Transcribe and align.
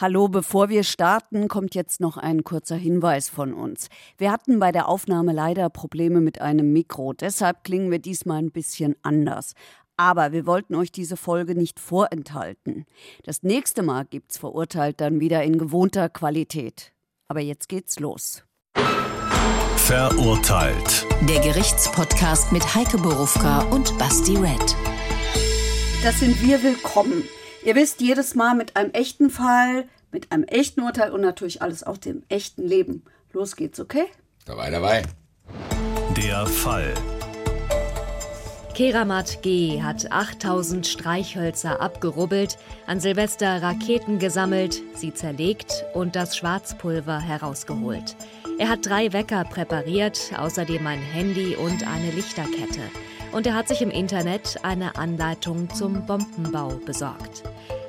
Hallo, 0.00 0.28
bevor 0.28 0.70
wir 0.70 0.82
starten, 0.82 1.46
kommt 1.46 1.74
jetzt 1.74 2.00
noch 2.00 2.16
ein 2.16 2.42
kurzer 2.42 2.76
Hinweis 2.76 3.28
von 3.28 3.52
uns. 3.52 3.88
Wir 4.16 4.32
hatten 4.32 4.58
bei 4.58 4.72
der 4.72 4.88
Aufnahme 4.88 5.34
leider 5.34 5.68
Probleme 5.68 6.22
mit 6.22 6.40
einem 6.40 6.72
Mikro, 6.72 7.12
deshalb 7.12 7.64
klingen 7.64 7.90
wir 7.90 7.98
diesmal 7.98 8.38
ein 8.38 8.50
bisschen 8.50 8.96
anders. 9.02 9.52
Aber 9.98 10.32
wir 10.32 10.46
wollten 10.46 10.74
euch 10.74 10.90
diese 10.90 11.18
Folge 11.18 11.54
nicht 11.54 11.78
vorenthalten. 11.78 12.86
Das 13.24 13.42
nächste 13.42 13.82
Mal 13.82 14.06
gibt's 14.06 14.38
verurteilt 14.38 15.02
dann 15.02 15.20
wieder 15.20 15.42
in 15.42 15.58
gewohnter 15.58 16.08
Qualität. 16.08 16.94
Aber 17.28 17.40
jetzt 17.40 17.68
geht's 17.68 18.00
los. 18.00 18.42
Verurteilt. 19.76 21.06
Der 21.28 21.40
Gerichtspodcast 21.40 22.52
mit 22.52 22.74
Heike 22.74 22.96
Borufka 22.96 23.64
und 23.64 23.98
Basti 23.98 24.38
Red. 24.38 24.74
Das 26.02 26.20
sind 26.20 26.40
wir 26.40 26.62
willkommen. 26.62 27.22
Ihr 27.62 27.74
wisst, 27.74 28.00
jedes 28.00 28.34
Mal 28.34 28.54
mit 28.54 28.76
einem 28.76 28.90
echten 28.92 29.28
Fall, 29.28 29.84
mit 30.12 30.32
einem 30.32 30.44
echten 30.44 30.80
Urteil 30.80 31.12
und 31.12 31.20
natürlich 31.20 31.60
alles 31.60 31.82
aus 31.82 32.00
dem 32.00 32.22
echten 32.28 32.66
Leben. 32.66 33.04
Los 33.32 33.54
geht's, 33.54 33.78
okay? 33.78 34.06
Dabei, 34.46 34.70
dabei. 34.70 35.02
Der 36.16 36.46
Fall. 36.46 36.94
Keramat 38.74 39.42
G. 39.42 39.82
hat 39.82 40.10
8000 40.10 40.86
Streichhölzer 40.86 41.82
abgerubbelt, 41.82 42.56
an 42.86 42.98
Silvester 42.98 43.60
Raketen 43.60 44.18
gesammelt, 44.18 44.80
sie 44.94 45.12
zerlegt 45.12 45.84
und 45.92 46.16
das 46.16 46.38
Schwarzpulver 46.38 47.20
herausgeholt. 47.20 48.16
Er 48.58 48.70
hat 48.70 48.86
drei 48.86 49.12
Wecker 49.12 49.44
präpariert, 49.44 50.32
außerdem 50.34 50.86
ein 50.86 51.00
Handy 51.00 51.56
und 51.56 51.86
eine 51.86 52.10
Lichterkette 52.10 52.80
und 53.32 53.46
er 53.46 53.54
hat 53.54 53.68
sich 53.68 53.82
im 53.82 53.90
Internet 53.90 54.58
eine 54.62 54.96
Anleitung 54.96 55.68
zum 55.70 56.06
Bombenbau 56.06 56.80
besorgt. 56.84 57.42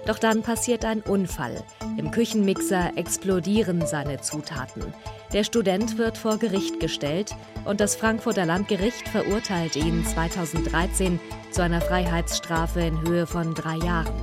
Doch 0.05 0.19
dann 0.19 0.41
passiert 0.41 0.83
ein 0.83 1.01
Unfall. 1.01 1.63
Im 1.97 2.11
Küchenmixer 2.11 2.97
explodieren 2.97 3.85
seine 3.85 4.21
Zutaten. 4.21 4.93
Der 5.33 5.43
Student 5.43 5.97
wird 5.97 6.17
vor 6.17 6.37
Gericht 6.37 6.79
gestellt 6.79 7.35
und 7.65 7.79
das 7.79 7.95
Frankfurter 7.95 8.45
Landgericht 8.45 9.07
verurteilt 9.07 9.75
ihn 9.75 10.05
2013 10.05 11.19
zu 11.51 11.61
einer 11.61 11.81
Freiheitsstrafe 11.81 12.81
in 12.81 13.01
Höhe 13.01 13.27
von 13.27 13.53
drei 13.53 13.77
Jahren 13.77 14.13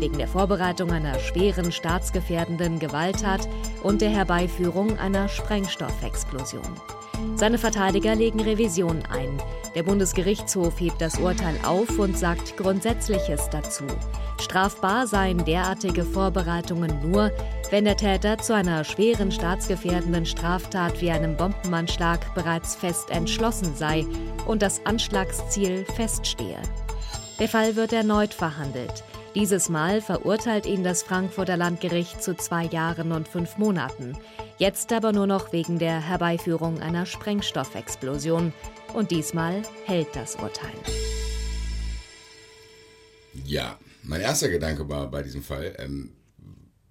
wegen 0.00 0.18
der 0.18 0.28
Vorbereitung 0.28 0.92
einer 0.92 1.18
schweren 1.18 1.72
staatsgefährdenden 1.72 2.78
Gewalttat 2.78 3.48
und 3.82 4.00
der 4.02 4.10
Herbeiführung 4.10 4.98
einer 4.98 5.28
Sprengstoffexplosion. 5.28 6.62
Seine 7.36 7.58
Verteidiger 7.58 8.14
legen 8.14 8.40
Revision 8.40 9.02
ein. 9.10 9.40
Der 9.74 9.82
Bundesgerichtshof 9.82 10.78
hebt 10.78 11.00
das 11.00 11.18
Urteil 11.18 11.58
auf 11.66 11.98
und 11.98 12.16
sagt 12.16 12.56
Grundsätzliches 12.56 13.50
dazu. 13.50 13.84
Strafbar 14.40 15.06
seien 15.06 15.44
derartige 15.44 16.04
Vorbereitungen 16.04 17.10
nur, 17.10 17.32
wenn 17.70 17.84
der 17.84 17.96
Täter 17.96 18.38
zu 18.38 18.54
einer 18.54 18.84
schweren 18.84 19.32
staatsgefährdenden 19.32 20.26
Straftat 20.26 21.00
wie 21.00 21.10
einem 21.10 21.36
Bombenanschlag 21.36 22.34
bereits 22.34 22.76
fest 22.76 23.10
entschlossen 23.10 23.74
sei 23.74 24.06
und 24.46 24.62
das 24.62 24.84
Anschlagsziel 24.86 25.84
feststehe. 25.96 26.60
Der 27.40 27.48
Fall 27.48 27.74
wird 27.74 27.92
erneut 27.92 28.32
verhandelt. 28.32 29.02
Dieses 29.34 29.68
Mal 29.68 30.00
verurteilt 30.00 30.66
ihn 30.66 30.84
das 30.84 31.02
Frankfurter 31.02 31.56
Landgericht 31.56 32.22
zu 32.22 32.36
zwei 32.36 32.66
Jahren 32.66 33.10
und 33.10 33.26
fünf 33.26 33.58
Monaten. 33.58 34.16
Jetzt 34.56 34.92
aber 34.92 35.12
nur 35.12 35.26
noch 35.26 35.52
wegen 35.52 35.80
der 35.80 36.00
Herbeiführung 36.00 36.78
einer 36.80 37.06
Sprengstoffexplosion. 37.06 38.52
Und 38.92 39.10
diesmal 39.10 39.62
hält 39.84 40.14
das 40.14 40.36
Urteil. 40.36 40.74
Ja, 43.44 43.76
mein 44.04 44.20
erster 44.20 44.48
Gedanke 44.48 44.88
war 44.88 45.10
bei 45.10 45.24
diesem 45.24 45.42
Fall, 45.42 45.74
ähm, 45.78 46.12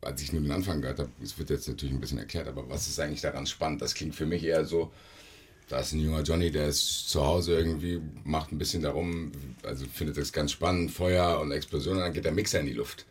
als 0.01 0.21
ich 0.21 0.33
nur 0.33 0.41
den 0.41 0.51
Anfang 0.51 0.81
gehört 0.81 0.99
habe, 0.99 1.09
es 1.23 1.37
wird 1.39 1.49
jetzt 1.51 1.69
natürlich 1.69 1.95
ein 1.95 2.01
bisschen 2.01 2.17
erklärt, 2.17 2.49
aber 2.49 2.67
was 2.67 2.87
ist 2.87 2.99
eigentlich 2.99 3.21
daran 3.21 3.47
spannend? 3.47 3.81
Das 3.81 3.93
klingt 3.93 4.13
für 4.13 4.25
mich 4.25 4.43
eher 4.43 4.65
so, 4.65 4.91
da 5.69 5.79
ist 5.79 5.93
ein 5.93 6.01
junger 6.01 6.23
Johnny, 6.23 6.51
der 6.51 6.67
ist 6.67 7.09
zu 7.09 7.25
Hause 7.25 7.55
irgendwie, 7.55 8.01
macht 8.25 8.51
ein 8.51 8.57
bisschen 8.57 8.81
darum, 8.81 9.31
also 9.63 9.85
findet 9.85 10.17
das 10.17 10.33
ganz 10.33 10.51
spannend, 10.51 10.91
Feuer 10.91 11.39
und 11.39 11.51
Explosion, 11.51 11.95
und 11.95 12.01
dann 12.01 12.11
geht 12.11 12.25
der 12.25 12.33
Mixer 12.33 12.59
in 12.59 12.65
die 12.65 12.73
Luft. 12.73 13.05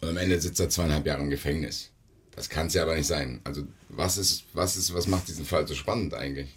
Und 0.00 0.08
am 0.08 0.16
Ende 0.16 0.40
sitzt 0.40 0.60
er 0.60 0.70
zweieinhalb 0.70 1.04
Jahre 1.04 1.20
im 1.22 1.28
Gefängnis. 1.30 1.90
Das 2.36 2.50
kann 2.50 2.66
es 2.66 2.74
ja 2.74 2.82
aber 2.82 2.94
nicht 2.94 3.06
sein. 3.06 3.40
Also 3.44 3.62
was 3.88 4.18
ist, 4.18 4.44
was 4.52 4.76
ist, 4.76 4.94
was 4.94 5.06
macht 5.06 5.26
diesen 5.26 5.46
Fall 5.46 5.66
so 5.66 5.74
spannend 5.74 6.14
eigentlich? 6.14 6.54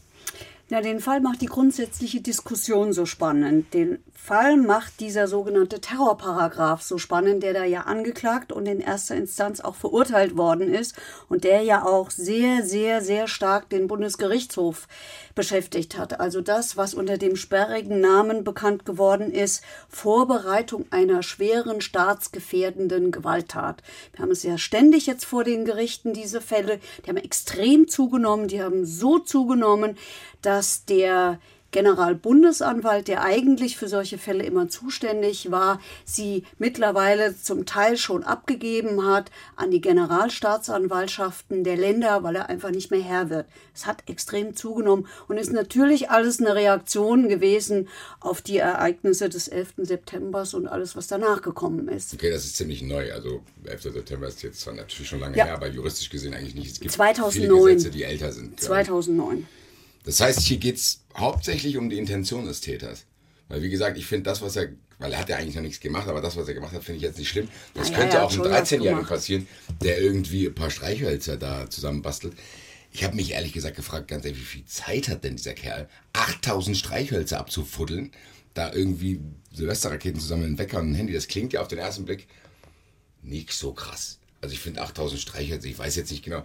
Na, 0.72 0.82
den 0.82 1.00
Fall 1.00 1.20
macht 1.20 1.42
die 1.42 1.48
grundsätzliche 1.48 2.22
Diskussion 2.22 2.94
so 2.94 3.08
spannend. 3.08 3.74
Den 3.74 4.04
Fall 4.14 4.56
macht 4.56 5.00
dieser 5.00 5.28
sogenannte 5.28 5.82
Terrorparagraph 5.82 6.84
so 6.84 7.00
spannend, 7.00 7.42
der 7.42 7.54
da 7.54 7.64
ja 7.64 7.82
angeklagt 7.82 8.52
und 8.52 8.68
in 8.68 8.80
erster 8.80 9.16
Instanz 9.16 9.62
auch 9.62 9.74
verurteilt 9.74 10.38
worden 10.38 10.72
ist 10.72 10.96
und 11.28 11.44
der 11.44 11.64
ja 11.64 11.84
auch 11.84 12.12
sehr, 12.12 12.64
sehr, 12.64 13.02
sehr 13.02 13.28
stark 13.28 13.70
den 13.70 13.88
Bundesgerichtshof 13.88 14.88
beschäftigt 15.34 15.98
hat. 15.98 16.20
Also 16.20 16.42
das, 16.42 16.78
was 16.78 16.94
unter 16.94 17.18
dem 17.18 17.36
sperrigen 17.36 18.00
Namen 18.02 18.44
bekannt 18.44 18.86
geworden 18.86 19.32
ist, 19.32 19.64
Vorbereitung 19.88 20.86
einer 20.92 21.24
schweren 21.24 21.82
staatsgefährdenden 21.82 23.12
Gewalttat. 23.12 23.82
Wir 24.14 24.22
haben 24.22 24.32
es 24.32 24.44
ja 24.44 24.60
ständig 24.60 25.08
jetzt 25.08 25.26
vor 25.26 25.44
den 25.44 25.66
Gerichten, 25.66 26.14
diese 26.14 26.42
Fälle, 26.42 26.80
die 27.04 27.10
haben 27.10 27.18
extrem 27.18 27.88
zugenommen, 27.88 28.48
die 28.48 28.62
haben 28.62 28.86
so 28.86 29.18
zugenommen, 29.18 29.98
dass 30.42 30.86
der 30.86 31.40
Generalbundesanwalt, 31.72 33.08
der 33.08 33.24
eigentlich 33.24 33.78
für 33.78 33.88
solche 33.88 34.18
Fälle 34.18 34.44
immer 34.44 34.70
zuständig 34.70 35.52
war, 35.52 35.80
sie 36.04 36.44
mittlerweile 36.58 37.40
zum 37.40 37.66
Teil 37.66 37.98
schon 37.98 38.24
abgegeben 38.24 39.06
hat 39.06 39.30
an 39.56 39.70
die 39.70 39.82
Generalstaatsanwaltschaften 39.82 41.64
der 41.64 41.78
Länder, 41.78 42.24
weil 42.24 42.36
er 42.36 42.50
einfach 42.50 42.72
nicht 42.72 42.90
mehr 42.90 43.02
Herr 43.02 43.30
wird. 43.30 43.46
Es 43.76 43.86
hat 43.86 44.04
extrem 44.10 44.56
zugenommen 44.56 45.08
und 45.28 45.38
ist 45.38 45.52
natürlich 45.52 46.10
alles 46.10 46.40
eine 46.40 46.56
Reaktion 46.56 47.30
gewesen 47.30 47.88
auf 48.20 48.42
die 48.42 48.58
Ereignisse 48.58 49.30
des 49.30 49.48
11. 49.48 49.74
September 49.78 50.40
und 50.54 50.68
alles, 50.68 50.96
was 50.96 51.08
danach 51.08 51.42
gekommen 51.42 51.88
ist. 51.88 52.14
Okay, 52.14 52.32
das 52.32 52.46
ist 52.46 52.56
ziemlich 52.56 52.82
neu. 52.82 53.12
Also 53.14 53.42
11. 53.66 53.82
September 53.82 54.28
ist 54.28 54.42
jetzt 54.42 54.62
zwar 54.62 54.74
natürlich 54.74 55.08
schon 55.08 55.20
lange 55.20 55.38
ja. 55.38 55.46
her, 55.46 55.54
aber 55.54 55.68
juristisch 55.68 56.10
gesehen 56.10 56.34
eigentlich 56.34 56.56
nicht. 56.56 56.72
Es 56.72 56.80
gibt 56.80 56.94
2009. 56.94 57.32
viele 57.32 57.76
Gesetze, 57.76 57.92
die 57.92 58.04
älter 58.04 58.32
sind. 58.32 58.60
2009. 58.60 59.46
Das 60.04 60.20
heißt, 60.20 60.42
hier 60.42 60.58
geht 60.58 60.78
es 60.78 61.04
hauptsächlich 61.16 61.78
um 61.78 61.90
die 61.90 61.98
Intention 61.98 62.46
des 62.46 62.62
Täters. 62.62 63.06
Weil, 63.48 63.62
wie 63.62 63.70
gesagt, 63.70 63.98
ich 63.98 64.06
finde 64.06 64.24
das, 64.24 64.42
was 64.42 64.56
er, 64.56 64.70
weil 65.00 65.12
er 65.12 65.20
hat 65.20 65.30
ja 65.30 65.38
eigentlich 65.38 65.56
noch 65.56 65.64
nichts 65.64 65.80
gemacht, 65.80 66.08
aber 66.08 66.22
das, 66.22 66.38
was 66.38 66.48
er 66.48 66.54
gemacht 66.54 66.74
hat, 66.74 66.84
finde 66.84 66.98
ich 66.98 67.04
jetzt 67.04 67.18
nicht 67.18 67.30
schlimm. 67.30 67.50
Das 67.74 67.90
naja, 67.90 68.00
könnte 68.00 68.24
auch 68.24 68.32
einem 68.32 68.44
13-Jährigen 68.44 69.06
passieren, 69.06 69.48
der 69.82 70.00
irgendwie 70.00 70.48
ein 70.48 70.56
paar 70.56 70.70
Streichhölzer 70.70 71.38
da 71.38 71.70
zusammenbastelt. 71.70 72.34
Ich 72.92 73.04
habe 73.04 73.16
mich 73.16 73.32
ehrlich 73.32 73.54
gesagt 73.54 73.76
gefragt, 73.76 74.08
ganz 74.08 74.26
ehrlich, 74.26 74.40
wie 74.40 74.46
viel 74.46 74.66
Zeit 74.66 75.10
hat 75.10 75.24
denn 75.24 75.36
dieser 75.36 75.54
Kerl, 75.54 75.90
8000 76.14 76.78
Streichhölzer 76.78 77.40
abzufuddeln, 77.40 78.12
da 78.54 78.74
irgendwie 78.74 79.20
Silvesterraketen 79.54 80.20
zusammen 80.20 80.46
in 80.46 80.58
Wecker 80.58 80.80
und 80.80 80.92
ein 80.92 80.96
Handy, 80.96 81.14
das 81.14 81.28
klingt 81.28 81.54
ja 81.54 81.62
auf 81.62 81.68
den 81.68 81.80
ersten 81.80 82.06
Blick 82.06 82.28
nicht 83.22 83.52
so 83.52 83.74
krass. 83.74 84.20
Also 84.42 84.54
ich 84.54 84.60
finde 84.60 84.82
8000 84.82 85.20
Streichhölzer, 85.20 85.68
ich 85.68 85.78
weiß 85.78 85.96
jetzt 85.96 86.12
nicht 86.12 86.24
genau. 86.24 86.44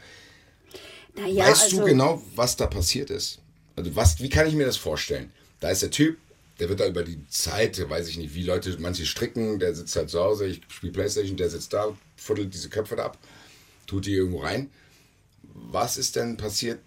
Naja, 1.14 1.46
weißt 1.46 1.64
also 1.64 1.78
du 1.78 1.84
genau, 1.84 2.22
was 2.34 2.56
da 2.56 2.66
passiert 2.66 3.10
ist? 3.10 3.40
Also 3.76 3.94
was, 3.96 4.20
wie 4.20 4.28
kann 4.28 4.46
ich 4.46 4.54
mir 4.54 4.66
das 4.66 4.76
vorstellen? 4.76 5.32
Da 5.60 5.70
ist 5.70 5.82
der 5.82 5.90
Typ, 5.90 6.18
der 6.60 6.68
wird 6.68 6.80
da 6.80 6.86
über 6.86 7.02
die 7.02 7.18
Zeit, 7.28 7.88
weiß 7.88 8.08
ich 8.08 8.16
nicht, 8.16 8.34
wie 8.34 8.44
Leute, 8.44 8.76
manche 8.78 9.06
stricken, 9.06 9.58
der 9.58 9.74
sitzt 9.74 9.96
halt 9.96 10.10
zu 10.10 10.20
Hause, 10.20 10.46
ich 10.46 10.60
spiele 10.68 10.92
Playstation, 10.92 11.36
der 11.36 11.50
sitzt 11.50 11.72
da, 11.72 11.96
fuddelt 12.16 12.54
diese 12.54 12.68
Köpfe 12.68 12.96
da 12.96 13.06
ab, 13.06 13.18
tut 13.86 14.06
die 14.06 14.14
irgendwo 14.14 14.38
rein. 14.38 14.70
Was 15.42 15.96
ist 15.96 16.16
denn 16.16 16.36
passiert, 16.36 16.80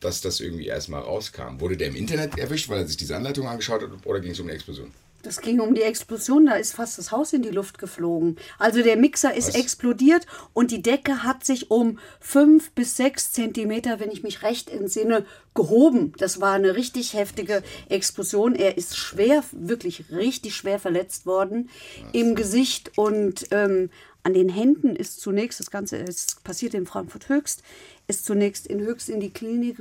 dass 0.00 0.20
das 0.20 0.40
irgendwie 0.40 0.66
erstmal 0.66 1.02
rauskam? 1.02 1.60
Wurde 1.60 1.76
der 1.76 1.88
im 1.88 1.96
Internet 1.96 2.38
erwischt, 2.38 2.68
weil 2.68 2.78
er 2.78 2.86
sich 2.86 2.96
diese 2.96 3.16
Anleitung 3.16 3.46
angeschaut 3.48 3.82
hat 3.82 3.90
oder 4.06 4.20
ging 4.20 4.32
es 4.32 4.40
um 4.40 4.46
eine 4.46 4.54
Explosion? 4.54 4.92
Das 5.22 5.40
ging 5.40 5.60
um 5.60 5.74
die 5.74 5.82
Explosion, 5.82 6.46
da 6.46 6.54
ist 6.54 6.74
fast 6.74 6.98
das 6.98 7.12
Haus 7.12 7.32
in 7.32 7.42
die 7.42 7.50
Luft 7.50 7.78
geflogen. 7.78 8.36
Also 8.58 8.82
der 8.82 8.96
Mixer 8.96 9.34
ist 9.34 9.48
Was? 9.48 9.54
explodiert 9.54 10.26
und 10.52 10.70
die 10.70 10.82
Decke 10.82 11.22
hat 11.22 11.44
sich 11.44 11.70
um 11.70 11.98
fünf 12.20 12.70
bis 12.72 12.96
sechs 12.96 13.32
Zentimeter, 13.32 14.00
wenn 14.00 14.10
ich 14.10 14.22
mich 14.22 14.42
recht 14.42 14.70
entsinne, 14.70 15.24
gehoben. 15.54 16.12
Das 16.18 16.40
war 16.40 16.52
eine 16.52 16.76
richtig 16.76 17.14
heftige 17.14 17.62
Explosion. 17.88 18.54
Er 18.54 18.78
ist 18.78 18.96
schwer, 18.96 19.42
wirklich 19.52 20.10
richtig 20.10 20.54
schwer 20.54 20.78
verletzt 20.78 21.26
worden 21.26 21.68
Was? 22.02 22.14
im 22.14 22.34
Gesicht 22.34 22.96
und 22.96 23.46
ähm, 23.50 23.90
an 24.22 24.34
den 24.34 24.48
Händen 24.48 24.96
ist 24.96 25.20
zunächst, 25.20 25.60
das 25.60 25.70
Ganze 25.70 25.96
ist 25.96 26.44
passiert 26.44 26.74
in 26.74 26.86
Frankfurt 26.86 27.28
Höchst, 27.28 27.62
ist 28.06 28.26
zunächst 28.26 28.66
in 28.66 28.80
Höchst 28.80 29.08
in 29.08 29.20
die 29.20 29.32
Klinik 29.32 29.78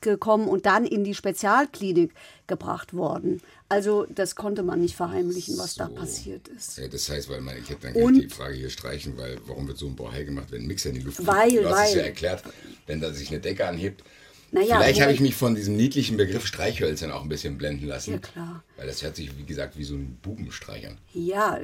gekommen 0.00 0.48
und 0.48 0.66
dann 0.66 0.84
in 0.84 1.04
die 1.04 1.14
Spezialklinik 1.14 2.12
gebracht 2.46 2.94
worden. 2.94 3.40
Also 3.68 4.06
das 4.08 4.34
konnte 4.34 4.62
man 4.62 4.80
nicht 4.80 4.96
verheimlichen, 4.96 5.58
was 5.58 5.74
so. 5.74 5.84
da 5.84 5.88
passiert 5.88 6.48
ist. 6.48 6.78
Ja, 6.78 6.88
das 6.88 7.08
heißt, 7.08 7.28
weil 7.28 7.40
man, 7.40 7.56
ich 7.56 7.68
hätte 7.68 7.92
dann 7.92 8.14
die 8.14 8.28
Frage 8.28 8.54
hier 8.54 8.70
streichen, 8.70 9.16
weil 9.16 9.38
warum 9.46 9.68
wird 9.68 9.78
so 9.78 9.86
ein 9.86 9.96
Bohai 9.96 10.24
gemacht, 10.24 10.48
wenn 10.50 10.62
ein 10.62 10.66
Mixer 10.66 10.90
in 10.90 10.96
die 10.96 11.02
Luft 11.02 11.24
weil, 11.26 11.50
fliegt? 11.50 11.64
Du 11.64 11.68
hast 11.68 11.78
weil. 11.78 11.88
es 11.88 11.94
ja 11.94 12.02
erklärt, 12.02 12.42
wenn 12.86 13.00
da 13.00 13.12
sich 13.12 13.28
eine 13.30 13.40
Decke 13.40 13.66
anhebt, 13.66 14.02
Naja, 14.52 14.80
Vielleicht 14.80 15.00
habe 15.00 15.12
ich 15.12 15.20
mich 15.20 15.34
von 15.36 15.54
diesem 15.54 15.76
niedlichen 15.76 16.16
Begriff 16.16 16.44
Streichhölzern 16.46 17.12
auch 17.12 17.22
ein 17.22 17.28
bisschen 17.28 17.56
blenden 17.56 17.86
lassen. 17.86 18.12
Ja, 18.14 18.18
klar. 18.18 18.64
Weil 18.76 18.86
das 18.88 19.02
hört 19.02 19.14
sich, 19.14 19.36
wie 19.38 19.44
gesagt, 19.44 19.78
wie 19.78 19.84
so 19.84 19.94
ein 19.94 20.18
Bubenstreich 20.22 20.86
an. 20.88 20.98
Ja, 21.14 21.60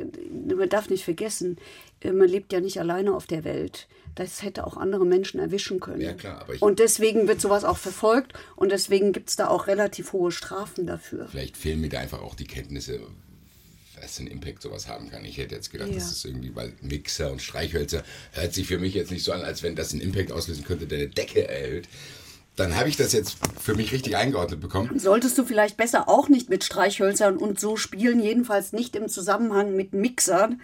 man 0.57 0.69
darf 0.69 0.89
nicht 0.89 1.05
vergessen, 1.05 1.57
äh, 2.01 2.13
man 2.13 2.29
lebt 2.29 2.53
ja 2.53 2.61
nicht 2.61 2.79
alleine 2.79 3.15
auf 3.15 3.27
der 3.27 3.43
Welt. 3.45 3.89
Das 4.15 4.43
hätte 4.43 4.67
auch 4.67 4.77
andere 4.77 5.05
Menschen 5.05 5.41
erwischen 5.41 5.81
können. 5.81 6.01
Ja, 6.01 6.15
klar, 6.15 6.41
aber 6.41 6.55
und 6.61 6.79
deswegen 6.79 7.29
wird 7.29 7.41
sowas 7.41 7.65
auch 7.65 7.77
verfolgt 7.77 8.33
und 8.55 8.71
deswegen 8.73 9.13
gibt 9.13 9.29
es 9.31 9.37
da 9.37 9.49
auch 9.49 9.67
relativ 9.67 10.13
hohe 10.13 10.31
Strafen 10.33 10.87
dafür. 10.87 11.29
Vielleicht 11.31 11.57
fehlen 11.57 11.81
mir 11.81 11.89
da 11.91 11.99
einfach 12.01 12.23
auch 12.23 12.35
die 12.35 12.47
Kenntnisse, 12.47 13.01
was 14.01 14.19
einen 14.19 14.29
Impact 14.29 14.63
sowas 14.63 14.89
haben 14.89 15.11
kann. 15.11 15.25
Ich 15.25 15.37
hätte 15.39 15.55
jetzt 15.55 15.71
gedacht, 15.71 15.89
Ja. 15.89 15.97
das 15.97 16.11
ist 16.13 16.25
irgendwie, 16.25 16.55
weil 16.55 16.73
Mixer 16.83 17.31
und 17.33 17.43
Streichhölzer 17.43 18.05
hört 18.33 18.55
sich 18.55 18.67
für 18.67 18.79
mich 18.79 18.95
jetzt 18.95 19.11
nicht 19.11 19.25
so 19.25 19.33
an, 19.33 19.43
als 19.43 19.63
wenn 19.63 19.75
das 19.75 19.93
einen 19.93 20.01
Impact 20.03 20.33
auslösen 20.33 20.65
könnte, 20.65 20.87
der 20.87 20.99
eine 20.99 21.09
Decke 21.09 21.49
erhöht. 21.49 21.89
Dann 22.57 22.75
habe 22.75 22.89
ich 22.89 22.97
das 22.97 23.13
jetzt 23.13 23.37
für 23.61 23.75
mich 23.75 23.93
richtig 23.93 24.17
eingeordnet 24.17 24.61
bekommen. 24.61 24.99
Solltest 24.99 25.37
du 25.37 25.45
vielleicht 25.45 25.77
besser 25.77 26.09
auch 26.09 26.29
nicht 26.29 26.49
mit 26.49 26.65
Streichhölzern 26.65 27.37
und 27.37 27.61
so 27.61 27.77
spielen, 27.77 28.21
jedenfalls 28.21 28.73
nicht 28.73 28.97
im 28.97 29.09
Zusammenhang 29.09 29.77
mit 29.77 29.93
Mixern, 29.93 30.61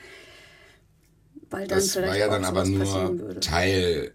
weil 1.50 1.66
dann 1.66 1.78
Das 1.78 1.92
vielleicht 1.92 2.08
war 2.08 2.16
ja 2.16 2.28
dann 2.28 2.44
aber 2.44 2.64
nur. 2.64 3.40
Teil 3.40 4.12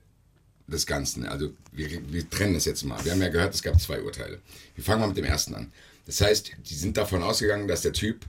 des 0.68 0.85
Ganzen. 0.85 1.25
Also 1.25 1.51
wir, 1.71 1.88
wir 2.12 2.29
trennen 2.29 2.53
das 2.53 2.65
jetzt 2.65 2.83
mal. 2.83 3.03
Wir 3.06 3.13
haben 3.13 3.21
ja 3.21 3.29
gehört, 3.29 3.53
es 3.53 3.63
gab 3.63 3.79
zwei 3.79 4.01
Urteile. 4.01 4.39
Wir 4.75 4.83
fangen 4.83 5.01
mal 5.01 5.07
mit 5.07 5.18
dem 5.18 5.25
ersten 5.25 5.56
an. 5.56 5.71
Das 6.06 6.21
heißt, 6.21 6.51
die 6.69 6.75
sind 6.75 6.97
davon 6.97 7.24
ausgegangen, 7.24 7.68
dass 7.68 7.81
der 7.81 7.94
Typ 7.94 8.25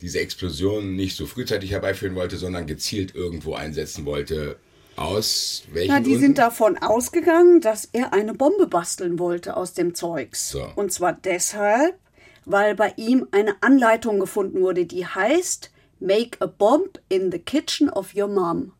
diese 0.00 0.20
Explosion 0.20 0.94
nicht 0.94 1.16
so 1.16 1.26
frühzeitig 1.26 1.70
herbeiführen 1.70 2.14
wollte, 2.14 2.36
sondern 2.36 2.66
gezielt 2.66 3.14
irgendwo 3.14 3.54
einsetzen 3.54 4.04
wollte. 4.04 4.56
Aus 4.96 5.64
welchen 5.72 5.90
Ja, 5.92 5.98
die 6.00 6.04
Gründen? 6.04 6.20
sind 6.20 6.38
davon 6.38 6.78
ausgegangen, 6.78 7.60
dass 7.60 7.88
er 7.92 8.12
eine 8.12 8.34
Bombe 8.34 8.66
basteln 8.66 9.18
wollte 9.18 9.56
aus 9.56 9.74
dem 9.74 9.94
Zeugs. 9.94 10.50
So. 10.50 10.66
Und 10.74 10.92
zwar 10.92 11.12
deshalb, 11.12 11.98
weil 12.44 12.74
bei 12.74 12.94
ihm 12.96 13.26
eine 13.30 13.56
Anleitung 13.62 14.20
gefunden 14.20 14.60
wurde, 14.60 14.86
die 14.86 15.06
heißt 15.06 15.70
Make 16.00 16.38
a 16.40 16.46
bomb 16.46 17.00
in 17.08 17.30
the 17.30 17.38
kitchen 17.38 17.88
of 17.90 18.14
your 18.14 18.28
mom. 18.28 18.72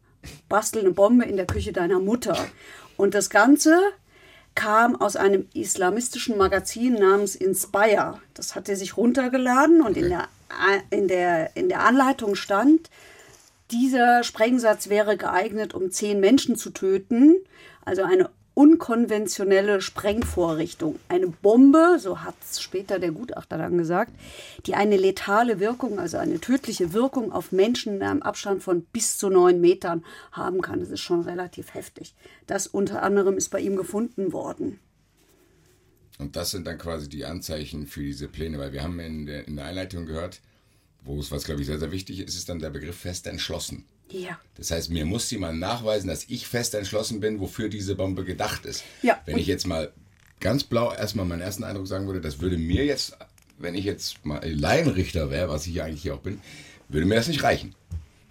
Bastel 0.48 0.80
eine 0.80 0.90
Bombe 0.90 1.24
in 1.24 1.36
der 1.36 1.46
Küche 1.46 1.72
deiner 1.72 2.00
Mutter. 2.00 2.36
Und 2.96 3.14
das 3.14 3.30
Ganze 3.30 3.78
kam 4.54 4.96
aus 4.96 5.16
einem 5.16 5.46
islamistischen 5.54 6.36
Magazin 6.38 6.94
namens 6.94 7.36
Inspire. 7.36 8.20
Das 8.34 8.54
hat 8.54 8.68
er 8.68 8.76
sich 8.76 8.96
runtergeladen 8.96 9.82
und 9.82 9.96
in, 9.96 10.08
der, 10.08 10.28
in, 10.90 11.08
der, 11.08 11.54
in 11.56 11.68
der 11.68 11.80
Anleitung 11.84 12.34
stand, 12.34 12.90
dieser 13.70 14.22
Sprengsatz 14.22 14.88
wäre 14.88 15.16
geeignet, 15.16 15.74
um 15.74 15.90
zehn 15.90 16.20
Menschen 16.20 16.56
zu 16.56 16.70
töten. 16.70 17.36
Also 17.84 18.02
eine 18.02 18.30
unkonventionelle 18.56 19.82
Sprengvorrichtung. 19.82 20.98
Eine 21.08 21.26
Bombe, 21.26 21.98
so 22.00 22.22
hat 22.22 22.34
es 22.40 22.62
später 22.62 22.98
der 22.98 23.12
Gutachter 23.12 23.58
dann 23.58 23.76
gesagt, 23.76 24.12
die 24.64 24.74
eine 24.74 24.96
letale 24.96 25.60
Wirkung, 25.60 25.98
also 25.98 26.16
eine 26.16 26.40
tödliche 26.40 26.94
Wirkung 26.94 27.32
auf 27.32 27.52
Menschen 27.52 27.96
in 27.96 28.02
einem 28.02 28.22
Abstand 28.22 28.62
von 28.62 28.82
bis 28.82 29.18
zu 29.18 29.28
neun 29.28 29.60
Metern 29.60 30.02
haben 30.32 30.62
kann. 30.62 30.80
Das 30.80 30.88
ist 30.88 31.00
schon 31.00 31.20
relativ 31.20 31.74
heftig. 31.74 32.14
Das 32.46 32.66
unter 32.66 33.02
anderem 33.02 33.36
ist 33.36 33.50
bei 33.50 33.60
ihm 33.60 33.76
gefunden 33.76 34.32
worden. 34.32 34.78
Und 36.18 36.36
das 36.36 36.50
sind 36.50 36.66
dann 36.66 36.78
quasi 36.78 37.10
die 37.10 37.26
Anzeichen 37.26 37.86
für 37.86 38.00
diese 38.00 38.26
Pläne, 38.26 38.58
weil 38.58 38.72
wir 38.72 38.82
haben 38.82 38.98
in 39.00 39.26
der, 39.26 39.46
in 39.46 39.56
der 39.56 39.66
Einleitung 39.66 40.06
gehört, 40.06 40.40
wo 41.02 41.18
es, 41.20 41.30
was 41.30 41.44
glaube 41.44 41.60
ich 41.60 41.66
sehr, 41.66 41.78
sehr 41.78 41.92
wichtig 41.92 42.20
ist, 42.20 42.36
ist 42.36 42.48
dann 42.48 42.58
der 42.58 42.70
Begriff 42.70 42.96
fest 42.96 43.26
entschlossen. 43.26 43.84
Ja. 44.10 44.38
Das 44.56 44.70
heißt, 44.70 44.90
mir 44.90 45.04
muss 45.04 45.30
jemand 45.30 45.58
nachweisen, 45.58 46.08
dass 46.08 46.24
ich 46.28 46.46
fest 46.46 46.74
entschlossen 46.74 47.20
bin, 47.20 47.40
wofür 47.40 47.68
diese 47.68 47.94
Bombe 47.94 48.24
gedacht 48.24 48.64
ist. 48.64 48.84
Ja. 49.02 49.20
Wenn 49.26 49.38
ich 49.38 49.46
jetzt 49.46 49.66
mal 49.66 49.92
ganz 50.40 50.64
blau 50.64 50.92
erstmal 50.92 51.26
meinen 51.26 51.40
ersten 51.40 51.64
Eindruck 51.64 51.86
sagen 51.86 52.06
würde, 52.06 52.20
das 52.20 52.40
würde 52.40 52.58
mir 52.58 52.84
jetzt, 52.84 53.16
wenn 53.58 53.74
ich 53.74 53.84
jetzt 53.84 54.24
mal 54.24 54.40
Laienrichter 54.48 55.30
wäre, 55.30 55.48
was 55.48 55.66
ich 55.66 55.74
ja 55.74 55.84
eigentlich 55.84 56.02
hier 56.02 56.14
auch 56.14 56.20
bin, 56.20 56.40
würde 56.88 57.06
mir 57.06 57.16
das 57.16 57.28
nicht 57.28 57.42
reichen. 57.42 57.74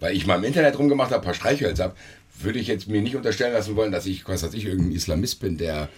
Weil 0.00 0.14
ich 0.14 0.26
mal 0.26 0.36
im 0.36 0.44
Internet 0.44 0.78
rumgemacht 0.78 1.10
habe, 1.10 1.22
ein 1.22 1.24
paar 1.24 1.34
Streichhölzer 1.34 1.84
habe, 1.84 1.96
würde 2.38 2.58
ich 2.58 2.66
jetzt 2.66 2.88
mir 2.88 3.00
nicht 3.00 3.16
unterstellen 3.16 3.52
lassen 3.52 3.76
wollen, 3.76 3.92
dass 3.92 4.06
ich, 4.06 4.26
was 4.28 4.42
weiß 4.42 4.54
ich, 4.54 4.66
irgendein 4.66 4.92
Islamist 4.94 5.40
bin, 5.40 5.56
der 5.56 5.88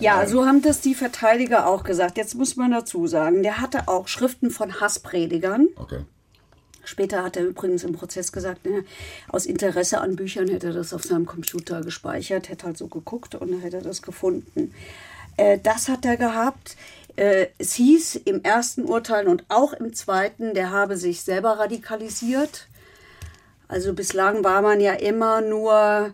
Ja, 0.00 0.26
so 0.26 0.46
haben 0.46 0.62
das 0.62 0.80
die 0.80 0.94
Verteidiger 0.94 1.66
auch 1.66 1.84
gesagt. 1.84 2.16
Jetzt 2.16 2.34
muss 2.34 2.56
man 2.56 2.70
dazu 2.70 3.06
sagen, 3.06 3.42
der 3.42 3.60
hatte 3.60 3.86
auch 3.86 4.08
Schriften 4.08 4.50
von 4.50 4.80
Hasspredigern. 4.80 5.68
Okay. 5.76 6.00
Später 6.84 7.22
hat 7.22 7.36
er 7.36 7.44
übrigens 7.44 7.84
im 7.84 7.92
Prozess 7.92 8.32
gesagt, 8.32 8.64
ne, 8.64 8.84
aus 9.28 9.44
Interesse 9.44 10.00
an 10.00 10.16
Büchern 10.16 10.48
hätte 10.48 10.68
er 10.68 10.72
das 10.72 10.94
auf 10.94 11.04
seinem 11.04 11.26
Computer 11.26 11.82
gespeichert, 11.82 12.48
hätte 12.48 12.66
halt 12.66 12.78
so 12.78 12.88
geguckt 12.88 13.34
und 13.34 13.52
dann 13.52 13.60
hätte 13.60 13.76
er 13.76 13.82
das 13.82 14.00
gefunden. 14.00 14.74
Äh, 15.36 15.58
das 15.62 15.88
hat 15.88 16.04
er 16.06 16.16
gehabt. 16.16 16.76
Äh, 17.16 17.48
es 17.58 17.74
hieß 17.74 18.16
im 18.24 18.42
ersten 18.42 18.84
Urteil 18.84 19.28
und 19.28 19.44
auch 19.48 19.74
im 19.74 19.92
zweiten, 19.92 20.54
der 20.54 20.70
habe 20.70 20.96
sich 20.96 21.22
selber 21.22 21.58
radikalisiert. 21.58 22.66
Also 23.68 23.92
bislang 23.92 24.42
war 24.42 24.62
man 24.62 24.80
ja 24.80 24.94
immer 24.94 25.42
nur, 25.42 26.12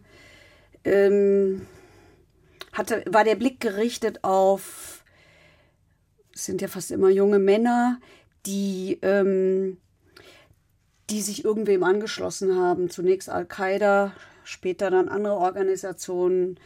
ähm, 0.84 1.66
hatte, 2.76 3.04
war 3.06 3.24
der 3.24 3.36
Blick 3.36 3.60
gerichtet 3.60 4.22
auf, 4.22 5.04
es 6.34 6.44
sind 6.44 6.60
ja 6.60 6.68
fast 6.68 6.90
immer 6.90 7.08
junge 7.08 7.38
Männer, 7.38 8.00
die, 8.44 8.98
ähm, 9.02 9.78
die 11.10 11.22
sich 11.22 11.44
irgendwem 11.44 11.82
angeschlossen 11.82 12.56
haben. 12.56 12.90
Zunächst 12.90 13.28
Al-Qaida, 13.28 14.12
später 14.44 14.90
dann 14.90 15.08
andere 15.08 15.36
Organisationen, 15.36 16.58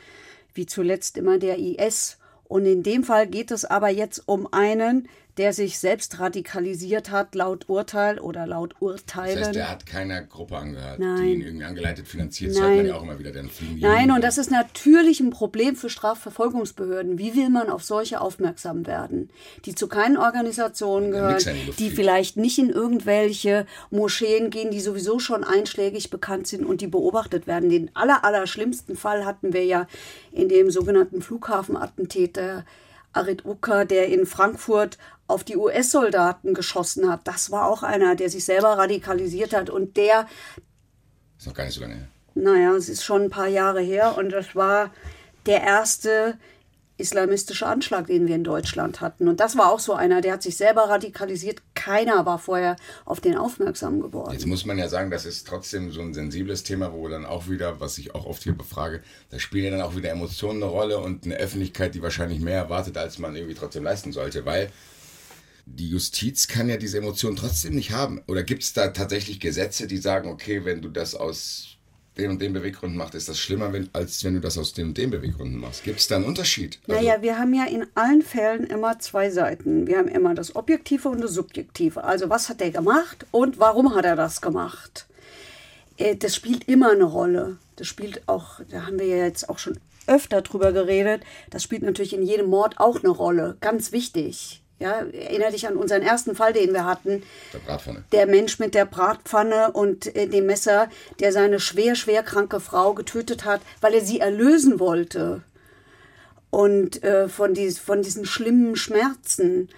wie 0.54 0.66
zuletzt 0.66 1.16
immer 1.16 1.38
der 1.38 1.58
IS. 1.58 2.18
Und 2.44 2.66
in 2.66 2.82
dem 2.82 3.04
Fall 3.04 3.26
geht 3.28 3.50
es 3.50 3.64
aber 3.64 3.88
jetzt 3.88 4.26
um 4.26 4.52
einen, 4.52 5.08
der 5.36 5.52
sich 5.52 5.78
selbst 5.78 6.18
radikalisiert 6.18 7.10
hat, 7.10 7.34
laut 7.34 7.68
Urteil 7.68 8.18
oder 8.18 8.46
laut 8.46 8.74
Urteilen. 8.80 9.38
Das 9.38 9.48
heißt, 9.48 9.56
der 9.56 9.70
hat 9.70 9.86
keiner 9.86 10.22
Gruppe 10.22 10.56
angehört, 10.56 10.98
Nein. 10.98 11.22
die 11.22 11.32
ihn 11.32 11.40
irgendwie 11.42 11.64
angeleitet, 11.64 12.08
finanziert. 12.08 12.52
Das 12.52 12.60
hört 12.60 12.76
man 12.76 12.86
ja 12.86 12.94
auch 12.96 13.02
immer 13.02 13.18
wieder. 13.18 13.32
Dann 13.32 13.48
fliegen 13.48 13.80
Nein, 13.80 14.10
und 14.10 14.22
das 14.22 14.38
ist 14.38 14.50
natürlich 14.50 15.20
ein 15.20 15.30
Problem 15.30 15.76
für 15.76 15.90
Strafverfolgungsbehörden. 15.90 17.18
Wie 17.18 17.34
will 17.34 17.50
man 17.50 17.70
auf 17.70 17.82
solche 17.82 18.20
aufmerksam 18.20 18.86
werden, 18.86 19.30
die 19.64 19.74
zu 19.74 19.88
keinen 19.88 20.16
Organisationen 20.16 21.12
gehören, 21.12 21.38
die 21.78 21.90
vielleicht 21.90 22.36
nicht 22.36 22.58
in 22.58 22.70
irgendwelche 22.70 23.66
Moscheen 23.90 24.50
gehen, 24.50 24.70
die 24.70 24.80
sowieso 24.80 25.18
schon 25.18 25.44
einschlägig 25.44 26.10
bekannt 26.10 26.46
sind 26.46 26.64
und 26.64 26.80
die 26.80 26.86
beobachtet 26.86 27.46
werden. 27.46 27.70
Den 27.70 27.90
aller, 27.94 28.24
aller 28.24 28.46
schlimmsten 28.46 28.96
Fall 28.96 29.24
hatten 29.24 29.52
wir 29.52 29.64
ja 29.64 29.86
in 30.32 30.48
dem 30.48 30.70
sogenannten 30.70 31.22
Flughafenattentäter 31.22 32.64
Arid 33.12 33.44
Uka, 33.44 33.84
der 33.84 34.08
in 34.08 34.26
Frankfurt 34.26 34.98
auf 35.26 35.44
die 35.44 35.56
US-Soldaten 35.56 36.54
geschossen 36.54 37.10
hat. 37.10 37.20
Das 37.24 37.50
war 37.50 37.66
auch 37.66 37.82
einer, 37.82 38.14
der 38.16 38.30
sich 38.30 38.44
selber 38.44 38.78
radikalisiert 38.78 39.52
hat 39.52 39.70
und 39.70 39.96
der 39.96 40.26
Ist 41.38 41.46
noch 41.46 41.54
gar 41.54 41.64
nicht 41.64 41.74
so 41.74 41.80
lange 41.82 41.94
her. 41.94 42.08
naja, 42.34 42.74
es 42.74 42.88
ist 42.88 43.04
schon 43.04 43.22
ein 43.22 43.30
paar 43.30 43.48
Jahre 43.48 43.80
her 43.80 44.16
und 44.18 44.30
das 44.30 44.54
war 44.54 44.90
der 45.46 45.62
erste 45.62 46.38
islamistische 47.00 47.66
Anschlag, 47.66 48.06
den 48.06 48.26
wir 48.26 48.34
in 48.34 48.44
Deutschland 48.44 49.00
hatten. 49.00 49.28
Und 49.28 49.40
das 49.40 49.56
war 49.56 49.72
auch 49.72 49.80
so 49.80 49.94
einer, 49.94 50.20
der 50.20 50.34
hat 50.34 50.42
sich 50.42 50.56
selber 50.56 50.82
radikalisiert. 50.82 51.62
Keiner 51.74 52.26
war 52.26 52.38
vorher 52.38 52.76
auf 53.04 53.20
den 53.20 53.36
aufmerksam 53.36 54.00
geworden. 54.00 54.32
Jetzt 54.32 54.46
muss 54.46 54.64
man 54.64 54.78
ja 54.78 54.88
sagen, 54.88 55.10
das 55.10 55.26
ist 55.26 55.46
trotzdem 55.46 55.90
so 55.90 56.00
ein 56.00 56.14
sensibles 56.14 56.62
Thema, 56.62 56.92
wo 56.92 57.08
dann 57.08 57.26
auch 57.26 57.48
wieder, 57.48 57.80
was 57.80 57.98
ich 57.98 58.14
auch 58.14 58.26
oft 58.26 58.42
hier 58.42 58.56
befrage, 58.56 59.02
da 59.30 59.38
spielen 59.38 59.64
ja 59.64 59.70
dann 59.70 59.80
auch 59.80 59.96
wieder 59.96 60.10
Emotionen 60.10 60.62
eine 60.62 60.70
Rolle 60.70 60.98
und 60.98 61.24
eine 61.24 61.36
Öffentlichkeit, 61.36 61.94
die 61.94 62.02
wahrscheinlich 62.02 62.40
mehr 62.40 62.56
erwartet, 62.56 62.96
als 62.96 63.18
man 63.18 63.34
irgendwie 63.34 63.54
trotzdem 63.54 63.84
leisten 63.84 64.12
sollte, 64.12 64.44
weil 64.44 64.70
die 65.66 65.88
Justiz 65.88 66.48
kann 66.48 66.68
ja 66.68 66.76
diese 66.76 66.98
Emotionen 66.98 67.36
trotzdem 67.36 67.74
nicht 67.74 67.92
haben. 67.92 68.22
Oder 68.26 68.42
gibt 68.42 68.62
es 68.62 68.72
da 68.72 68.88
tatsächlich 68.88 69.40
Gesetze, 69.40 69.86
die 69.86 69.98
sagen, 69.98 70.28
okay, 70.28 70.64
wenn 70.64 70.82
du 70.82 70.88
das 70.88 71.14
aus 71.14 71.76
den 72.20 72.30
und 72.30 72.40
den 72.40 72.52
Beweggründen 72.52 72.96
machst, 72.96 73.14
ist 73.14 73.28
das 73.28 73.38
schlimmer, 73.38 73.72
wenn, 73.72 73.88
als 73.92 74.22
wenn 74.24 74.34
du 74.34 74.40
das 74.40 74.56
aus 74.58 74.72
den 74.72 74.88
und 74.88 74.98
den 74.98 75.10
Beweggründen 75.10 75.58
machst? 75.58 75.82
Gibt 75.84 75.98
es 76.00 76.08
da 76.08 76.16
einen 76.16 76.24
Unterschied? 76.24 76.78
Also, 76.86 77.00
Naja, 77.00 77.22
wir 77.22 77.38
haben 77.38 77.54
ja 77.54 77.64
in 77.64 77.86
allen 77.94 78.22
Fällen 78.22 78.64
immer 78.64 78.98
zwei 78.98 79.30
Seiten. 79.30 79.86
Wir 79.86 79.98
haben 79.98 80.08
immer 80.08 80.34
das 80.34 80.54
Objektive 80.54 81.08
und 81.08 81.20
das 81.20 81.32
Subjektive. 81.34 82.04
Also 82.04 82.28
was 82.30 82.48
hat 82.48 82.60
er 82.60 82.70
gemacht 82.70 83.26
und 83.30 83.58
warum 83.58 83.94
hat 83.94 84.04
er 84.04 84.16
das 84.16 84.40
gemacht? 84.40 85.06
Äh, 85.96 86.16
Das 86.16 86.34
spielt 86.34 86.68
immer 86.68 86.92
eine 86.92 87.04
Rolle. 87.04 87.56
Das 87.76 87.86
spielt 87.86 88.28
auch, 88.28 88.60
da 88.70 88.86
haben 88.86 88.98
wir 88.98 89.06
ja 89.06 89.24
jetzt 89.24 89.48
auch 89.48 89.58
schon 89.58 89.78
öfter 90.06 90.42
drüber 90.42 90.72
geredet, 90.72 91.22
das 91.50 91.62
spielt 91.62 91.82
natürlich 91.82 92.12
in 92.12 92.22
jedem 92.22 92.46
Mord 92.46 92.78
auch 92.78 92.98
eine 93.02 93.10
Rolle. 93.10 93.56
Ganz 93.60 93.92
wichtig. 93.92 94.60
Ja, 94.80 95.02
erinnere 95.02 95.52
dich 95.52 95.68
an 95.68 95.76
unseren 95.76 96.02
ersten 96.02 96.34
Fall, 96.34 96.54
den 96.54 96.72
wir 96.72 96.86
hatten. 96.86 97.22
der 97.52 97.58
Bratpfanne. 97.58 98.04
Der 98.12 98.26
Mensch 98.26 98.58
mit 98.58 98.74
der 98.74 98.86
Bratpfanne 98.86 99.72
und 99.72 100.14
äh, 100.16 100.26
dem 100.26 100.46
Messer, 100.46 100.88
der 101.20 101.32
seine 101.32 101.60
schwer, 101.60 101.94
schwer 101.94 102.22
kranke 102.22 102.60
Frau 102.60 102.94
getötet 102.94 103.44
hat, 103.44 103.60
weil 103.82 103.92
er 103.92 104.00
sie 104.00 104.20
erlösen 104.20 104.80
wollte. 104.80 105.42
Und 106.48 107.04
äh, 107.04 107.28
von, 107.28 107.52
dies, 107.54 107.78
von 107.78 108.02
diesen 108.02 108.24
schlimmen 108.24 108.74
Schmerzen. 108.74 109.68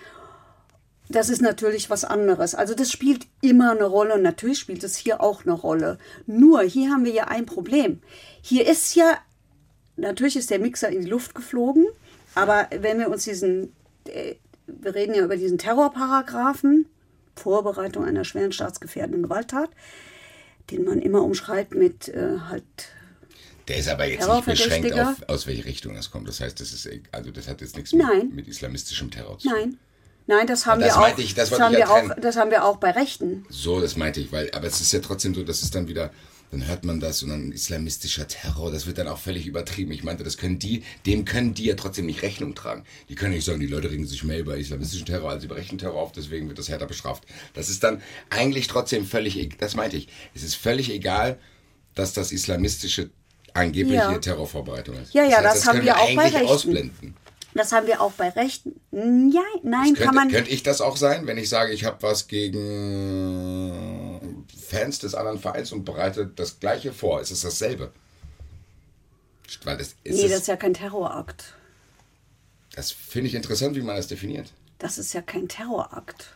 Das 1.08 1.28
ist 1.28 1.42
natürlich 1.42 1.90
was 1.90 2.04
anderes. 2.04 2.54
Also 2.54 2.74
das 2.74 2.90
spielt 2.90 3.26
immer 3.42 3.72
eine 3.72 3.84
Rolle 3.84 4.14
und 4.14 4.22
natürlich 4.22 4.60
spielt 4.60 4.84
es 4.84 4.96
hier 4.96 5.20
auch 5.20 5.42
eine 5.44 5.52
Rolle. 5.52 5.98
Nur 6.26 6.62
hier 6.62 6.90
haben 6.90 7.04
wir 7.04 7.12
ja 7.12 7.24
ein 7.24 7.44
Problem. 7.44 8.00
Hier 8.40 8.66
ist 8.66 8.94
ja, 8.94 9.18
natürlich 9.96 10.36
ist 10.36 10.50
der 10.50 10.60
Mixer 10.60 10.88
in 10.88 11.02
die 11.02 11.10
Luft 11.10 11.34
geflogen, 11.34 11.86
Aber 12.34 12.68
wenn 12.70 12.98
wir 12.98 13.10
uns 13.10 13.24
diesen, 13.24 13.74
äh, 14.06 14.36
wir 14.80 14.94
reden 14.94 15.14
ja 15.14 15.24
über 15.24 15.36
diesen 15.36 15.58
Terrorparagraphen, 15.58 16.86
Vorbereitung 17.36 18.04
einer 18.04 18.24
schweren 18.24 18.52
staatsgefährdenden 18.52 19.22
Gewalttat, 19.22 19.70
den 20.70 20.84
man 20.84 21.00
immer 21.00 21.22
umschreibt 21.22 21.74
mit 21.74 22.08
äh, 22.08 22.38
halt 22.48 22.64
der 23.68 23.76
ist 23.76 23.88
aber 23.88 24.06
jetzt 24.06 24.28
nicht 24.28 24.44
beschränkt 24.44 24.92
auf, 24.98 25.16
aus 25.28 25.46
welche 25.46 25.64
Richtung 25.64 25.94
das 25.94 26.10
kommt. 26.10 26.26
Das 26.26 26.40
heißt, 26.40 26.60
das 26.60 26.72
ist 26.72 26.88
also 27.12 27.30
das 27.30 27.46
hat 27.48 27.60
jetzt 27.60 27.76
nichts 27.76 27.92
mit, 27.92 28.34
mit, 28.34 28.48
islamistischem 28.48 29.10
Terror 29.10 29.38
zu 29.38 29.48
tun. 29.48 29.56
Nein. 29.56 29.78
Nein, 30.26 30.46
das 30.46 30.66
haben 30.66 30.80
das 30.80 30.96
wir 30.96 31.02
auch. 31.02 31.18
Ich, 31.18 31.34
das, 31.34 31.50
das 31.50 31.60
haben 31.60 31.74
wir 31.74 31.90
auch. 31.90 32.10
Das 32.20 32.36
haben 32.36 32.50
wir 32.50 32.64
auch 32.64 32.76
bei 32.76 32.90
Rechten. 32.90 33.44
So, 33.48 33.80
das 33.80 33.96
meinte 33.96 34.20
ich, 34.20 34.32
weil 34.32 34.50
aber 34.52 34.66
es 34.66 34.80
ist 34.80 34.92
ja 34.92 35.00
trotzdem 35.00 35.34
so, 35.34 35.42
dass 35.42 35.62
es 35.62 35.70
dann 35.70 35.88
wieder 35.88 36.10
dann 36.52 36.68
hört 36.68 36.84
man 36.84 37.00
das 37.00 37.22
und 37.22 37.30
dann 37.30 37.50
islamistischer 37.50 38.28
Terror, 38.28 38.70
das 38.70 38.86
wird 38.86 38.98
dann 38.98 39.08
auch 39.08 39.18
völlig 39.18 39.46
übertrieben. 39.46 39.90
Ich 39.90 40.04
meinte, 40.04 40.22
das 40.22 40.36
können 40.36 40.58
die, 40.58 40.84
dem 41.06 41.24
können 41.24 41.54
die 41.54 41.64
ja 41.64 41.74
trotzdem 41.74 42.04
nicht 42.04 42.20
Rechnung 42.22 42.54
tragen. 42.54 42.84
Die 43.08 43.14
können 43.14 43.32
nicht 43.32 43.46
sagen, 43.46 43.58
die 43.58 43.66
Leute 43.66 43.90
regen 43.90 44.06
sich 44.06 44.22
mehr 44.22 44.38
über 44.38 44.58
islamistischen 44.58 45.06
Terror 45.06 45.30
als 45.30 45.44
über 45.44 45.56
rechten 45.56 45.78
Terror 45.78 46.00
auf, 46.00 46.12
deswegen 46.12 46.48
wird 46.48 46.58
das 46.58 46.68
härter 46.68 46.86
bestraft. 46.86 47.24
Das 47.54 47.70
ist 47.70 47.82
dann 47.82 48.02
eigentlich 48.28 48.68
trotzdem 48.68 49.06
völlig, 49.06 49.38
e-, 49.38 49.48
das 49.58 49.74
meinte 49.74 49.96
ich, 49.96 50.08
es 50.34 50.42
ist 50.42 50.54
völlig 50.54 50.90
egal, 50.90 51.38
dass 51.94 52.12
das 52.12 52.32
islamistische 52.32 53.08
angebliche 53.54 53.96
ja. 53.96 54.18
Terrorvorbereitung 54.18 54.96
ist. 54.96 55.14
Ja, 55.14 55.24
ja, 55.24 55.40
das, 55.40 55.54
heißt, 55.54 55.56
das, 55.56 55.64
das 55.64 55.66
haben 55.74 55.84
wir 55.84 55.98
auch 55.98 56.14
bei 56.14 56.28
Rechten. 56.28 56.48
Ausblenden. 56.48 57.16
Das 57.54 57.72
haben 57.72 57.86
wir 57.86 58.00
auch 58.00 58.12
bei 58.12 58.28
Rechten. 58.28 58.80
Ja, 58.90 59.42
nein, 59.62 59.84
könnte, 59.84 60.02
kann 60.02 60.14
man. 60.14 60.30
Könnte 60.30 60.50
ich 60.50 60.62
das 60.62 60.82
auch 60.82 60.98
sein, 60.98 61.26
wenn 61.26 61.38
ich 61.38 61.48
sage, 61.48 61.72
ich 61.72 61.84
habe 61.84 62.02
was 62.02 62.26
gegen 62.28 64.01
Fans 64.72 64.98
des 64.98 65.14
anderen 65.14 65.38
Vereins 65.38 65.70
und 65.70 65.84
bereite 65.84 66.26
das 66.26 66.58
Gleiche 66.58 66.92
vor? 66.92 67.20
Ist 67.20 67.30
es 67.30 67.42
dasselbe? 67.42 67.92
Weil 69.64 69.76
das, 69.76 69.88
ist 70.02 70.16
nee, 70.16 70.28
das 70.28 70.40
ist 70.40 70.48
ja 70.48 70.56
kein 70.56 70.72
Terrorakt. 70.72 71.54
Das 72.74 72.90
finde 72.90 73.28
ich 73.28 73.34
interessant, 73.34 73.76
wie 73.76 73.82
man 73.82 73.96
das 73.96 74.06
definiert. 74.06 74.50
Das 74.78 74.96
ist 74.96 75.12
ja 75.12 75.20
kein 75.20 75.46
Terrorakt. 75.46 76.28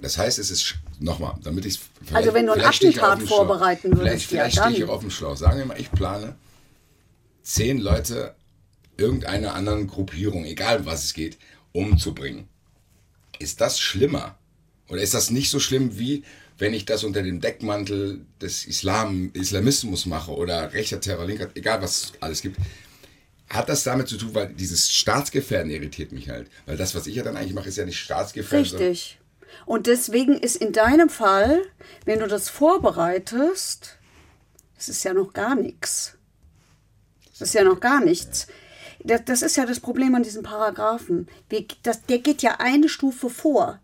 Das 0.00 0.16
heißt, 0.16 0.38
es 0.38 0.52
ist 0.52 0.76
nochmal, 1.00 1.34
damit 1.42 1.64
ich 1.64 1.74
es. 1.74 2.14
Also 2.14 2.32
wenn 2.34 2.46
du 2.46 2.52
ein 2.52 2.60
Attentat 2.60 3.20
vorbereiten 3.22 3.96
würdest, 3.96 4.26
vielleicht, 4.26 4.28
vielleicht 4.28 4.56
ja, 4.56 4.62
stehe 4.62 4.72
ich 4.74 4.84
hier 4.84 4.90
auf 4.90 5.00
dem 5.00 5.10
Schlauch. 5.10 5.36
Sagen 5.36 5.58
wir 5.58 5.66
mal, 5.66 5.80
ich 5.80 5.90
plane 5.90 6.36
zehn 7.42 7.78
Leute 7.78 8.36
irgendeiner 8.96 9.54
anderen 9.54 9.88
Gruppierung, 9.88 10.44
egal 10.44 10.78
um 10.80 10.86
was 10.86 11.04
es 11.04 11.14
geht, 11.14 11.36
umzubringen. 11.72 12.48
Ist 13.40 13.60
das 13.60 13.80
schlimmer? 13.80 14.38
Oder 14.88 15.02
ist 15.02 15.14
das 15.14 15.32
nicht 15.32 15.50
so 15.50 15.58
schlimm, 15.58 15.98
wie 15.98 16.22
wenn 16.58 16.74
ich 16.74 16.84
das 16.84 17.04
unter 17.04 17.22
dem 17.22 17.40
Deckmantel 17.40 18.20
des 18.40 18.64
Islam, 18.66 19.30
Islamismus 19.32 20.06
mache 20.06 20.32
oder 20.32 20.72
rechter 20.72 21.00
Terror, 21.00 21.24
linker, 21.24 21.48
egal 21.54 21.80
was 21.82 22.02
es 22.02 22.12
alles 22.20 22.42
gibt? 22.42 22.56
Hat 23.48 23.68
das 23.68 23.84
damit 23.84 24.08
zu 24.08 24.18
tun, 24.18 24.34
weil 24.34 24.48
dieses 24.48 24.92
Staatsgefährden 24.92 25.70
irritiert 25.70 26.12
mich 26.12 26.28
halt. 26.28 26.48
Weil 26.66 26.76
das, 26.76 26.94
was 26.94 27.06
ich 27.06 27.14
ja 27.14 27.22
dann 27.22 27.36
eigentlich 27.36 27.54
mache, 27.54 27.68
ist 27.68 27.78
ja 27.78 27.86
nicht 27.86 27.98
Staatsgefährden. 27.98 28.78
Richtig. 28.78 29.18
Und 29.64 29.86
deswegen 29.86 30.34
ist 30.34 30.56
in 30.56 30.72
deinem 30.72 31.08
Fall, 31.08 31.62
wenn 32.04 32.18
du 32.18 32.26
das 32.26 32.50
vorbereitest, 32.50 33.96
das 34.76 34.88
ist 34.88 35.04
ja 35.04 35.14
noch 35.14 35.32
gar 35.32 35.54
nichts. 35.54 36.16
Das 37.30 37.48
ist 37.48 37.54
ja 37.54 37.64
noch 37.64 37.80
gar 37.80 38.04
nichts 38.04 38.48
das, 39.04 39.24
das 39.24 39.42
ist 39.42 39.56
ja 39.56 39.66
das 39.66 39.80
Problem 39.80 40.14
an 40.14 40.22
diesen 40.22 40.42
Paragraphen. 40.42 41.28
Der 41.50 42.18
geht 42.18 42.42
ja 42.42 42.56
eine 42.58 42.88
Stufe 42.88 43.30
vor. 43.30 43.80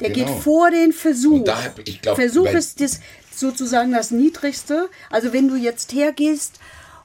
Der 0.00 0.10
genau. 0.10 0.26
geht 0.26 0.42
vor 0.42 0.70
den 0.70 0.92
Versuch. 0.92 1.44
Da, 1.44 1.72
glaub, 2.00 2.16
Versuch 2.16 2.46
ist 2.46 2.80
das, 2.80 3.00
sozusagen 3.34 3.92
das 3.92 4.10
Niedrigste. 4.10 4.88
Also 5.10 5.32
wenn 5.32 5.48
du 5.48 5.56
jetzt 5.56 5.92
hergehst 5.92 6.58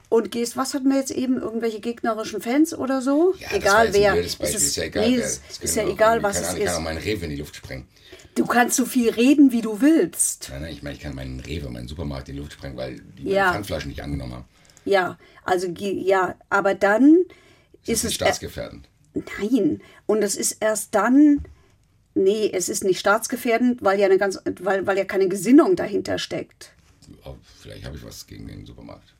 und 0.08 0.30
gehst, 0.30 0.56
was 0.56 0.74
hatten 0.74 0.88
wir 0.88 0.96
jetzt 0.96 1.10
eben, 1.10 1.36
irgendwelche 1.40 1.80
gegnerischen 1.80 2.40
Fans 2.40 2.74
oder 2.74 3.02
so? 3.02 3.34
Ja, 3.38 3.48
egal 3.52 3.92
wer. 3.92 4.14
Es 4.14 4.34
ist, 4.34 4.54
ist, 4.54 4.76
ja 4.76 4.84
egal, 4.84 5.08
nee, 5.08 5.16
es 5.16 5.40
ist 5.60 5.76
ja 5.76 5.86
egal 5.86 6.22
was 6.22 6.40
es 6.40 6.48
ist. 6.48 6.58
Ich 6.58 6.64
kann 6.64 6.76
auch 6.76 6.80
meinen 6.80 6.98
Rewe 6.98 7.24
in 7.24 7.30
die 7.30 7.36
Luft 7.36 7.56
sprengen. 7.56 7.86
Du 8.34 8.46
kannst 8.46 8.76
so 8.76 8.86
viel 8.86 9.10
reden, 9.10 9.50
wie 9.50 9.60
du 9.60 9.80
willst. 9.80 10.48
Nein, 10.50 10.62
nein, 10.62 10.72
ich 10.72 10.82
meine, 10.82 10.96
ich 10.96 11.02
kann 11.02 11.14
meinen 11.14 11.40
Rewe, 11.40 11.68
meinen 11.70 11.88
Supermarkt 11.88 12.28
in 12.28 12.36
die 12.36 12.40
Luft 12.40 12.52
sprengen, 12.52 12.76
weil 12.76 13.00
die 13.18 13.30
ja. 13.30 13.52
Pfandflaschen 13.52 13.90
nicht 13.90 14.02
angenommen 14.02 14.32
haben. 14.32 14.44
Ja, 14.84 15.18
also 15.44 15.66
ja, 15.66 16.36
aber 16.48 16.74
dann 16.74 17.24
ist, 17.82 17.90
ist 17.90 18.04
es 18.04 18.14
staatsgefährdend. 18.14 18.88
Nein, 19.14 19.82
und 20.06 20.22
es 20.22 20.36
ist 20.36 20.58
erst 20.60 20.94
dann 20.94 21.44
nee, 22.18 22.50
es 22.52 22.68
ist 22.68 22.84
nicht 22.84 22.98
staatsgefährdend, 22.98 23.82
weil 23.82 23.98
ja 23.98 24.06
eine 24.06 24.18
ganz 24.18 24.38
weil 24.60 24.86
weil 24.86 24.98
ja 24.98 25.04
keine 25.04 25.28
Gesinnung 25.28 25.76
dahinter 25.76 26.18
steckt. 26.18 26.72
Oh, 27.24 27.36
vielleicht 27.60 27.84
habe 27.84 27.96
ich 27.96 28.04
was 28.04 28.26
gegen 28.26 28.46
den 28.46 28.66
Supermarkt. 28.66 29.14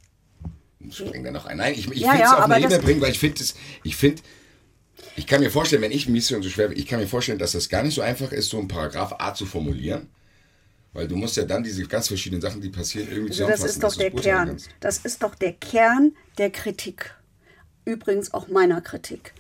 Spring 0.91 1.25
da 1.25 1.31
noch 1.31 1.47
ein. 1.47 1.57
Nein, 1.57 1.75
ich, 1.75 1.91
ich 1.91 2.01
ja, 2.01 2.13
will 2.13 2.21
es 2.21 2.21
ja, 2.21 2.39
auf 2.39 2.51
eine 2.51 2.65
Ebene 2.65 2.79
bringen, 2.79 3.01
weil 3.01 3.11
ich 3.11 3.19
finde 3.19 3.43
ich 3.83 3.97
finde 3.97 4.23
ich 5.17 5.27
kann 5.27 5.41
mir 5.41 5.51
vorstellen, 5.51 5.83
wenn 5.83 5.93
ich 5.93 6.09
Mission 6.09 6.43
so 6.43 6.49
schwer 6.49 6.71
ich 6.71 6.87
kann 6.87 7.01
mir 7.01 7.09
vorstellen, 7.09 7.39
dass 7.39 7.53
das 7.53 7.69
gar 7.69 7.83
nicht 7.83 7.95
so 7.95 8.03
einfach 8.03 8.33
ist, 8.33 8.51
so 8.51 8.59
einen 8.59 8.69
Paragraph 8.69 9.15
A 9.19 9.35
zu 9.35 9.47
formulieren. 9.47 10.09
Weil 10.93 11.07
du 11.07 11.17
musst 11.17 11.37
ja 11.37 11.45
dann 11.45 11.63
diese 11.63 11.85
ganz 11.85 12.09
verschiedenen 12.09 12.41
Sachen, 12.41 12.61
die 12.61 12.71
passieren, 12.71 13.09
irgendwie 13.09 13.31
also 13.31 13.45
zusammenfassen. 13.45 13.67
Das 13.67 13.75
ist 13.75 13.83
doch 13.85 13.97
der 13.97 14.11
Kern. 14.11 14.49
Kannst. 14.49 14.71
Das 14.81 14.99
ist 14.99 15.23
doch 15.23 15.35
der 15.35 15.53
Kern 15.53 16.13
der 16.39 16.51
Kritik. 16.51 17.15
Übrigens 17.85 18.35
auch 18.35 18.49
meiner 18.49 18.81
Kritik. 18.81 19.35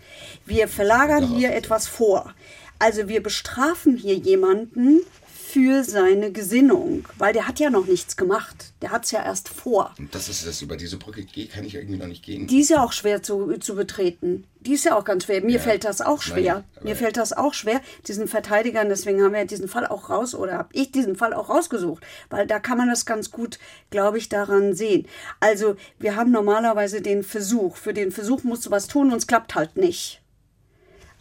Wir 0.46 0.68
verlagern 0.68 1.36
hier 1.36 1.54
etwas 1.54 1.86
vor. 1.86 2.34
Also 2.78 3.08
wir 3.08 3.22
bestrafen 3.22 3.96
hier 3.96 4.14
jemanden 4.14 5.00
für 5.48 5.82
seine 5.82 6.30
Gesinnung, 6.30 7.06
weil 7.16 7.32
der 7.32 7.48
hat 7.48 7.58
ja 7.58 7.70
noch 7.70 7.86
nichts 7.86 8.18
gemacht. 8.18 8.74
Der 8.82 8.90
hat 8.90 9.06
es 9.06 9.12
ja 9.12 9.24
erst 9.24 9.48
vor. 9.48 9.94
Und 9.98 10.14
das 10.14 10.28
ist 10.28 10.46
das, 10.46 10.60
über 10.60 10.76
diese 10.76 10.98
Brücke 10.98 11.24
kann 11.46 11.64
ich 11.64 11.74
irgendwie 11.74 11.96
noch 11.96 12.06
nicht 12.06 12.22
gehen. 12.22 12.46
Die 12.46 12.60
ist 12.60 12.68
ja 12.68 12.84
auch 12.84 12.92
schwer 12.92 13.22
zu, 13.22 13.56
zu 13.56 13.74
betreten. 13.74 14.44
Die 14.60 14.74
ist 14.74 14.84
ja 14.84 14.94
auch 14.94 15.04
ganz 15.04 15.24
schwer. 15.24 15.40
Mir 15.40 15.56
ja, 15.56 15.58
fällt 15.58 15.84
das 15.84 16.02
auch 16.02 16.20
schwer. 16.20 16.64
Nein, 16.74 16.84
Mir 16.84 16.96
fällt 16.96 17.16
das 17.16 17.32
auch 17.32 17.54
schwer, 17.54 17.80
diesen 18.06 18.28
Verteidigern, 18.28 18.90
deswegen 18.90 19.22
haben 19.22 19.32
wir 19.32 19.46
diesen 19.46 19.68
Fall 19.68 19.86
auch 19.86 20.10
raus, 20.10 20.34
oder 20.34 20.58
habe 20.58 20.68
ich 20.72 20.92
diesen 20.92 21.16
Fall 21.16 21.32
auch 21.32 21.48
rausgesucht, 21.48 22.04
weil 22.28 22.46
da 22.46 22.58
kann 22.58 22.76
man 22.76 22.88
das 22.88 23.06
ganz 23.06 23.30
gut, 23.30 23.58
glaube 23.88 24.18
ich, 24.18 24.28
daran 24.28 24.74
sehen. 24.74 25.06
Also 25.40 25.76
wir 25.98 26.14
haben 26.14 26.30
normalerweise 26.30 27.00
den 27.00 27.22
Versuch. 27.22 27.76
Für 27.76 27.94
den 27.94 28.12
Versuch 28.12 28.44
musst 28.44 28.66
du 28.66 28.70
was 28.70 28.86
tun 28.86 29.10
und 29.12 29.16
es 29.18 29.26
klappt 29.26 29.54
halt 29.54 29.78
nicht. 29.78 30.20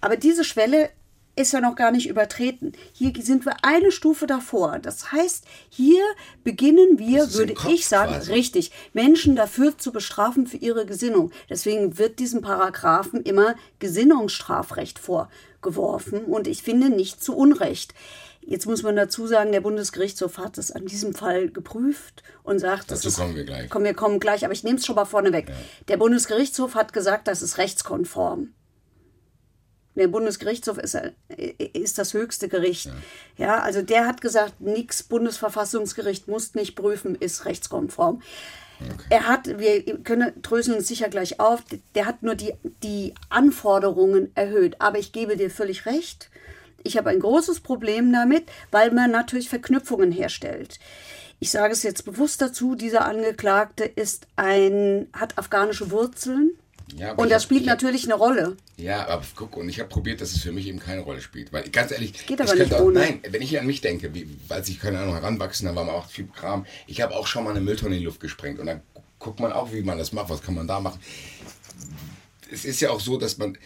Aber 0.01 0.17
diese 0.17 0.43
Schwelle 0.43 0.89
ist 1.37 1.53
ja 1.53 1.61
noch 1.61 1.75
gar 1.75 1.91
nicht 1.91 2.09
übertreten. 2.09 2.73
Hier 2.93 3.13
sind 3.21 3.45
wir 3.45 3.63
eine 3.63 3.91
Stufe 3.91 4.27
davor. 4.27 4.79
Das 4.79 5.11
heißt, 5.11 5.45
hier 5.69 6.03
beginnen 6.43 6.97
wir, 6.97 7.33
würde 7.33 7.53
ich 7.69 7.87
sagen, 7.87 8.13
quasi. 8.13 8.31
richtig, 8.33 8.71
Menschen 8.93 9.35
dafür 9.35 9.77
zu 9.77 9.91
bestrafen 9.91 10.47
für 10.47 10.57
ihre 10.57 10.85
Gesinnung. 10.85 11.31
Deswegen 11.49 11.97
wird 11.97 12.19
diesem 12.19 12.41
Paragraphen 12.41 13.21
immer 13.21 13.55
Gesinnungsstrafrecht 13.79 14.99
vorgeworfen 14.99 16.25
und 16.25 16.47
ich 16.47 16.63
finde 16.63 16.89
nicht 16.89 17.23
zu 17.23 17.35
Unrecht. 17.35 17.93
Jetzt 18.41 18.65
muss 18.65 18.81
man 18.81 18.95
dazu 18.95 19.27
sagen, 19.27 19.51
der 19.51 19.59
Bundesgerichtshof 19.59 20.37
hat 20.37 20.57
es 20.57 20.71
an 20.71 20.85
diesem 20.85 21.13
Fall 21.13 21.49
geprüft 21.49 22.23
und 22.43 22.59
sagt, 22.59 22.89
dazu 22.89 23.11
kommen 23.11 23.35
wir 23.35 23.43
gleich. 23.43 23.69
Komm, 23.69 23.83
wir 23.83 23.93
kommen 23.93 24.21
gleich, 24.21 24.45
aber 24.45 24.53
ich 24.53 24.63
nehme 24.63 24.77
es 24.77 24.85
schon 24.85 24.95
mal 24.95 25.03
vorneweg. 25.03 25.49
Ja. 25.49 25.55
Der 25.89 25.97
Bundesgerichtshof 25.97 26.73
hat 26.73 26.93
gesagt, 26.93 27.27
das 27.27 27.41
ist 27.41 27.57
rechtskonform. 27.57 28.53
Der 29.97 30.07
Bundesgerichtshof 30.07 30.77
ist, 30.77 30.97
ist 31.73 31.97
das 31.97 32.13
höchste 32.13 32.47
Gericht. 32.47 32.85
Ja. 33.37 33.45
ja 33.45 33.59
also 33.59 33.81
der 33.81 34.05
hat 34.05 34.21
gesagt, 34.21 34.61
nichts 34.61 35.03
Bundesverfassungsgericht 35.03 36.27
muss 36.27 36.53
nicht 36.55 36.75
prüfen, 36.75 37.15
ist 37.15 37.45
rechtskonform. 37.45 38.21
Okay. 38.79 39.05
Er 39.09 39.27
hat, 39.27 39.57
wir 39.57 39.81
können 40.03 40.39
dröseln 40.43 40.77
uns 40.77 40.87
sicher 40.87 41.09
gleich 41.09 41.39
auf, 41.39 41.63
der 41.95 42.05
hat 42.05 42.21
nur 42.21 42.35
die, 42.35 42.53
die 42.83 43.15
Anforderungen 43.29 44.31
erhöht. 44.35 44.79
Aber 44.79 44.99
ich 44.99 45.11
gebe 45.11 45.35
dir 45.35 45.49
völlig 45.49 45.87
recht. 45.87 46.29
Ich 46.83 46.95
habe 46.95 47.09
ein 47.09 47.19
großes 47.19 47.61
Problem 47.61 48.13
damit, 48.13 48.43
weil 48.69 48.91
man 48.91 49.09
natürlich 49.09 49.49
Verknüpfungen 49.49 50.11
herstellt. 50.11 50.79
Ich 51.39 51.51
sage 51.51 51.73
es 51.73 51.83
jetzt 51.83 52.05
bewusst 52.05 52.41
dazu, 52.41 52.75
dieser 52.75 53.05
Angeklagte 53.05 53.83
ist 53.83 54.27
ein, 54.35 55.07
hat 55.13 55.37
afghanische 55.37 55.91
Wurzeln 55.91 56.51
ja, 56.95 57.13
und 57.13 57.29
das 57.29 57.43
spielt 57.43 57.61
hab, 57.61 57.75
natürlich 57.75 58.05
eine 58.05 58.13
Rolle. 58.13 58.55
Ja, 58.77 59.07
aber 59.07 59.23
guck, 59.35 59.57
und 59.57 59.67
ich 59.67 59.79
habe 59.79 59.89
probiert, 59.89 60.21
dass 60.21 60.31
es 60.31 60.41
für 60.41 60.51
mich 60.51 60.67
eben 60.67 60.79
keine 60.79 61.01
Rolle 61.01 61.21
spielt. 61.21 61.51
Weil 61.51 61.69
ganz 61.69 61.91
ehrlich, 61.91 62.25
geht 62.25 62.39
aber 62.39 62.55
nicht 62.55 62.73
auch, 62.73 62.81
ohne. 62.81 62.99
Nein, 62.99 63.19
wenn 63.29 63.41
ich 63.41 63.59
an 63.59 63.65
mich 63.65 63.81
denke, 63.81 64.13
wie, 64.13 64.27
als 64.49 64.69
ich, 64.69 64.79
keine 64.79 64.99
Ahnung, 64.99 65.15
heranwachsen, 65.15 65.67
da 65.67 65.75
war 65.75 65.83
man 65.83 65.95
auch 65.95 66.09
viel 66.09 66.27
Kram. 66.27 66.65
Ich 66.87 67.01
habe 67.01 67.15
auch 67.15 67.27
schon 67.27 67.43
mal 67.43 67.51
eine 67.51 67.59
Mülltonne 67.59 67.95
in 67.95 67.99
die 67.99 68.05
Luft 68.05 68.21
gesprengt. 68.21 68.59
Und 68.59 68.67
dann 68.67 68.81
guckt 69.19 69.39
man 69.39 69.51
auch, 69.51 69.73
wie 69.73 69.81
man 69.81 69.97
das 69.97 70.13
macht, 70.13 70.29
was 70.29 70.41
kann 70.41 70.55
man 70.55 70.67
da 70.67 70.79
machen. 70.79 70.99
Es 72.51 72.63
ist 72.63 72.79
ja 72.79 72.91
auch 72.91 73.01
so, 73.01 73.17
dass 73.17 73.37
man, 73.37 73.57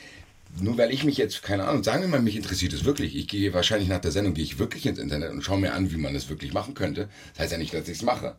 nur 0.60 0.78
weil 0.80 0.92
ich 0.92 1.04
mich 1.04 1.18
jetzt, 1.18 1.44
keine 1.44 1.68
Ahnung, 1.68 1.84
sagen 1.84 2.02
wir 2.02 2.10
mal, 2.10 2.22
mich 2.22 2.36
interessiert 2.36 2.74
es 2.74 2.86
wirklich. 2.86 3.16
Ich 3.16 3.28
gehe 3.28 3.54
wahrscheinlich 3.54 3.88
nach 3.88 4.02
der 4.02 4.12
Sendung, 4.12 4.34
gehe 4.34 4.44
ich 4.44 4.58
wirklich 4.58 4.88
ins 4.88 4.98
Internet 4.98 5.32
und 5.32 5.44
schaue 5.44 5.60
mir 5.60 5.74
an, 5.74 5.92
wie 5.92 5.98
man 5.98 6.16
es 6.16 6.30
wirklich 6.30 6.54
machen 6.54 6.74
könnte. 6.74 7.08
Das 7.34 7.44
heißt 7.44 7.52
ja 7.52 7.58
nicht, 7.60 7.74
dass 7.74 7.88
ich 7.88 7.98
es 7.98 8.02
mache. 8.02 8.36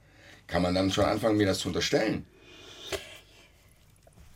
Kann 0.49 0.63
man 0.63 0.75
dann 0.75 0.91
schon 0.91 1.05
anfangen, 1.05 1.37
mir 1.37 1.47
das 1.47 1.61
zu 1.61 1.69
unterstellen? 1.69 2.27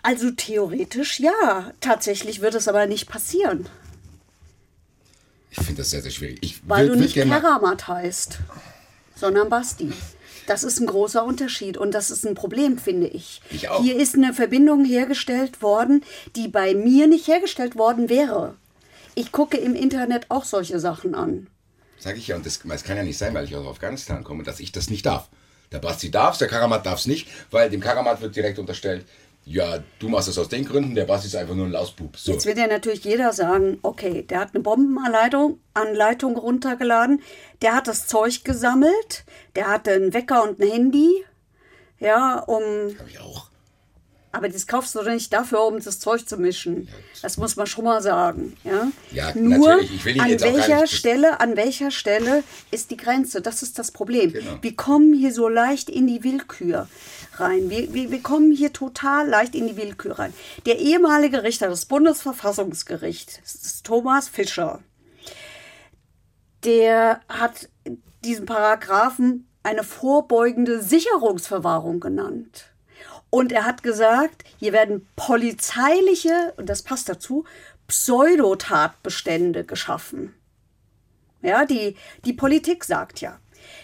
Also 0.06 0.30
theoretisch 0.30 1.18
ja. 1.18 1.72
Tatsächlich 1.80 2.40
wird 2.40 2.54
es 2.54 2.68
aber 2.68 2.86
nicht 2.86 3.08
passieren. 3.08 3.68
Ich 5.50 5.56
finde 5.56 5.78
das 5.78 5.90
sehr, 5.90 6.00
sehr 6.00 6.12
schwierig. 6.12 6.38
Ich 6.42 6.60
Weil 6.68 6.86
du 6.86 6.94
nicht 6.94 7.14
Keramat 7.14 7.88
heißt, 7.88 8.38
sondern 9.16 9.48
Basti. 9.48 9.92
Das 10.46 10.62
ist 10.62 10.78
ein 10.78 10.86
großer 10.86 11.24
Unterschied 11.24 11.76
und 11.76 11.90
das 11.90 12.12
ist 12.12 12.24
ein 12.24 12.36
Problem, 12.36 12.78
finde 12.78 13.08
ich. 13.08 13.42
Ich 13.50 13.68
auch. 13.68 13.82
Hier 13.82 13.96
ist 13.96 14.14
eine 14.14 14.32
Verbindung 14.32 14.84
hergestellt 14.84 15.60
worden, 15.60 16.04
die 16.36 16.46
bei 16.46 16.72
mir 16.74 17.08
nicht 17.08 17.26
hergestellt 17.26 17.74
worden 17.74 18.08
wäre. 18.08 18.54
Ich 19.16 19.32
gucke 19.32 19.56
im 19.56 19.74
Internet 19.74 20.26
auch 20.28 20.44
solche 20.44 20.78
Sachen 20.78 21.16
an. 21.16 21.48
Sag 21.98 22.16
ich 22.16 22.28
ja, 22.28 22.36
und 22.36 22.46
das, 22.46 22.60
das 22.62 22.84
kann 22.84 22.96
ja 22.96 23.02
nicht 23.02 23.18
sein, 23.18 23.34
weil 23.34 23.46
ich 23.46 23.56
aus 23.56 23.66
Afghanistan 23.66 24.22
komme, 24.22 24.44
dass 24.44 24.60
ich 24.60 24.70
das 24.70 24.88
nicht 24.88 25.04
darf. 25.04 25.28
Der 25.72 25.80
Basti 25.80 26.12
darf 26.12 26.38
der 26.38 26.46
Karamat 26.46 26.86
darf 26.86 27.00
es 27.00 27.06
nicht, 27.06 27.26
weil 27.50 27.70
dem 27.70 27.80
Karamat 27.80 28.20
wird 28.20 28.36
direkt 28.36 28.60
unterstellt, 28.60 29.04
ja, 29.46 29.78
du 30.00 30.08
machst 30.08 30.28
es 30.28 30.38
aus 30.38 30.48
den 30.48 30.64
Gründen, 30.64 30.96
der 30.96 31.04
Basti 31.04 31.28
ist 31.28 31.36
einfach 31.36 31.54
nur 31.54 31.66
ein 31.66 31.70
Lausbub. 31.70 32.18
So. 32.18 32.32
Jetzt 32.32 32.46
wird 32.46 32.58
ja 32.58 32.66
natürlich 32.66 33.04
jeder 33.04 33.32
sagen, 33.32 33.78
okay, 33.82 34.22
der 34.22 34.40
hat 34.40 34.54
eine 34.54 34.62
Bombenanleitung 34.62 35.60
Anleitung 35.72 36.36
runtergeladen, 36.36 37.22
der 37.62 37.76
hat 37.76 37.86
das 37.86 38.08
Zeug 38.08 38.44
gesammelt, 38.44 39.24
der 39.54 39.68
hatte 39.68 39.92
einen 39.92 40.12
Wecker 40.12 40.42
und 40.42 40.60
ein 40.60 40.68
Handy, 40.68 41.24
ja, 42.00 42.40
um... 42.40 42.62
Hab 42.98 43.08
ich 43.08 43.20
auch. 43.20 43.50
Aber 44.32 44.48
das 44.48 44.66
kaufst 44.66 44.94
du 44.94 44.98
doch 44.98 45.10
nicht 45.10 45.32
dafür, 45.32 45.64
um 45.64 45.80
das 45.80 45.98
Zeug 45.98 46.28
zu 46.28 46.36
mischen. 46.36 46.88
Das 47.22 47.38
muss 47.38 47.56
man 47.56 47.66
schon 47.66 47.84
mal 47.84 48.02
sagen. 48.02 48.56
Ja, 48.64 48.88
Ja, 49.10 49.34
Nur 49.34 49.72
an 49.72 50.40
welcher 50.40 50.86
Stelle, 50.86 51.40
an 51.40 51.56
welcher 51.56 51.90
Stelle 51.90 52.44
ist 52.70 52.90
die 52.90 52.98
Grenze? 52.98 53.40
Das 53.40 53.62
ist 53.62 53.78
das 53.78 53.90
Problem. 53.92 54.32
Genau. 54.32 54.58
Wir 54.60 54.76
kommen 54.76 55.14
hier 55.14 55.32
so 55.32 55.48
leicht 55.48 55.88
in 55.88 56.06
die 56.06 56.22
Willkür 56.22 56.86
rein. 57.36 57.70
Wir, 57.70 57.94
wir, 57.94 58.10
wir 58.10 58.22
kommen 58.22 58.52
hier 58.52 58.72
total 58.72 59.28
leicht 59.28 59.54
in 59.54 59.68
die 59.68 59.76
Willkür 59.76 60.18
rein. 60.18 60.34
Der 60.66 60.78
ehemalige 60.78 61.42
Richter 61.42 61.68
des 61.68 61.86
Bundesverfassungsgerichts, 61.86 63.82
Thomas 63.82 64.28
Fischer, 64.28 64.80
der 66.64 67.20
hat 67.28 67.68
diesen 68.24 68.44
Paragraphen 68.46 69.48
eine 69.62 69.82
vorbeugende 69.82 70.82
Sicherungsverwahrung 70.82 72.00
genannt. 72.00 72.72
Und 73.30 73.52
er 73.52 73.64
hat 73.64 73.82
gesagt, 73.82 74.44
hier 74.58 74.72
werden 74.72 75.06
polizeiliche, 75.16 76.54
und 76.56 76.68
das 76.68 76.82
passt 76.82 77.08
dazu, 77.08 77.44
Pseudotatbestände 77.88 79.64
geschaffen. 79.64 80.34
Ja, 81.42 81.64
die, 81.64 81.96
die 82.24 82.32
Politik 82.32 82.84
sagt 82.84 83.20
ja, 83.20 83.38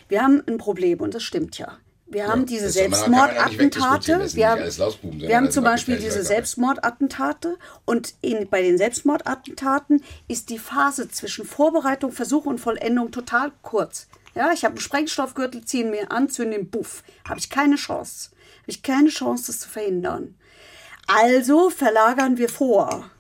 wir 0.09 0.23
haben 0.23 0.43
ein 0.47 0.59
Problem 0.59 1.01
und 1.01 1.15
das 1.15 1.23
stimmt 1.23 1.59
ja. 1.59 1.79
Wir 2.07 2.29
haben 2.29 2.45
diese 2.45 2.67
ja 2.67 2.85
wegdiskutieren, 2.85 4.29
Selbstmordattentate. 4.29 4.29
sind 4.29 4.37
Wir 4.37 4.51
haben, 4.51 5.21
wir 5.21 5.37
haben 5.37 5.51
zum 5.51 5.65
Beispiel 5.65 5.97
diese. 5.97 6.23
Selbstmordattentate 6.23 7.57
und 7.87 8.15
in, 8.21 8.49
bei 8.51 8.61
den 8.61 8.77
Selbstmordattentaten 8.77 10.05
ist 10.29 10.51
die 10.51 10.59
Phase 10.59 11.09
zwischen 11.09 11.47
Vorbereitung, 11.47 12.13
Versuch 12.13 12.45
und 12.45 12.59
Vollendung 12.59 13.13
total 13.13 13.53
kurz. 13.63 14.09
Ja, 14.35 14.53
ich 14.53 14.65
habe 14.65 14.75
einen 14.75 14.81
Sprengstoffgürtel, 14.81 15.65
ziehe 15.65 15.85
ihn 15.85 15.91
mir 15.91 16.11
an, 16.11 16.29
zünde 16.29 16.59
den 16.59 16.69
Buff. 16.69 17.03
Habe 17.27 17.41
ich 17.41 17.49
keine 17.49 17.77
Chance. 17.77 18.31
Habe 18.63 18.71
ich 18.71 18.83
keine 18.83 19.09
Chance, 19.09 19.45
das 19.49 19.61
zu 19.61 19.69
verhindern. 19.69 20.35
Also 21.07 21.71
verlagern 21.71 22.39
wir 22.39 22.49
vor. 22.49 23.11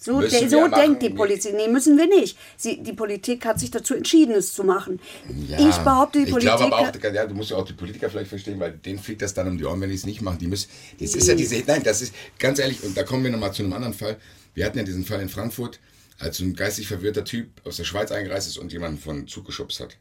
So, 0.00 0.20
de, 0.20 0.48
so 0.48 0.68
denkt 0.68 1.02
die 1.02 1.10
Politik. 1.10 1.54
Nee, 1.56 1.66
müssen 1.66 1.98
wir 1.98 2.06
nicht. 2.06 2.38
Sie, 2.56 2.80
die 2.80 2.92
Politik 2.92 3.44
hat 3.44 3.58
sich 3.58 3.72
dazu 3.72 3.94
entschieden, 3.94 4.32
es 4.32 4.52
zu 4.52 4.62
machen. 4.62 5.00
Ja, 5.48 5.58
ich 5.58 5.76
behaupte, 5.78 6.20
die 6.20 6.26
ich 6.26 6.30
Politik. 6.30 6.56
glaube 6.56 6.76
aber 6.76 6.88
auch, 6.88 7.14
ja, 7.14 7.26
du 7.26 7.34
musst 7.34 7.50
ja 7.50 7.56
auch 7.56 7.64
die 7.64 7.72
Politiker 7.72 8.08
vielleicht 8.08 8.28
verstehen, 8.28 8.60
weil 8.60 8.72
denen 8.72 9.00
fliegt 9.00 9.22
das 9.22 9.34
dann 9.34 9.48
um 9.48 9.58
die 9.58 9.64
Ohren, 9.64 9.80
wenn 9.80 9.88
die 9.88 9.96
es 9.96 10.06
nicht 10.06 10.22
machen. 10.22 10.38
Die 10.38 10.46
müssen, 10.46 10.70
das 11.00 11.16
ist 11.16 11.26
ja 11.26 11.34
diese, 11.34 11.62
nein, 11.66 11.82
das 11.82 12.00
ist 12.00 12.14
ganz 12.38 12.60
ehrlich, 12.60 12.84
und 12.84 12.96
da 12.96 13.02
kommen 13.02 13.24
wir 13.24 13.32
nochmal 13.32 13.52
zu 13.52 13.64
einem 13.64 13.72
anderen 13.72 13.94
Fall. 13.94 14.18
Wir 14.54 14.66
hatten 14.66 14.78
ja 14.78 14.84
diesen 14.84 15.04
Fall 15.04 15.20
in 15.20 15.28
Frankfurt, 15.28 15.80
als 16.20 16.38
ein 16.38 16.54
geistig 16.54 16.86
verwirrter 16.86 17.24
Typ 17.24 17.48
aus 17.64 17.76
der 17.76 17.84
Schweiz 17.84 18.12
eingereist 18.12 18.46
ist 18.46 18.58
und 18.58 18.72
jemanden 18.72 18.98
von 18.98 19.26
Zug 19.26 19.46
geschubst 19.46 19.80
hat. 19.80 19.96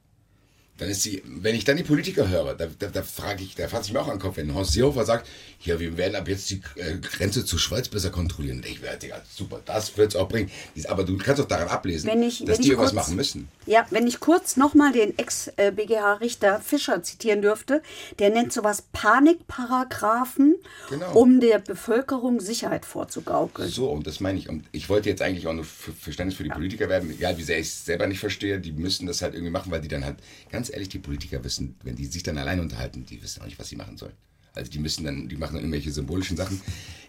Dann 0.78 0.90
ist 0.90 1.02
sie, 1.04 1.22
wenn 1.26 1.56
ich 1.56 1.64
dann 1.64 1.78
die 1.78 1.84
Politiker 1.84 2.28
höre, 2.30 2.54
da, 2.54 2.68
da, 2.80 2.88
da 2.88 3.02
frage 3.04 3.44
ich, 3.44 3.56
da 3.56 3.68
fasse 3.68 3.88
ich 3.88 3.94
mir 3.94 4.00
auch 4.02 4.08
an 4.08 4.16
den 4.16 4.22
Kopf, 4.22 4.38
wenn 4.38 4.54
Horst 4.54 4.74
Seehofer 4.74 5.06
sagt, 5.06 5.28
ja, 5.64 5.80
wir 5.80 5.98
werden 5.98 6.16
ab 6.16 6.28
jetzt 6.28 6.50
die 6.50 6.62
äh, 6.76 6.98
Grenze 7.02 7.46
zur 7.46 7.60
Schweiz 7.60 7.88
besser 7.88 8.10
kontrollieren. 8.12 8.64
Ich 8.70 8.82
werde, 8.82 9.00
Digga, 9.00 9.22
super, 9.34 9.60
das 9.66 9.98
wird 9.98 10.10
es 10.10 10.16
auch 10.16 10.28
bringen. 10.30 10.52
Aber 10.88 11.04
du 11.04 11.18
kannst 11.18 11.40
doch 11.42 11.48
daran 11.48 11.68
ablesen, 11.68 12.10
ich, 12.22 12.46
dass 12.46 12.60
die 12.60 12.70
irgendwas 12.70 12.94
machen 12.94 13.16
müssen. 13.16 13.48
Ja, 13.66 13.86
wenn 13.90 14.08
ich 14.08 14.20
kurz 14.20 14.56
nochmal 14.58 14.92
den 14.92 15.18
Ex-BGH-Richter 15.18 16.62
Fischer 16.62 17.02
zitieren 17.04 17.42
dürfte, 17.42 17.82
der 18.20 18.30
nennt 18.30 18.54
sowas 18.54 18.84
Panikparagraphen, 18.94 20.56
Genau. 20.90 21.14
um 21.14 21.40
der 21.40 21.60
Bevölkerung 21.60 22.40
Sicherheit 22.40 22.86
vorzugaukeln. 22.86 23.70
So, 23.70 23.90
und 23.90 24.08
das 24.08 24.20
meine 24.20 24.40
ich. 24.40 24.50
Und 24.50 24.64
ich 24.72 24.90
wollte 24.90 25.10
jetzt 25.10 25.22
eigentlich 25.22 25.48
auch 25.48 25.54
nur 25.54 25.66
Verständnis 25.66 26.38
für 26.38 26.44
die 26.44 26.50
Politiker 26.50 26.90
werden, 26.90 27.10
egal 27.12 27.38
wie 27.38 27.44
sehr 27.44 27.60
ich 27.60 27.68
es 27.68 27.86
selber 27.86 28.08
nicht 28.08 28.20
verstehe, 28.20 28.60
die 28.60 28.72
müssen 28.72 29.08
das 29.08 29.22
halt 29.22 29.34
irgendwie 29.34 29.52
machen, 29.52 29.72
weil 29.72 29.82
die 29.82 29.88
dann 29.88 30.06
halt, 30.06 30.18
ganz 30.52 30.67
ehrlich, 30.70 30.90
die 30.90 31.00
Politiker 31.00 31.44
wissen, 31.44 31.76
wenn 31.84 31.96
die 31.96 32.06
sich 32.06 32.24
dann 32.24 32.38
allein 32.38 32.60
unterhalten, 32.60 33.06
die 33.06 33.22
wissen 33.22 33.42
auch 33.42 33.46
nicht, 33.46 33.60
was 33.60 33.70
sie 33.70 33.76
machen 33.76 33.98
sollen. 33.98 34.14
Also 34.54 34.72
die 34.72 34.80
müssen 34.80 35.04
dann, 35.06 35.30
die 35.30 35.36
machen 35.36 35.54
dann 35.54 35.64
irgendwelche 35.64 35.92
symbolischen 35.92 36.36
Sachen. 36.38 36.62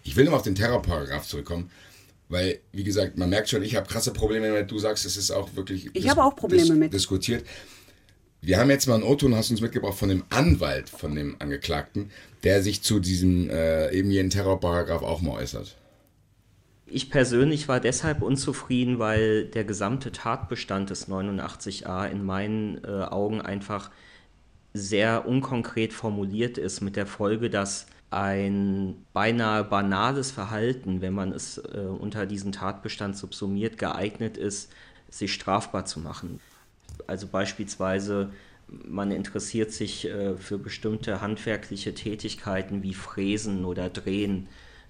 Ich 0.05 0.17
will 0.17 0.25
nochmal 0.25 0.39
auf 0.39 0.45
den 0.45 0.55
Terrorparagraph 0.55 1.27
zurückkommen, 1.27 1.71
weil, 2.29 2.61
wie 2.73 2.85
gesagt, 2.85 3.17
man 3.17 3.31
merkt 3.31 3.49
schon, 3.49 3.63
ich 3.63 3.75
habe 3.75 3.89
krasse 3.89 4.13
Probleme 4.13 4.49
damit. 4.49 4.71
Du 4.71 4.79
sagst, 4.79 5.07
es 5.07 5.17
ist 5.17 5.31
auch 5.31 5.57
wirklich 5.57 5.89
Ich 5.95 6.09
habe 6.09 6.23
auch 6.23 6.37
Probleme 6.37 6.75
mit. 6.75 6.93
diskutiert. 6.93 7.45
Wir 8.41 8.59
haben 8.59 8.71
jetzt 8.71 8.87
mal 8.87 8.95
einen 8.95 9.03
O-Ton, 9.03 9.35
hast 9.35 9.51
uns 9.51 9.61
mitgebracht, 9.61 9.99
von 9.99 10.09
dem 10.11 10.23
Anwalt 10.31 10.89
von 10.89 11.15
dem 11.15 11.37
Angeklagten, 11.41 12.11
der 12.45 12.63
sich 12.63 12.83
zu 12.83 13.01
diesem 13.01 13.51
äh, 13.51 13.91
eben 13.93 14.11
jenen 14.11 14.31
Terrorparagraph 14.31 15.03
auch 15.03 15.21
mal 15.23 15.33
äußert. 15.33 15.75
Ich 16.91 17.11
persönlich 17.11 17.69
war 17.69 17.81
deshalb 17.81 18.23
unzufrieden, 18.23 18.99
weil 18.99 19.45
der 19.47 19.65
gesamte 19.65 20.11
Tatbestand 20.11 20.91
des 20.91 21.09
89a 21.09 22.09
in 22.09 22.25
meinen 22.25 22.83
äh, 22.85 23.05
Augen 23.05 23.41
einfach 23.41 23.91
sehr 24.73 25.27
unkonkret 25.27 25.93
formuliert 25.93 26.57
ist, 26.57 26.81
mit 26.81 26.97
der 26.97 27.07
Folge, 27.07 27.51
dass 27.51 27.87
ein 28.11 29.05
beinahe 29.13 29.65
banales 29.65 30.31
Verhalten, 30.31 31.03
wenn 31.03 31.13
man 31.13 31.33
es 31.33 31.59
äh, 31.59 31.81
unter 31.81 32.27
diesen 32.27 32.53
Tatbestand 32.53 33.17
subsumiert, 33.17 33.77
geeignet 33.77 34.37
ist, 34.37 34.73
sich 35.11 35.33
strafbar 35.33 35.85
zu 35.85 36.01
machen. 36.01 36.41
Also 37.07 37.27
beispielsweise, 37.27 38.31
man 38.67 39.11
interessiert 39.11 39.73
sich 39.73 40.07
äh, 40.07 40.37
für 40.37 40.59
bestimmte 40.59 41.21
handwerkliche 41.21 41.95
Tätigkeiten 41.95 42.83
wie 42.83 42.95
Fräsen 42.95 43.65
oder 43.65 43.91
Drehen. 43.91 44.49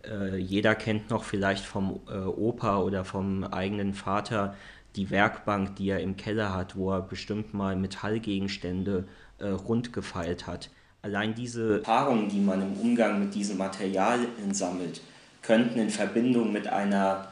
Äh, 0.08 0.36
jeder 0.36 0.74
kennt 0.74 1.10
noch 1.10 1.24
vielleicht 1.24 1.64
vom 1.64 2.00
äh, 2.08 2.18
Opa 2.18 2.78
oder 2.78 3.04
vom 3.04 3.44
eigenen 3.44 3.94
Vater 3.94 4.54
die 4.96 5.10
Werkbank, 5.10 5.76
die 5.76 5.90
er 5.90 6.00
im 6.00 6.16
Keller 6.16 6.54
hat, 6.54 6.76
wo 6.76 6.92
er 6.92 7.02
bestimmt 7.02 7.54
mal 7.54 7.76
Metallgegenstände 7.76 9.04
äh, 9.38 9.48
rund 9.48 9.92
gefeilt 9.92 10.46
hat. 10.46 10.70
Allein 11.02 11.34
diese 11.34 11.78
Erfahrungen, 11.78 12.28
die 12.28 12.40
man 12.40 12.62
im 12.62 12.72
Umgang 12.80 13.20
mit 13.20 13.34
diesem 13.34 13.58
Material 13.58 14.18
sammelt, 14.52 15.00
könnten 15.42 15.78
in 15.78 15.90
Verbindung 15.90 16.52
mit 16.52 16.66
einer 16.66 17.28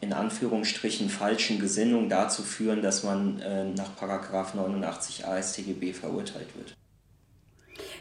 in 0.00 0.12
Anführungsstrichen 0.12 1.08
falschen 1.08 1.60
Gesinnung 1.60 2.08
dazu 2.08 2.42
führen, 2.42 2.82
dass 2.82 3.04
man 3.04 3.38
äh, 3.40 3.64
nach 3.66 3.94
Paragraph 3.96 4.54
89 4.54 5.26
AStGB 5.26 5.92
verurteilt 5.92 6.48
wird. 6.56 6.74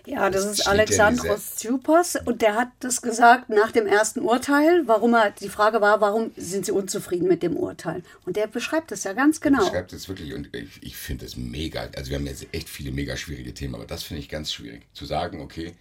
Ja, 0.06 0.30
das 0.30 0.46
Das 0.46 0.60
ist 0.60 0.68
Alexandros 0.68 1.56
Tsoupas 1.56 2.18
und 2.26 2.42
der 2.42 2.56
hat 2.56 2.70
das 2.80 3.02
gesagt 3.02 3.50
nach 3.50 3.72
dem 3.72 3.86
ersten 3.86 4.22
Urteil, 4.22 4.84
warum 4.88 5.14
er, 5.14 5.32
die 5.32 5.50
Frage 5.50 5.82
war, 5.82 6.02
warum 6.02 6.32
sind 6.36 6.66
Sie 6.66 6.72
unzufrieden 6.72 7.28
mit 7.28 7.44
dem 7.44 7.56
Urteil? 7.56 8.04
Und 8.26 8.36
der 8.36 8.48
beschreibt 8.48 8.92
es 8.92 9.04
ja 9.04 9.14
ganz 9.14 9.42
genau. 9.42 9.68
schreibt 9.68 9.94
es 9.94 10.08
wirklich 10.10 10.34
und 10.34 10.56
ich, 10.56 10.82
ich 10.82 10.96
finde 10.96 11.26
es 11.26 11.38
mega. 11.38 11.88
Also 11.96 12.10
wir 12.10 12.18
haben 12.18 12.26
jetzt 12.26 12.48
echt 12.52 12.70
viele 12.70 12.92
mega 12.92 13.16
schwierige 13.16 13.54
Themen, 13.54 13.76
aber 13.76 13.86
das 13.86 14.04
finde 14.04 14.22
ich 14.22 14.30
ganz 14.30 14.52
schwierig. 14.52 14.82
Zu 14.94 15.06
sagen, 15.06 15.42
okay, 15.42 15.74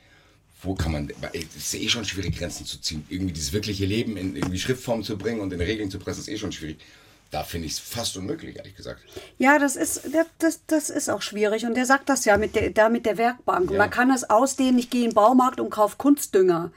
wo 0.63 0.75
kann 0.75 0.93
man, 0.93 1.13
weil 1.21 1.31
es 1.35 1.57
ist 1.57 1.75
eh 1.75 1.89
schon 1.89 2.05
schwierig, 2.05 2.39
Grenzen 2.39 2.67
zu 2.67 2.81
ziehen. 2.81 3.05
Irgendwie 3.09 3.33
dieses 3.33 3.53
wirkliche 3.53 3.87
Leben 3.87 4.17
in 4.17 4.37
irgendwie 4.37 4.59
Schriftform 4.59 5.03
zu 5.03 5.17
bringen 5.17 5.41
und 5.41 5.53
in 5.53 5.61
Regeln 5.61 5.91
zu 5.91 5.99
pressen, 5.99 6.21
ist 6.21 6.29
eh 6.29 6.37
schon 6.37 6.53
schwierig. 6.53 6.79
Da 7.31 7.45
finde 7.45 7.67
ich 7.67 7.75
es 7.75 7.79
fast 7.79 8.17
unmöglich, 8.17 8.57
ehrlich 8.57 8.75
gesagt. 8.75 9.03
Ja, 9.39 9.59
das 9.61 9.77
ist, 9.77 10.03
das, 10.13 10.27
das, 10.39 10.61
das 10.67 10.91
ist 10.91 11.09
auch 11.09 11.23
schwierig. 11.23 11.65
Und 11.65 11.75
der 11.75 11.87
sagt 11.87 12.09
das 12.09 12.25
ja 12.25 12.37
mit 12.37 12.57
der, 12.57 12.71
da 12.71 12.89
mit 12.89 13.07
der 13.07 13.19
Werkbank. 13.19 13.71
Ja. 13.71 13.79
man 13.79 13.91
kann 13.91 14.11
es 14.11 14.29
ausdehnen, 14.29 14.79
ich 14.79 14.91
gehe 14.91 15.05
in 15.05 15.11
den 15.11 15.15
Baumarkt 15.15 15.61
und 15.61 15.71
kaufe 15.71 15.97
Kunstdünger. 15.97 16.73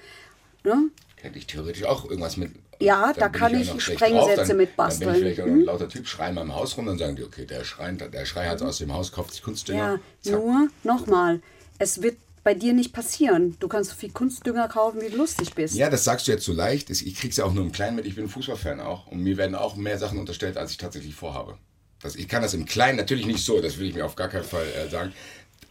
Ne? 0.63 0.89
Hätte 1.21 1.37
ich 1.39 1.47
theoretisch 1.47 1.83
auch 1.85 2.05
irgendwas 2.05 2.37
mit. 2.37 2.51
Ja, 2.79 3.13
da 3.13 3.29
kann 3.29 3.55
ich 3.59 3.69
schlecht 3.81 3.99
Sprengsätze 3.99 4.47
dann, 4.49 4.57
mit 4.57 4.69
Dann 4.77 4.89
bin 4.89 4.97
ich 4.99 5.05
basteln. 5.05 5.15
vielleicht 5.15 5.41
auch 5.41 5.45
noch 5.45 5.53
Hm? 5.53 5.59
ein 5.61 5.65
lauter 5.65 5.89
Typ, 5.89 6.07
schreien 6.07 6.35
mal 6.35 6.41
im 6.41 6.53
Haus 6.53 6.75
rum, 6.77 6.85
dann 6.85 6.97
sagen 6.97 7.15
die, 7.15 7.23
okay, 7.23 7.45
der 7.45 7.63
Schrei, 7.63 7.91
der 7.91 8.25
Schrei 8.25 8.47
hat 8.47 8.61
aus 8.61 8.77
dem 8.79 8.91
Haus, 8.93 9.11
kauft 9.11 9.31
sich 9.31 9.41
Kunstdünger. 9.41 9.99
Ja, 10.23 10.31
zack. 10.31 10.39
nur 10.43 10.67
nochmal, 10.83 11.41
es 11.79 12.01
wird 12.01 12.17
bei 12.43 12.53
dir 12.53 12.73
nicht 12.73 12.93
passieren. 12.93 13.55
Du 13.59 13.67
kannst 13.67 13.91
so 13.91 13.95
viel 13.95 14.11
Kunstdünger 14.11 14.67
kaufen, 14.67 15.01
wie 15.01 15.09
du 15.09 15.17
lustig 15.17 15.53
bist. 15.53 15.75
Ja, 15.75 15.89
das 15.89 16.03
sagst 16.03 16.27
du 16.27 16.31
jetzt 16.31 16.45
so 16.45 16.53
leicht. 16.53 16.89
Ich 16.89 17.15
krieg's 17.15 17.37
ja 17.37 17.45
auch 17.45 17.53
nur 17.53 17.63
im 17.63 17.71
Kleinen 17.71 17.95
mit. 17.95 18.05
Ich 18.05 18.15
bin 18.15 18.27
Fußballfan 18.27 18.81
auch. 18.81 19.07
Und 19.07 19.21
mir 19.21 19.37
werden 19.37 19.55
auch 19.55 19.75
mehr 19.75 19.97
Sachen 19.97 20.19
unterstellt, 20.19 20.57
als 20.57 20.71
ich 20.71 20.77
tatsächlich 20.77 21.15
vorhabe. 21.15 21.57
Das, 22.01 22.15
ich 22.15 22.27
kann 22.27 22.41
das 22.41 22.53
im 22.53 22.65
Kleinen 22.65 22.97
natürlich 22.97 23.25
nicht 23.25 23.45
so, 23.45 23.61
das 23.61 23.77
will 23.77 23.87
ich 23.87 23.95
mir 23.95 24.05
auf 24.05 24.15
gar 24.15 24.27
keinen 24.27 24.43
Fall 24.43 24.65
äh, 24.75 24.89
sagen. 24.89 25.13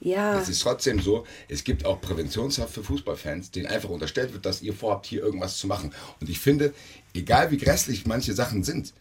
Ja. 0.00 0.40
Es 0.40 0.48
ist 0.48 0.62
trotzdem 0.62 1.00
so, 1.00 1.26
es 1.48 1.62
gibt 1.62 1.84
auch 1.84 2.00
Präventionshaft 2.00 2.74
für 2.74 2.82
Fußballfans, 2.82 3.52
denen 3.52 3.66
einfach 3.66 3.90
unterstellt 3.90 4.32
wird, 4.32 4.46
dass 4.46 4.62
ihr 4.62 4.72
vorhabt, 4.72 5.06
hier 5.06 5.22
irgendwas 5.22 5.58
zu 5.58 5.66
machen. 5.66 5.94
Und 6.20 6.28
ich 6.28 6.40
finde, 6.40 6.74
egal 7.14 7.50
wie 7.50 7.58
grässlich 7.58 8.06
manche 8.06 8.32
Sachen 8.32 8.64
sind, 8.64 8.94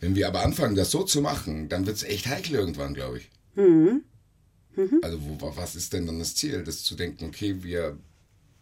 wenn 0.00 0.16
wir 0.16 0.26
aber 0.26 0.42
anfangen, 0.42 0.74
das 0.74 0.90
so 0.90 1.04
zu 1.04 1.20
machen, 1.20 1.68
dann 1.68 1.86
wird 1.86 1.96
es 1.96 2.02
echt 2.02 2.26
heikel 2.26 2.54
irgendwann, 2.56 2.94
glaube 2.94 3.18
ich. 3.18 3.30
Mhm. 3.54 4.02
Also 5.02 5.18
wo, 5.20 5.56
was 5.56 5.76
ist 5.76 5.92
denn 5.92 6.06
dann 6.06 6.18
das 6.18 6.34
Ziel? 6.34 6.62
Das 6.64 6.82
zu 6.82 6.94
denken, 6.94 7.26
okay, 7.26 7.62
wir 7.62 7.96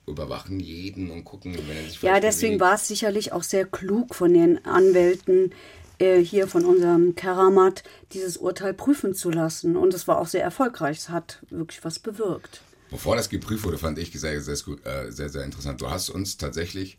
überwachen 0.06 0.58
jeden 0.58 1.10
und 1.10 1.24
gucken, 1.24 1.54
wenn 1.54 1.76
er 1.76 1.84
sich 1.84 2.02
Ja, 2.02 2.20
deswegen 2.20 2.58
war 2.58 2.74
es 2.74 2.88
sicherlich 2.88 3.32
auch 3.32 3.42
sehr 3.42 3.64
klug 3.64 4.14
von 4.14 4.32
den 4.32 4.64
Anwälten 4.64 5.52
äh, 5.98 6.18
hier 6.18 6.48
von 6.48 6.64
unserem 6.64 7.14
Keramat, 7.14 7.84
dieses 8.12 8.36
Urteil 8.36 8.74
prüfen 8.74 9.14
zu 9.14 9.30
lassen. 9.30 9.76
Und 9.76 9.94
es 9.94 10.08
war 10.08 10.18
auch 10.18 10.26
sehr 10.26 10.42
erfolgreich. 10.42 10.98
Es 10.98 11.08
hat 11.10 11.42
wirklich 11.50 11.84
was 11.84 11.98
bewirkt. 11.98 12.62
Bevor 12.90 13.14
das 13.14 13.28
geprüft 13.28 13.64
wurde, 13.64 13.78
fand 13.78 13.98
ich 13.98 14.10
sehr, 14.12 14.40
sehr, 14.40 14.54
äh, 14.84 15.12
sehr, 15.12 15.28
sehr 15.28 15.44
interessant. 15.44 15.80
Du 15.80 15.90
hast 15.90 16.10
uns 16.10 16.36
tatsächlich 16.36 16.98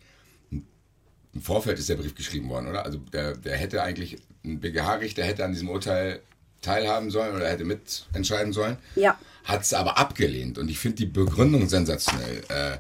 im 1.34 1.42
Vorfeld 1.42 1.80
ist 1.80 1.90
der 1.90 1.96
Brief 1.96 2.16
geschrieben 2.16 2.50
worden, 2.50 2.68
oder? 2.68 2.86
Also 2.86 2.98
der, 2.98 3.38
der 3.38 3.56
hätte 3.56 3.82
eigentlich, 3.84 4.18
ein 4.44 4.60
BGH-Richter 4.60 5.24
hätte 5.24 5.46
an 5.46 5.54
diesem 5.54 5.70
Urteil 5.70 6.22
teilhaben 6.62 7.12
sollen 7.12 7.36
oder 7.36 7.50
hätte 7.50 7.66
mitentscheiden 7.66 8.54
sollen. 8.54 8.78
Ja. 8.96 9.18
Hat 9.44 9.64
es 9.64 9.74
aber 9.74 9.98
abgelehnt. 9.98 10.58
Und 10.58 10.70
ich 10.70 10.80
finde 10.80 10.98
die 10.98 11.06
Begründung 11.08 11.68
sensationell. 11.68 12.44
Äh, 12.50 12.78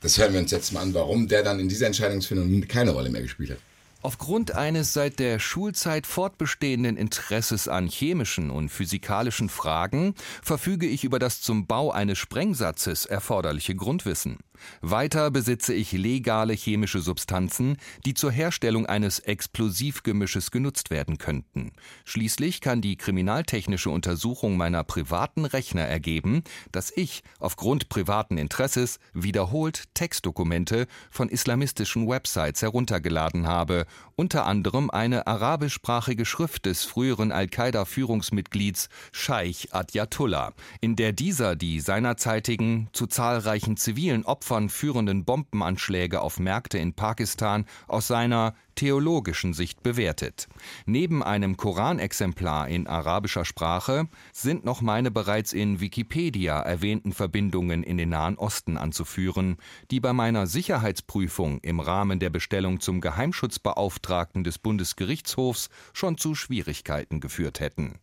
das 0.00 0.18
hören 0.18 0.32
wir 0.32 0.40
uns 0.40 0.50
jetzt 0.50 0.72
mal 0.72 0.82
an, 0.82 0.94
warum 0.94 1.26
der 1.28 1.42
dann 1.42 1.58
in 1.58 1.68
dieser 1.68 1.86
Entscheidungsfindung 1.86 2.68
keine 2.68 2.92
Rolle 2.92 3.10
mehr 3.10 3.22
gespielt 3.22 3.50
hat. 3.50 3.58
Aufgrund 4.00 4.52
eines 4.52 4.92
seit 4.92 5.18
der 5.18 5.40
Schulzeit 5.40 6.06
fortbestehenden 6.06 6.96
Interesses 6.96 7.66
an 7.66 7.88
chemischen 7.88 8.50
und 8.50 8.68
physikalischen 8.68 9.48
Fragen 9.48 10.14
verfüge 10.40 10.86
ich 10.86 11.02
über 11.02 11.18
das 11.18 11.40
zum 11.40 11.66
Bau 11.66 11.90
eines 11.90 12.16
Sprengsatzes 12.16 13.06
erforderliche 13.06 13.74
Grundwissen. 13.74 14.38
Weiter 14.80 15.30
besitze 15.30 15.74
ich 15.74 15.92
legale 15.92 16.52
chemische 16.52 17.00
Substanzen, 17.00 17.76
die 18.04 18.14
zur 18.14 18.30
Herstellung 18.30 18.86
eines 18.86 19.18
Explosivgemisches 19.18 20.50
genutzt 20.50 20.90
werden 20.90 21.18
könnten. 21.18 21.72
Schließlich 22.04 22.60
kann 22.60 22.80
die 22.80 22.96
kriminaltechnische 22.96 23.90
Untersuchung 23.90 24.56
meiner 24.56 24.84
privaten 24.84 25.44
Rechner 25.44 25.82
ergeben, 25.82 26.42
dass 26.72 26.92
ich 26.94 27.22
aufgrund 27.38 27.88
privaten 27.88 28.38
Interesses 28.38 28.98
wiederholt 29.12 29.84
Textdokumente 29.94 30.86
von 31.10 31.28
islamistischen 31.28 32.08
Websites 32.08 32.62
heruntergeladen 32.62 33.46
habe, 33.46 33.86
unter 34.16 34.46
anderem 34.46 34.90
eine 34.90 35.26
arabischsprachige 35.26 36.24
Schrift 36.24 36.66
des 36.66 36.84
früheren 36.84 37.32
Al-Qaida-Führungsmitglieds 37.32 38.88
Scheich 39.12 39.68
Adyatullah, 39.72 40.52
in 40.80 40.96
der 40.96 41.12
dieser 41.12 41.56
die 41.56 41.80
seinerzeitigen 41.80 42.88
zu 42.92 43.06
zahlreichen 43.06 43.76
zivilen 43.76 44.24
Opfern 44.24 44.47
Opfern 44.48 44.70
führenden 44.70 45.26
Bombenanschläge 45.26 46.22
auf 46.22 46.38
Märkte 46.38 46.78
in 46.78 46.94
Pakistan 46.94 47.66
aus 47.86 48.06
seiner 48.06 48.54
theologischen 48.76 49.52
Sicht 49.52 49.82
bewertet. 49.82 50.48
Neben 50.86 51.22
einem 51.22 51.58
Koranexemplar 51.58 52.66
in 52.68 52.86
arabischer 52.86 53.44
Sprache 53.44 54.08
sind 54.32 54.64
noch 54.64 54.80
meine 54.80 55.10
bereits 55.10 55.52
in 55.52 55.80
Wikipedia 55.80 56.60
erwähnten 56.62 57.12
Verbindungen 57.12 57.82
in 57.82 57.98
den 57.98 58.08
Nahen 58.08 58.38
Osten 58.38 58.78
anzuführen, 58.78 59.58
die 59.90 60.00
bei 60.00 60.14
meiner 60.14 60.46
Sicherheitsprüfung 60.46 61.58
im 61.60 61.78
Rahmen 61.78 62.18
der 62.18 62.30
Bestellung 62.30 62.80
zum 62.80 63.02
Geheimschutzbeauftragten 63.02 64.44
des 64.44 64.58
Bundesgerichtshofs 64.58 65.68
schon 65.92 66.16
zu 66.16 66.34
Schwierigkeiten 66.34 67.20
geführt 67.20 67.60
hätten. 67.60 67.98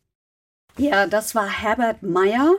Ja, 0.77 1.08
das 1.08 1.34
war 1.34 1.47
Herbert 1.47 2.03
Meyer. 2.03 2.53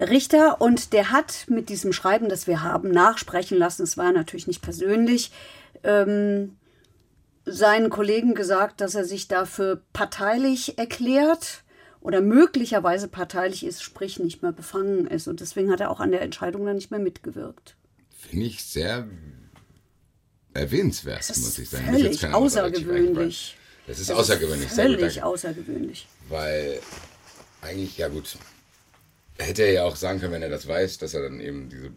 Richter 0.00 0.60
und 0.60 0.92
der 0.92 1.10
hat 1.10 1.44
mit 1.48 1.68
diesem 1.68 1.92
Schreiben, 1.92 2.28
das 2.28 2.46
wir 2.46 2.62
haben, 2.62 2.90
nachsprechen 2.90 3.58
lassen, 3.58 3.82
es 3.82 3.96
war 3.98 4.12
natürlich 4.12 4.46
nicht 4.46 4.62
persönlich, 4.62 5.30
ähm, 5.84 6.56
seinen 7.44 7.90
Kollegen 7.90 8.34
gesagt, 8.34 8.80
dass 8.80 8.94
er 8.94 9.04
sich 9.04 9.28
dafür 9.28 9.82
parteilich 9.92 10.78
erklärt 10.78 11.62
oder 12.00 12.20
möglicherweise 12.20 13.08
parteilich 13.08 13.64
ist, 13.64 13.82
sprich 13.82 14.18
nicht 14.18 14.42
mehr 14.42 14.52
befangen 14.52 15.06
ist. 15.06 15.28
Und 15.28 15.40
deswegen 15.40 15.70
hat 15.70 15.80
er 15.80 15.90
auch 15.90 16.00
an 16.00 16.12
der 16.12 16.22
Entscheidung 16.22 16.64
dann 16.64 16.76
nicht 16.76 16.90
mehr 16.90 17.00
mitgewirkt. 17.00 17.76
Finde 18.16 18.46
ich 18.46 18.64
sehr 18.64 19.06
erwähnenswert, 20.54 21.28
muss 21.28 21.58
ich 21.58 21.68
sagen. 21.68 21.86
Völlig 21.86 22.26
außergewöhnlich. 22.26 23.56
Das 23.86 23.98
ist 23.98 24.10
außergewöhnlich. 24.10 24.68
Völlig 24.68 25.22
außergewöhnlich. 25.22 26.06
Weil 26.28 26.80
eigentlich, 27.60 27.98
ja 27.98 28.08
gut, 28.08 28.36
hätte 29.42 29.62
er 29.62 29.72
ja 29.72 29.84
auch 29.84 29.96
sagen 29.96 30.20
können, 30.20 30.32
wenn 30.32 30.42
er 30.42 30.48
das 30.48 30.66
weiß, 30.66 30.98
dass 30.98 31.14
er 31.14 31.22
dann 31.22 31.40
eben 31.40 31.68
diese 31.68 31.90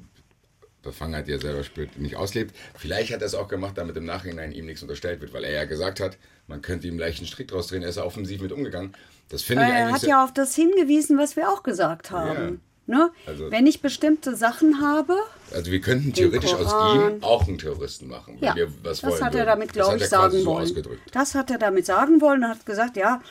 Befangenheit, 0.83 1.27
die 1.27 1.31
er 1.31 1.39
selber 1.39 1.63
spürt, 1.63 1.97
nicht 1.97 2.15
auslebt. 2.15 2.55
Vielleicht 2.75 3.13
hat 3.13 3.21
er 3.21 3.27
es 3.27 3.35
auch 3.35 3.47
gemacht, 3.47 3.77
damit 3.77 3.95
im 3.95 4.05
Nachhinein 4.05 4.51
ihm 4.51 4.65
nichts 4.65 4.81
unterstellt 4.81 5.21
wird, 5.21 5.33
weil 5.33 5.45
er 5.45 5.51
ja 5.51 5.65
gesagt 5.65 5.99
hat, 5.99 6.17
man 6.47 6.61
könnte 6.61 6.87
ihm 6.87 6.99
leicht 6.99 7.19
einen 7.19 7.27
Strick 7.27 7.47
draus 7.47 7.67
drehen. 7.67 7.83
Er 7.83 7.89
ist 7.89 7.95
ja 7.95 8.03
offensiv 8.03 8.41
mit 8.41 8.51
umgegangen. 8.51 8.93
Das 9.29 9.41
finde 9.41 9.63
ich 9.63 9.69
er 9.69 9.75
eigentlich. 9.75 9.89
Er 9.89 9.93
hat 9.93 10.03
ja 10.03 10.23
auf 10.23 10.33
das 10.33 10.53
hingewiesen, 10.55 11.17
was 11.17 11.35
wir 11.35 11.49
auch 11.49 11.63
gesagt 11.63 12.11
haben. 12.11 12.61
Ja. 12.85 12.97
Ne? 12.97 13.11
Also, 13.25 13.49
wenn 13.49 13.65
ich 13.65 13.81
bestimmte 13.81 14.35
Sachen 14.35 14.81
habe. 14.81 15.15
Also 15.53 15.71
wir 15.71 15.79
könnten 15.79 16.11
theoretisch 16.11 16.53
aus 16.53 16.73
ihm 16.95 17.23
auch 17.23 17.47
einen 17.47 17.57
Terroristen 17.57 18.09
machen, 18.09 18.35
wenn 18.41 18.49
ja, 18.49 18.55
wir 18.57 18.67
was 18.83 18.99
das 18.99 19.09
wollen. 19.09 19.23
hat 19.23 19.35
er 19.35 19.45
damit, 19.45 19.71
glaube 19.71 19.95
ich, 19.95 20.05
sagen 20.07 20.37
so 20.37 20.45
wollen. 20.45 20.63
Ausgedrückt. 20.63 21.01
Das 21.13 21.33
hat 21.33 21.49
er 21.49 21.59
damit 21.59 21.85
sagen 21.85 22.19
wollen 22.19 22.43
und 22.43 22.49
hat 22.49 22.65
gesagt, 22.65 22.97
ja, 22.97 23.21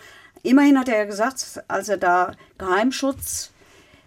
immerhin 0.42 0.78
hat 0.78 0.88
er 0.88 1.00
ja 1.00 1.04
gesagt, 1.04 1.62
als 1.68 1.90
er 1.90 1.98
da 1.98 2.32
Geheimschutz 2.56 3.51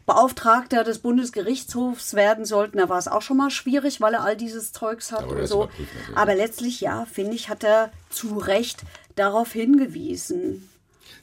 Beauftragter 0.06 0.84
des 0.84 1.00
Bundesgerichtshofs 1.00 2.14
werden 2.14 2.46
sollten. 2.46 2.78
Da 2.78 2.90
war 2.90 3.00
es 3.00 3.08
auch 3.08 3.22
schon 3.22 3.38
mal 3.38 3.50
schwierig, 3.50 4.02
weil 4.02 4.14
er 4.14 4.24
all 4.24 4.38
dieses 4.38 4.72
Zeugs 4.72 5.12
hat 5.12 5.24
Aber 5.24 5.38
und 5.38 5.48
so. 5.48 5.70
Aber 6.14 6.36
letztlich, 6.36 6.82
ja, 6.82 7.06
finde 7.06 7.36
ich, 7.36 7.50
hat 7.50 7.64
er 7.64 7.92
zu 8.10 8.38
Recht 8.38 8.84
darauf 9.16 9.52
hingewiesen. 9.52 10.70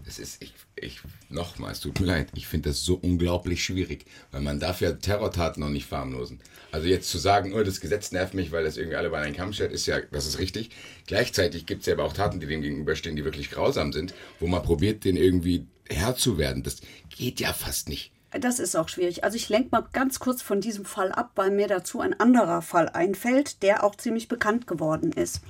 Das 0.05 0.19
ist, 0.19 0.43
ich, 0.43 0.55
ich, 0.75 1.01
nochmal, 1.29 1.73
es 1.73 1.81
tut 1.81 2.01
mir 2.01 2.07
leid, 2.07 2.29
ich 2.35 2.47
finde 2.49 2.71
das 2.71 2.85
so 2.85 2.95
unglaublich 2.95 3.65
schwierig, 3.65 4.07
weil 4.33 4.41
man 4.41 4.59
darf 4.59 4.81
ja 4.81 4.93
Terrortaten 4.93 5.61
noch 5.61 5.69
nicht 5.69 5.87
verharmlosen. 5.87 6.41
Also 6.73 6.89
jetzt 6.89 7.09
zu 7.09 7.19
sagen, 7.19 7.53
oh, 7.55 7.63
das 7.63 7.81
Gesetz 7.81 8.11
nervt 8.11 8.35
mich, 8.35 8.51
weil 8.51 8.65
das 8.65 8.77
irgendwie 8.77 8.97
alle 8.97 9.11
bei 9.11 9.21
einem 9.21 9.37
Kamm 9.37 9.53
stellt, 9.53 9.73
ist 9.73 9.87
ja, 9.87 10.01
das 10.11 10.27
ist 10.27 10.39
richtig. 10.39 10.71
Gleichzeitig 11.07 11.67
gibt 11.67 11.83
es 11.83 11.87
ja 11.87 11.95
aber 11.95 12.05
auch 12.05 12.15
Taten, 12.15 12.41
die 12.41 12.47
dem 12.47 12.63
gegenüberstehen, 12.63 13.15
die 13.15 13.25
wirklich 13.25 13.51
grausam 13.51 13.93
sind, 13.93 14.15
wo 14.41 14.47
man 14.47 14.63
probiert, 14.63 15.05
den 15.05 15.17
irgendwie 15.17 15.67
Herr 15.89 16.17
zu 16.17 16.39
werden. 16.39 16.63
Das 16.63 16.79
geht 17.11 17.39
ja 17.41 17.53
fast 17.53 17.89
nicht. 17.89 18.13
Das 18.41 18.59
ist 18.59 18.77
auch 18.77 18.89
schwierig. 18.89 19.25
Also 19.25 19.37
ich 19.37 19.49
lenke 19.49 19.69
mal 19.73 19.85
ganz 19.93 20.19
kurz 20.19 20.43
von 20.43 20.61
diesem 20.61 20.85
Fall 20.85 21.13
ab, 21.13 21.33
weil 21.35 21.51
mir 21.51 21.69
dazu 21.69 22.01
ein 22.01 22.19
anderer 22.19 22.63
Fall 22.63 22.89
einfällt, 22.89 23.63
der 23.63 23.85
auch 23.85 23.95
ziemlich 23.95 24.29
bekannt 24.29 24.67
geworden 24.67 25.13
ist. 25.13 25.43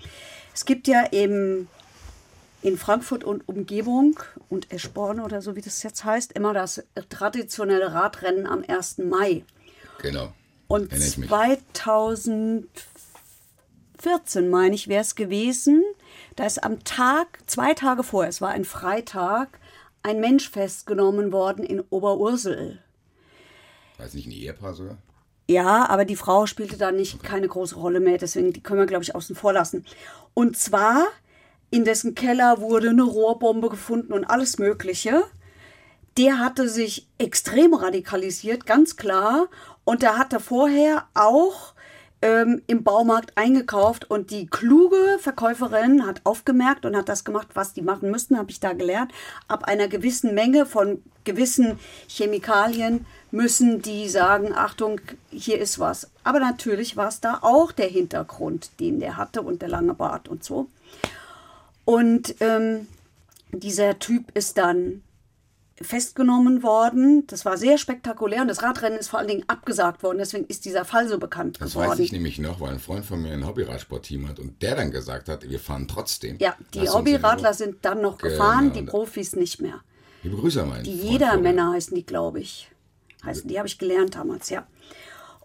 Es 0.53 0.65
gibt 0.65 0.89
ja 0.89 1.13
eben 1.13 1.69
in 2.63 2.77
Frankfurt 2.79 3.25
und 3.25 3.49
Umgebung 3.49 4.19
und 4.49 4.73
Eschborn 4.73 5.21
oder 5.21 5.43
so 5.43 5.57
wie 5.57 5.61
das 5.61 5.83
jetzt 5.83 6.05
heißt, 6.05 6.33
immer 6.33 6.55
das 6.55 6.85
traditionelle 7.09 7.93
Radrennen 7.93 8.47
am 8.47 8.65
1. 8.67 8.99
Mai. 8.99 9.45
Genau. 10.01 10.33
Und 10.69 10.91
2014, 10.93 12.67
meine 14.49 14.75
ich, 14.75 14.89
wäre 14.89 15.03
es 15.03 15.15
gewesen, 15.15 15.83
da 16.37 16.47
ist 16.47 16.65
am 16.65 16.83
Tag, 16.85 17.41
zwei 17.47 17.75
Tage 17.75 18.03
vorher, 18.03 18.31
es 18.31 18.41
war 18.41 18.51
ein 18.51 18.65
Freitag, 18.65 19.59
ein 20.03 20.21
Mensch 20.21 20.49
festgenommen 20.49 21.33
worden 21.33 21.65
in 21.65 21.81
Oberursel. 21.91 22.81
War 23.99 24.07
es 24.07 24.15
nicht 24.15 24.27
ein 24.27 24.33
Ehepaar 24.33 24.75
sogar? 24.75 24.99
Ja, 25.49 25.89
aber 25.89 26.05
die 26.05 26.17
Frau 26.17 26.47
spielte 26.47 26.77
da 26.77 26.93
nicht 26.93 27.17
okay. 27.17 27.27
keine 27.27 27.49
große 27.49 27.75
Rolle 27.75 28.01
mehr, 28.01 28.19
deswegen 28.19 28.53
die 28.53 28.63
können 28.63 28.81
wir, 28.81 28.87
glaube 28.87 29.05
ich, 29.05 29.15
außen 29.15 29.37
vor 29.37 29.53
lassen. 29.53 29.85
Und 30.35 30.57
zwar 30.57 31.07
in 31.71 31.85
dessen 31.85 32.15
Keller 32.15 32.61
wurde 32.61 32.91
eine 32.91 33.03
Rohrbombe 33.03 33.69
gefunden 33.69 34.13
und 34.13 34.25
alles 34.25 34.59
Mögliche. 34.59 35.25
Der 36.19 36.39
hatte 36.39 36.69
sich 36.69 37.09
extrem 37.19 37.73
radikalisiert, 37.73 38.67
ganz 38.67 38.97
klar. 38.97 39.49
Und 39.85 40.03
der 40.03 40.19
hatte 40.19 40.39
vorher 40.39 41.09
auch 41.15 41.72
ähm, 42.23 42.63
im 42.69 42.85
Baumarkt 42.85 43.37
eingekauft 43.37 44.09
und 44.09 44.31
die 44.31 44.47
kluge 44.47 45.19
Verkäuferin 45.21 46.07
hat 46.07 46.21
aufgemerkt 46.25 46.87
und 46.87 46.97
hat 46.97 47.09
das 47.09 47.25
gemacht, 47.25 47.49
was 47.55 47.73
die 47.73 47.83
machen 47.83 48.11
müssten, 48.11 48.39
habe 48.39 48.51
ich 48.51 48.61
da 48.61 48.73
gelernt. 48.73 49.13
Ab 49.49 49.65
einer 49.65 49.89
gewissen 49.89 50.35
Menge 50.35 50.65
von 50.65 51.03
gewissen 51.25 51.79
Chemikalien 52.09 53.07
müssen 53.33 53.83
die 53.83 54.09
sagen, 54.09 54.53
Achtung, 54.55 55.01
hier 55.31 55.59
ist 55.59 55.79
was. 55.79 56.11
Aber 56.23 56.39
natürlich 56.39 56.97
war 56.97 57.09
es 57.09 57.21
da 57.21 57.41
auch 57.43 57.73
der 57.73 57.89
Hintergrund, 57.89 58.71
den 58.79 59.01
der 59.01 59.17
hatte 59.17 59.43
und 59.43 59.61
der 59.61 59.69
lange 59.69 59.95
Bart 59.95 60.29
und 60.29 60.45
so. 60.45 60.69
Und 61.85 62.37
ähm, 62.41 62.87
dieser 63.51 63.99
Typ 63.99 64.37
ist 64.37 64.59
dann 64.59 65.03
festgenommen 65.85 66.63
worden. 66.63 67.27
Das 67.27 67.45
war 67.45 67.57
sehr 67.57 67.79
spektakulär 67.79 68.43
und 68.43 68.49
das 68.49 68.63
Radrennen 68.63 68.99
ist 68.99 69.09
vor 69.09 69.19
allen 69.19 69.29
Dingen 69.29 69.45
abgesagt 69.47 70.03
worden. 70.03 70.19
Deswegen 70.19 70.45
ist 70.47 70.65
dieser 70.65 70.85
Fall 70.85 71.09
so 71.09 71.19
bekannt 71.19 71.61
das 71.61 71.73
geworden. 71.73 71.91
Das 71.91 71.99
weiß 71.99 72.05
ich 72.05 72.13
nämlich 72.13 72.39
noch, 72.39 72.61
weil 72.61 72.71
ein 72.71 72.79
Freund 72.79 73.05
von 73.05 73.23
mir 73.23 73.33
ein 73.33 73.47
Hobbyradsportteam 73.47 74.29
hat 74.29 74.39
und 74.39 74.63
der 74.63 74.77
dann 74.77 74.91
gesagt 74.91 75.29
hat, 75.29 75.49
wir 75.49 75.61
fahren 75.61 75.89
trotzdem. 75.89 76.37
Ja, 76.39 76.57
die 76.75 76.89
Hobbyradler 76.89 77.55
sind 77.55 77.85
dann 77.85 78.01
noch 78.01 78.19
genau. 78.19 78.31
gefahren, 78.31 78.73
die 78.73 78.83
Profis 78.83 79.37
nicht 79.37 79.61
mehr. 79.61 79.81
Liebe 80.23 80.37
Grüße 80.37 80.63
an 80.63 80.69
meinen 80.69 80.85
Die 80.85 80.93
Jedermänner 80.93 81.73
heißen 81.73 81.95
die, 81.95 82.07
glaube 82.07 82.41
ich. 82.41 82.71
Heißen 83.25 83.49
die, 83.49 83.59
habe 83.59 83.69
ich 83.69 83.79
gelernt 83.79 84.15
damals, 84.15 84.51
ja. 84.51 84.67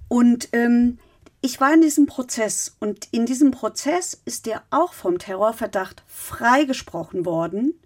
Und 0.08 0.50
ähm, 0.54 1.00
ich 1.42 1.60
war 1.62 1.74
in 1.74 1.82
diesem 1.82 2.08
Prozess 2.08 2.76
und 2.80 3.08
in 3.12 3.26
diesem 3.26 3.52
Prozess 3.52 4.20
ist 4.26 4.46
der 4.46 4.64
auch 4.70 4.94
vom 4.94 5.20
Terrorverdacht 5.20 6.04
freigesprochen 6.08 7.26
worden. 7.26 7.80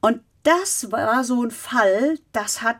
Und 0.00 0.20
das 0.42 0.90
war 0.90 1.24
so 1.24 1.42
ein 1.42 1.50
Fall, 1.50 2.18
das 2.32 2.62
hat 2.62 2.78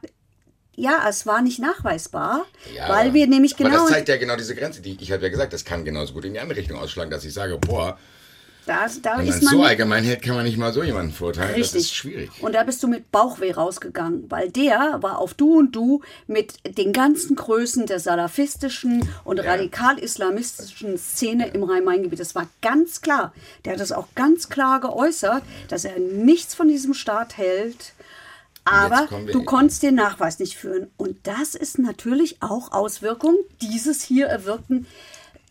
ja, 0.77 1.07
es 1.09 1.27
war 1.27 1.43
nicht 1.43 1.59
nachweisbar, 1.59 2.47
ja, 2.75 2.89
weil 2.89 3.13
wir 3.13 3.27
nämlich 3.27 3.57
genau. 3.57 3.71
Aber 3.71 3.79
das 3.81 3.91
zeigt 3.91 4.09
ja 4.09 4.17
genau 4.17 4.37
diese 4.37 4.55
Grenze, 4.55 4.81
die 4.81 4.97
ich 4.99 5.13
habe 5.13 5.23
ja 5.23 5.29
gesagt, 5.29 5.53
das 5.53 5.65
kann 5.65 5.85
genauso 5.85 6.15
gut 6.15 6.25
in 6.25 6.33
die 6.33 6.41
andere 6.41 6.59
Richtung 6.59 6.79
ausschlagen, 6.79 7.11
dass 7.11 7.25
ich 7.25 7.35
sage, 7.35 7.59
boah, 7.59 7.99
da, 8.67 8.87
da 9.03 9.19
Wenn 9.19 9.27
man 9.27 9.41
so 9.41 9.63
allgemein 9.63 10.05
hält, 10.05 10.23
kann 10.23 10.35
man 10.35 10.45
nicht 10.45 10.59
mal 10.59 10.73
so 10.73 10.83
jemanden 10.83 11.13
verurteilen. 11.13 11.55
Richtig. 11.55 11.73
Das 11.73 11.83
ist 11.83 11.95
schwierig. 11.95 12.31
Und 12.41 12.55
da 12.55 12.63
bist 12.63 12.83
du 12.83 12.89
mit 12.89 13.11
Bauchweh 13.11 13.53
rausgegangen, 13.53 14.31
weil 14.31 14.51
der 14.51 14.99
war 15.01 15.19
auf 15.19 15.35
Du 15.35 15.59
und 15.59 15.75
Du 15.75 16.03
mit 16.27 16.55
den 16.77 16.93
ganzen 16.93 17.37
Größen 17.37 17.87
der 17.87 18.01
salafistischen 18.01 19.09
und 19.25 19.39
ja. 19.39 19.45
radikal-islamistischen 19.45 20.99
Szene 20.99 21.49
im 21.49 21.63
Rhein-Main-Gebiet. 21.63 22.21
Das 22.21 22.35
war 22.35 22.49
ganz 22.63 23.01
klar. 23.01 23.33
Der 23.65 23.73
hat 23.73 23.81
das 23.81 23.93
auch 23.93 24.09
ganz 24.15 24.49
klar 24.49 24.81
geäußert, 24.81 25.43
dass 25.69 25.85
er 25.85 25.99
nichts 25.99 26.55
von 26.55 26.69
diesem 26.69 26.95
Staat 26.95 27.37
hält. 27.39 27.93
Aber 28.65 29.09
du 29.33 29.43
konntest 29.43 29.83
den 29.83 29.95
Nachweis 29.95 30.39
nicht 30.39 30.57
führen. 30.57 30.91
Und 30.97 31.17
das 31.25 31.55
ist 31.55 31.79
natürlich 31.79 32.43
auch 32.43 32.73
Auswirkung 32.73 33.37
dieses 33.61 34.03
hier 34.03 34.27
erwirkten 34.27 34.87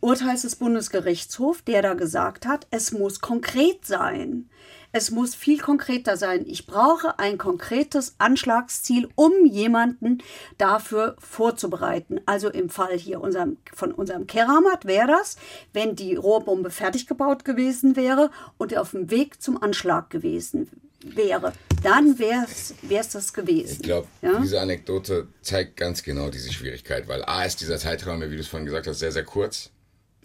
Urteils 0.01 0.43
des 0.43 0.55
Bundesgerichtshofs, 0.55 1.63
der 1.65 1.81
da 1.81 1.93
gesagt 1.93 2.45
hat, 2.45 2.67
es 2.71 2.91
muss 2.91 3.19
konkret 3.21 3.85
sein. 3.85 4.49
Es 4.91 5.12
muss 5.12 5.35
viel 5.35 5.59
konkreter 5.59 6.17
sein. 6.17 6.45
Ich 6.47 6.65
brauche 6.65 7.19
ein 7.19 7.38
konkretes 7.38 8.15
Anschlagsziel, 8.17 9.07
um 9.15 9.45
jemanden 9.45 10.23
dafür 10.57 11.15
vorzubereiten. 11.19 12.21
Also 12.25 12.49
im 12.49 12.69
Fall 12.69 12.97
hier 12.97 13.21
unserem, 13.21 13.57
von 13.73 13.91
unserem 13.91 14.25
Keramat 14.25 14.85
wäre 14.85 15.07
das, 15.07 15.38
wenn 15.73 15.95
die 15.95 16.15
Rohrbombe 16.15 16.71
fertig 16.71 17.05
gebaut 17.05 17.45
gewesen 17.45 17.95
wäre 17.95 18.31
und 18.57 18.71
er 18.71 18.81
auf 18.81 18.91
dem 18.91 19.12
Weg 19.12 19.41
zum 19.41 19.62
Anschlag 19.62 20.09
gewesen 20.09 20.69
wäre. 21.03 21.53
Dann 21.83 22.17
wäre 22.17 22.45
es 22.45 23.09
das 23.09 23.33
gewesen. 23.33 23.73
Ich 23.73 23.81
glaube, 23.83 24.07
ja? 24.21 24.39
diese 24.39 24.59
Anekdote 24.59 25.27
zeigt 25.41 25.77
ganz 25.77 26.01
genau 26.01 26.29
diese 26.29 26.51
Schwierigkeit, 26.51 27.07
weil 27.07 27.23
A 27.25 27.43
ist 27.43 27.62
dieser 27.62 27.77
Zeitraum, 27.77 28.21
wie 28.21 28.35
du 28.35 28.41
es 28.41 28.47
vorhin 28.47 28.65
gesagt 28.65 28.88
hast, 28.88 28.99
sehr, 28.99 29.12
sehr 29.12 29.23
kurz. 29.23 29.71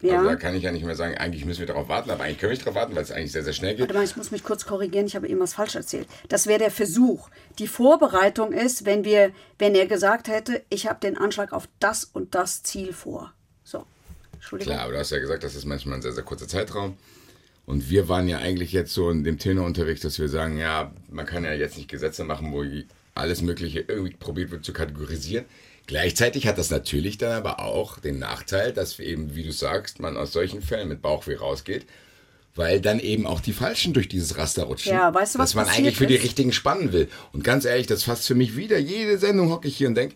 Ja. 0.04 0.18
Also 0.18 0.28
da 0.28 0.36
kann 0.36 0.54
ich 0.54 0.62
ja 0.62 0.70
nicht 0.70 0.84
mehr 0.84 0.96
sagen, 0.96 1.16
eigentlich 1.16 1.46
müssen 1.46 1.60
wir 1.60 1.66
darauf 1.66 1.88
warten, 1.88 2.10
aber 2.10 2.24
eigentlich 2.24 2.38
können 2.38 2.50
wir 2.50 2.54
nicht 2.54 2.66
darauf 2.66 2.74
warten, 2.74 2.94
weil 2.94 3.02
es 3.02 3.10
eigentlich 3.10 3.32
sehr, 3.32 3.42
sehr 3.42 3.54
schnell 3.54 3.74
geht. 3.74 3.80
Warte 3.80 3.94
mal, 3.94 4.04
ich 4.04 4.16
muss 4.16 4.30
mich 4.30 4.44
kurz 4.44 4.66
korrigieren, 4.66 5.06
ich 5.06 5.16
habe 5.16 5.26
eben 5.28 5.40
was 5.40 5.54
falsch 5.54 5.74
erzählt. 5.76 6.06
Das 6.28 6.46
wäre 6.46 6.58
der 6.58 6.70
Versuch. 6.70 7.30
Die 7.58 7.66
Vorbereitung 7.66 8.52
ist, 8.52 8.84
wenn 8.84 9.04
wir, 9.04 9.32
wenn 9.58 9.74
er 9.74 9.86
gesagt 9.86 10.28
hätte, 10.28 10.62
ich 10.68 10.86
habe 10.86 11.00
den 11.00 11.16
Anschlag 11.16 11.52
auf 11.52 11.68
das 11.80 12.04
und 12.04 12.34
das 12.34 12.62
Ziel 12.62 12.92
vor. 12.92 13.32
So. 13.64 13.86
Entschuldigung. 14.34 14.74
Klar, 14.74 14.84
aber 14.84 14.92
du 14.92 14.98
hast 14.98 15.10
ja 15.10 15.18
gesagt, 15.18 15.42
das 15.42 15.54
ist 15.54 15.64
manchmal 15.64 15.96
ein 15.96 16.02
sehr, 16.02 16.12
sehr 16.12 16.22
kurzer 16.22 16.48
Zeitraum. 16.48 16.98
Und 17.64 17.88
wir 17.88 18.10
waren 18.10 18.28
ja 18.28 18.38
eigentlich 18.38 18.72
jetzt 18.72 18.92
so 18.92 19.08
in 19.08 19.24
dem 19.24 19.38
Tenor 19.38 19.64
unterwegs, 19.64 20.02
dass 20.02 20.18
wir 20.18 20.28
sagen, 20.28 20.58
ja, 20.58 20.92
man 21.08 21.24
kann 21.24 21.44
ja 21.44 21.54
jetzt 21.54 21.78
nicht 21.78 21.88
Gesetze 21.88 22.24
machen, 22.24 22.52
wo 22.52 22.62
alles 23.14 23.40
Mögliche 23.40 23.80
irgendwie 23.80 24.14
probiert 24.16 24.50
wird 24.50 24.66
zu 24.66 24.74
kategorisieren. 24.74 25.46
Gleichzeitig 25.86 26.46
hat 26.46 26.56
das 26.56 26.70
natürlich 26.70 27.18
dann 27.18 27.32
aber 27.32 27.60
auch 27.60 27.98
den 27.98 28.18
Nachteil, 28.18 28.72
dass 28.72 28.98
eben, 28.98 29.34
wie 29.34 29.42
du 29.42 29.52
sagst, 29.52 30.00
man 30.00 30.16
aus 30.16 30.32
solchen 30.32 30.62
Fällen 30.62 30.88
mit 30.88 31.02
Bauchweh 31.02 31.36
rausgeht, 31.36 31.84
weil 32.54 32.80
dann 32.80 33.00
eben 33.00 33.26
auch 33.26 33.40
die 33.40 33.52
Falschen 33.52 33.92
durch 33.92 34.08
dieses 34.08 34.38
Raster 34.38 34.64
rutschen. 34.64 34.92
Ja, 34.92 35.12
weißt 35.12 35.34
du, 35.34 35.38
was 35.38 35.52
Dass 35.52 35.54
man 35.54 35.68
eigentlich 35.68 35.96
für 35.96 36.06
die 36.06 36.16
Richtigen 36.16 36.52
spannen 36.52 36.92
will. 36.92 37.08
Und 37.32 37.44
ganz 37.44 37.64
ehrlich, 37.64 37.86
das 37.86 38.04
fasst 38.04 38.26
für 38.26 38.34
mich 38.34 38.56
wieder. 38.56 38.78
Jede 38.78 39.18
Sendung 39.18 39.50
hocke 39.50 39.68
ich 39.68 39.76
hier 39.76 39.88
und 39.88 39.94
denke, 39.94 40.14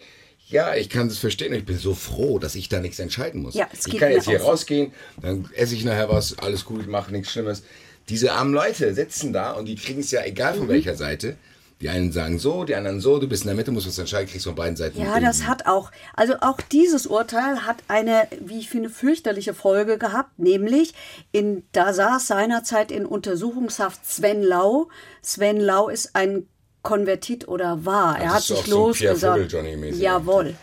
ja, 0.48 0.74
ich 0.74 0.88
kann 0.88 1.08
das 1.08 1.18
verstehen 1.18 1.52
und 1.52 1.58
ich 1.58 1.66
bin 1.66 1.76
so 1.76 1.94
froh, 1.94 2.38
dass 2.38 2.54
ich 2.54 2.70
da 2.70 2.80
nichts 2.80 2.98
entscheiden 2.98 3.42
muss. 3.42 3.54
Ja, 3.54 3.68
ich 3.72 3.98
kann 3.98 4.10
jetzt 4.10 4.26
hier 4.26 4.40
rausgehen, 4.40 4.92
dann 5.20 5.48
esse 5.54 5.74
ich 5.74 5.84
nachher 5.84 6.08
was, 6.08 6.38
alles 6.38 6.64
gut, 6.64 6.86
mache 6.86 7.12
nichts 7.12 7.32
Schlimmes. 7.32 7.62
Diese 8.08 8.32
armen 8.32 8.54
Leute 8.54 8.94
sitzen 8.94 9.34
da 9.34 9.52
und 9.52 9.66
die 9.66 9.74
kriegen 9.74 10.00
es 10.00 10.10
ja 10.10 10.24
egal 10.24 10.54
von 10.54 10.64
mhm. 10.64 10.70
welcher 10.70 10.94
Seite. 10.94 11.36
Die 11.80 11.88
einen 11.88 12.10
sagen 12.10 12.40
so, 12.40 12.64
die 12.64 12.74
anderen 12.74 13.00
so, 13.00 13.18
du 13.18 13.28
bist 13.28 13.44
in 13.44 13.48
der 13.48 13.56
Mitte, 13.56 13.70
musst 13.70 13.86
was 13.86 13.98
entscheiden, 13.98 14.28
kriegst 14.28 14.46
von 14.46 14.56
beiden 14.56 14.74
Seiten. 14.74 15.00
Ja, 15.00 15.20
das 15.20 15.46
hat 15.46 15.66
auch, 15.66 15.92
also 16.14 16.34
auch 16.40 16.60
dieses 16.60 17.06
Urteil 17.06 17.64
hat 17.66 17.76
eine, 17.86 18.26
wie 18.40 18.58
ich 18.58 18.68
finde, 18.68 18.90
fürchterliche 18.90 19.54
Folge 19.54 19.96
gehabt, 19.96 20.40
nämlich 20.40 20.92
in, 21.30 21.62
da 21.70 21.92
saß 21.92 22.26
seinerzeit 22.26 22.90
in 22.90 23.06
Untersuchungshaft 23.06 24.04
Sven 24.04 24.42
Lau. 24.42 24.88
Sven 25.22 25.60
Lau 25.60 25.88
ist 25.88 26.16
ein 26.16 26.48
Konvertit 26.82 27.46
oder 27.46 27.84
war. 27.84 28.16
Also 28.16 28.24
er 28.24 28.34
hat 28.34 28.42
sich 28.42 28.66
losgesagt. 28.66 29.50
So 29.50 29.58
Jawohl. 29.58 30.54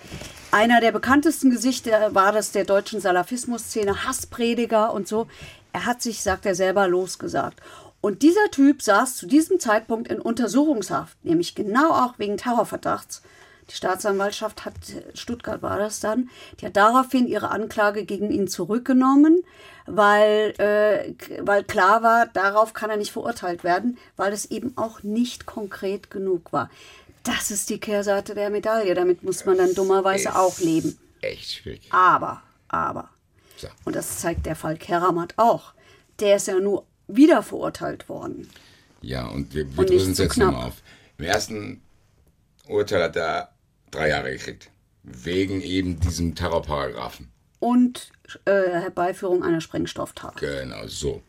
Einer 0.51 0.81
der 0.81 0.91
bekanntesten 0.91 1.49
Gesichter 1.49 2.13
war 2.13 2.33
das 2.33 2.51
der 2.51 2.65
deutschen 2.65 2.99
Salafismus-Szene, 2.99 4.05
Hassprediger 4.05 4.93
und 4.93 5.07
so. 5.07 5.27
Er 5.71 5.85
hat 5.85 6.01
sich, 6.01 6.21
sagt 6.21 6.45
er 6.45 6.55
selber, 6.55 6.87
losgesagt. 6.87 7.61
Und 8.05 8.21
dieser 8.21 8.51
Typ 8.51 8.83
saß 8.83 9.17
zu 9.17 9.25
diesem 9.25 9.59
Zeitpunkt 9.59 10.09
in 10.09 10.21
Untersuchungshaft, 10.21 11.17
nämlich 11.25 11.55
genau 11.55 11.89
auch 11.89 12.19
wegen 12.19 12.37
Terrorverdachts. 12.37 13.23
Die 13.67 13.73
Staatsanwaltschaft 13.73 14.63
hat, 14.63 14.75
Stuttgart 15.15 15.63
war 15.63 15.79
das 15.79 16.01
dann, 16.01 16.29
die 16.61 16.67
hat 16.67 16.75
daraufhin 16.77 17.25
ihre 17.25 17.49
Anklage 17.49 18.05
gegen 18.05 18.29
ihn 18.29 18.47
zurückgenommen, 18.47 19.41
weil, 19.87 20.53
äh, 20.59 21.15
weil 21.39 21.63
klar 21.63 22.03
war, 22.03 22.27
darauf 22.27 22.73
kann 22.73 22.91
er 22.91 22.97
nicht 22.97 23.11
verurteilt 23.11 23.63
werden, 23.63 23.97
weil 24.17 24.33
es 24.33 24.51
eben 24.51 24.77
auch 24.77 25.01
nicht 25.01 25.47
konkret 25.47 26.11
genug 26.11 26.53
war. 26.53 26.69
Das 27.23 27.49
ist 27.49 27.71
die 27.71 27.79
Kehrseite 27.79 28.35
der 28.35 28.51
Medaille. 28.51 28.93
Damit 28.93 29.23
muss 29.23 29.45
man 29.45 29.57
dann 29.57 29.73
dummerweise 29.73 30.35
auch 30.35 30.59
leben. 30.59 30.95
Echt 31.21 31.53
schwierig. 31.53 31.87
Aber, 31.89 32.43
aber. 32.67 33.09
So. 33.57 33.67
Und 33.83 33.95
das 33.95 34.19
zeigt 34.19 34.45
der 34.45 34.55
Fall 34.55 34.77
Keramat 34.77 35.33
auch. 35.37 35.73
Der 36.19 36.35
ist 36.35 36.45
ja 36.45 36.59
nur 36.59 36.85
wieder 37.07 37.43
verurteilt 37.43 38.09
worden. 38.09 38.49
Ja, 39.01 39.27
und 39.27 39.53
wir, 39.53 39.77
wir 39.77 39.85
drüsen 39.85 40.13
es 40.13 40.17
jetzt 40.17 40.37
nochmal 40.37 40.67
auf. 40.67 40.81
Im 41.17 41.25
ersten 41.25 41.81
Urteil 42.67 43.03
hat 43.03 43.15
er 43.15 43.49
drei 43.91 44.09
Jahre 44.09 44.31
gekriegt. 44.31 44.69
Wegen 45.03 45.61
eben 45.61 45.99
diesem 45.99 46.33
Terrorparagraphen. 46.33 47.29
Und 47.59 48.09
äh, 48.45 48.51
Herbeiführung 48.51 49.43
einer 49.43 49.61
Sprengstofftat. 49.61 50.37
Genau, 50.37 50.87
so. 50.87 51.21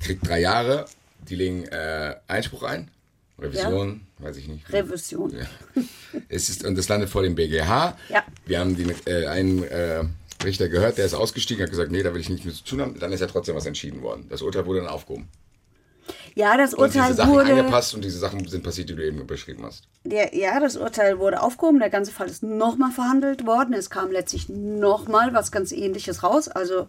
Kriegt 0.00 0.26
drei 0.26 0.40
Jahre, 0.40 0.86
die 1.28 1.34
legen 1.34 1.64
äh, 1.64 2.16
Einspruch 2.28 2.62
ein. 2.62 2.90
Revision, 3.38 4.06
ja. 4.18 4.26
weiß 4.26 4.36
ich 4.38 4.48
nicht. 4.48 4.72
Revision. 4.72 5.30
Ja. 5.36 5.82
es 6.28 6.48
ist, 6.48 6.64
und 6.64 6.76
das 6.76 6.88
landet 6.88 7.10
vor 7.10 7.22
dem 7.22 7.34
BGH. 7.34 7.96
Ja. 8.08 8.24
Wir 8.46 8.60
haben 8.60 8.76
den, 8.76 8.94
äh, 9.06 9.26
einen 9.26 9.62
äh, 9.64 10.04
Richter 10.44 10.68
gehört, 10.68 10.98
der 10.98 11.06
ist 11.06 11.14
ausgestiegen, 11.14 11.62
hat 11.62 11.70
gesagt, 11.70 11.90
nee, 11.90 12.02
da 12.02 12.12
will 12.12 12.20
ich 12.20 12.28
nicht 12.28 12.44
mehr 12.44 12.54
zu 12.54 12.64
tun 12.64 12.80
haben. 12.80 12.98
Dann 12.98 13.12
ist 13.12 13.20
ja 13.20 13.26
trotzdem 13.26 13.54
was 13.54 13.66
entschieden 13.66 14.02
worden. 14.02 14.26
Das 14.28 14.42
Urteil 14.42 14.66
wurde 14.66 14.80
dann 14.80 14.88
aufgehoben. 14.88 15.28
Ja, 16.34 16.56
das 16.56 16.74
Urteil 16.74 17.02
und 17.02 17.08
diese 17.08 17.14
Sachen 17.14 17.32
wurde 17.32 17.50
angepasst 17.50 17.94
und 17.94 18.04
diese 18.04 18.18
Sachen 18.18 18.46
sind 18.46 18.62
passiert, 18.62 18.90
die 18.90 18.94
du 18.94 19.04
eben 19.04 19.26
beschrieben 19.26 19.64
hast. 19.64 19.84
Der, 20.04 20.36
ja, 20.36 20.60
das 20.60 20.76
Urteil 20.76 21.18
wurde 21.18 21.42
aufgehoben. 21.42 21.80
Der 21.80 21.90
ganze 21.90 22.12
Fall 22.12 22.28
ist 22.28 22.42
nochmal 22.42 22.92
verhandelt 22.92 23.46
worden. 23.46 23.74
Es 23.74 23.90
kam 23.90 24.12
letztlich 24.12 24.48
nochmal 24.48 25.32
was 25.34 25.50
ganz 25.50 25.72
Ähnliches 25.72 26.22
raus. 26.22 26.48
Also, 26.48 26.88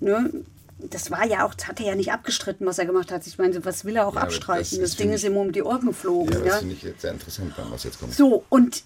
ne, 0.00 0.30
das 0.78 1.10
war 1.10 1.26
ja 1.26 1.46
auch, 1.46 1.54
hat 1.66 1.80
er 1.80 1.86
ja 1.86 1.94
nicht 1.94 2.12
abgestritten, 2.12 2.66
was 2.66 2.78
er 2.78 2.86
gemacht 2.86 3.12
hat. 3.12 3.26
Ich 3.26 3.38
meine, 3.38 3.64
was 3.64 3.84
will 3.84 3.96
er 3.96 4.06
auch 4.06 4.16
ja, 4.16 4.22
abstreiten? 4.22 4.80
Das, 4.80 4.90
das 4.90 4.96
Ding 4.96 5.12
ist 5.12 5.24
ihm 5.24 5.36
um 5.36 5.52
die 5.52 5.62
Ohren 5.62 5.86
geflogen. 5.86 6.32
Ja, 6.32 6.38
das 6.40 6.48
ja? 6.48 6.58
finde 6.58 6.74
ich 6.74 6.82
jetzt 6.82 7.02
sehr 7.02 7.12
interessant, 7.12 7.54
was 7.56 7.84
jetzt 7.84 8.00
kommt. 8.00 8.14
So, 8.14 8.44
und 8.48 8.82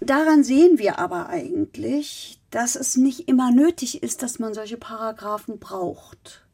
daran 0.00 0.44
sehen 0.44 0.78
wir 0.78 0.98
aber 0.98 1.28
eigentlich, 1.28 2.39
dass 2.50 2.76
es 2.76 2.96
nicht 2.96 3.28
immer 3.28 3.50
nötig 3.50 4.02
ist, 4.02 4.22
dass 4.22 4.38
man 4.38 4.54
solche 4.54 4.76
Paragraphen 4.76 5.58
braucht. 5.58 6.44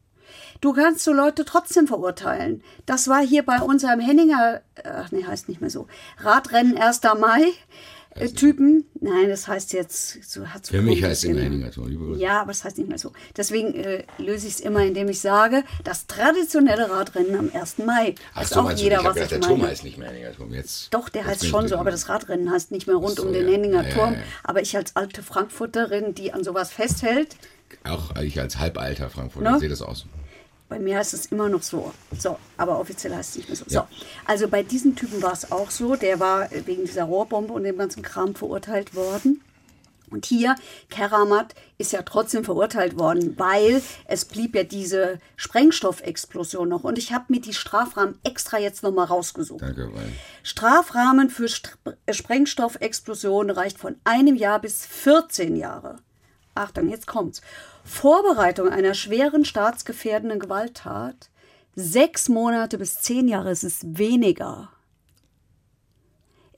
Du 0.60 0.72
kannst 0.72 1.04
so 1.04 1.12
Leute 1.12 1.44
trotzdem 1.44 1.86
verurteilen. 1.86 2.62
Das 2.86 3.08
war 3.08 3.20
hier 3.20 3.44
bei 3.44 3.60
unserem 3.60 4.00
Henninger, 4.00 4.62
ach 4.84 5.10
nee, 5.12 5.24
heißt 5.24 5.48
nicht 5.48 5.60
mehr 5.60 5.70
so, 5.70 5.86
Radrennen 6.18 6.78
1. 6.78 7.02
Mai. 7.18 7.52
Äh, 8.18 8.28
Typen, 8.28 8.84
nein, 9.00 9.28
das 9.28 9.46
heißt 9.46 9.72
jetzt, 9.72 10.24
so 10.24 10.46
hat 10.46 10.66
Für 10.66 10.82
mich 10.82 11.02
heißt 11.02 11.24
es 11.24 11.30
immer 11.30 11.40
Henninger 11.40 11.70
Tor, 11.70 11.88
Ja, 12.16 12.40
aber 12.42 12.50
es 12.50 12.64
heißt 12.64 12.78
nicht 12.78 12.88
mehr 12.88 12.98
so. 12.98 13.12
Deswegen 13.36 13.74
äh, 13.74 14.04
löse 14.18 14.46
ich 14.46 14.54
es 14.54 14.60
immer, 14.60 14.84
indem 14.84 15.08
ich 15.08 15.20
sage, 15.20 15.64
das 15.84 16.06
traditionelle 16.06 16.90
Radrennen 16.90 17.36
am 17.36 17.50
1. 17.52 17.78
Mai. 17.78 18.14
Ach 18.34 18.44
so, 18.44 18.60
auch 18.60 18.72
jeder, 18.72 19.04
was 19.04 19.14
gedacht, 19.14 19.32
der 19.32 19.40
Turm 19.40 19.62
heißt 19.62 19.84
nicht 19.84 19.98
mehr 19.98 20.08
Henninger 20.08 20.32
Turm. 20.32 20.52
Jetzt, 20.52 20.92
Doch, 20.94 21.08
der 21.08 21.26
heißt 21.26 21.46
schon 21.46 21.68
so, 21.68 21.76
aber 21.76 21.90
das 21.90 22.08
Radrennen 22.08 22.50
heißt 22.50 22.70
nicht 22.70 22.86
mehr 22.86 22.96
rund 22.96 23.16
so, 23.16 23.24
um 23.24 23.32
den 23.32 23.46
ja. 23.46 23.52
Henninger 23.52 23.86
ja, 23.88 23.94
Turm. 23.94 24.14
Ja, 24.14 24.20
aber 24.44 24.62
ich 24.62 24.76
als 24.76 24.96
alte 24.96 25.22
Frankfurterin, 25.22 26.14
die 26.14 26.32
an 26.32 26.42
sowas 26.44 26.70
festhält. 26.70 27.36
Auch 27.84 28.16
ich 28.16 28.40
als 28.40 28.58
halbalter 28.58 29.10
Frankfurter 29.10 29.52
ne? 29.52 29.58
sehe 29.60 29.68
das 29.68 29.82
aus. 29.82 30.06
Bei 30.68 30.78
mir 30.78 30.98
heißt 30.98 31.14
es 31.14 31.26
immer 31.26 31.48
noch 31.48 31.62
so. 31.62 31.92
So, 32.18 32.38
aber 32.56 32.80
offiziell 32.80 33.14
heißt 33.14 33.30
es 33.30 33.36
nicht 33.36 33.48
mehr 33.48 33.56
so. 33.56 33.64
Ja. 33.68 33.88
so. 33.90 34.06
Also 34.24 34.48
bei 34.48 34.62
diesem 34.62 34.96
Typen 34.96 35.22
war 35.22 35.32
es 35.32 35.52
auch 35.52 35.70
so. 35.70 35.96
Der 35.96 36.18
war 36.18 36.48
wegen 36.50 36.84
dieser 36.84 37.04
Rohrbombe 37.04 37.52
und 37.52 37.64
dem 37.64 37.78
ganzen 37.78 38.02
Kram 38.02 38.34
verurteilt 38.34 38.94
worden. 38.94 39.42
Und 40.10 40.24
hier, 40.24 40.54
Keramat 40.88 41.54
ist 41.78 41.92
ja 41.92 42.02
trotzdem 42.02 42.44
verurteilt 42.44 42.98
worden, 42.98 43.38
weil 43.38 43.82
es 44.06 44.24
blieb 44.24 44.54
ja 44.54 44.62
diese 44.62 45.18
Sprengstoffexplosion 45.36 46.68
noch. 46.68 46.84
Und 46.84 46.96
ich 46.98 47.12
habe 47.12 47.24
mir 47.28 47.40
die 47.40 47.54
Strafrahmen 47.54 48.18
extra 48.22 48.58
jetzt 48.58 48.82
nochmal 48.82 49.06
rausgesucht. 49.06 49.62
Danke, 49.62 49.90
weil 49.92 50.12
Strafrahmen 50.42 51.28
für 51.28 51.48
St 51.48 51.76
Sprengstoffexplosionen 52.08 53.54
reicht 53.54 53.78
von 53.78 53.96
einem 54.04 54.36
Jahr 54.36 54.60
bis 54.60 54.86
14 54.86 55.56
Jahre. 55.56 55.96
Achtung, 56.54 56.88
jetzt 56.88 57.06
kommt's. 57.06 57.42
Vorbereitung 57.86 58.68
einer 58.68 58.94
schweren 58.94 59.44
staatsgefährdenden 59.44 60.40
Gewalttat, 60.40 61.30
sechs 61.76 62.28
Monate 62.28 62.78
bis 62.78 62.96
zehn 62.96 63.28
Jahre, 63.28 63.50
es 63.50 63.62
ist 63.62 63.98
weniger. 63.98 64.70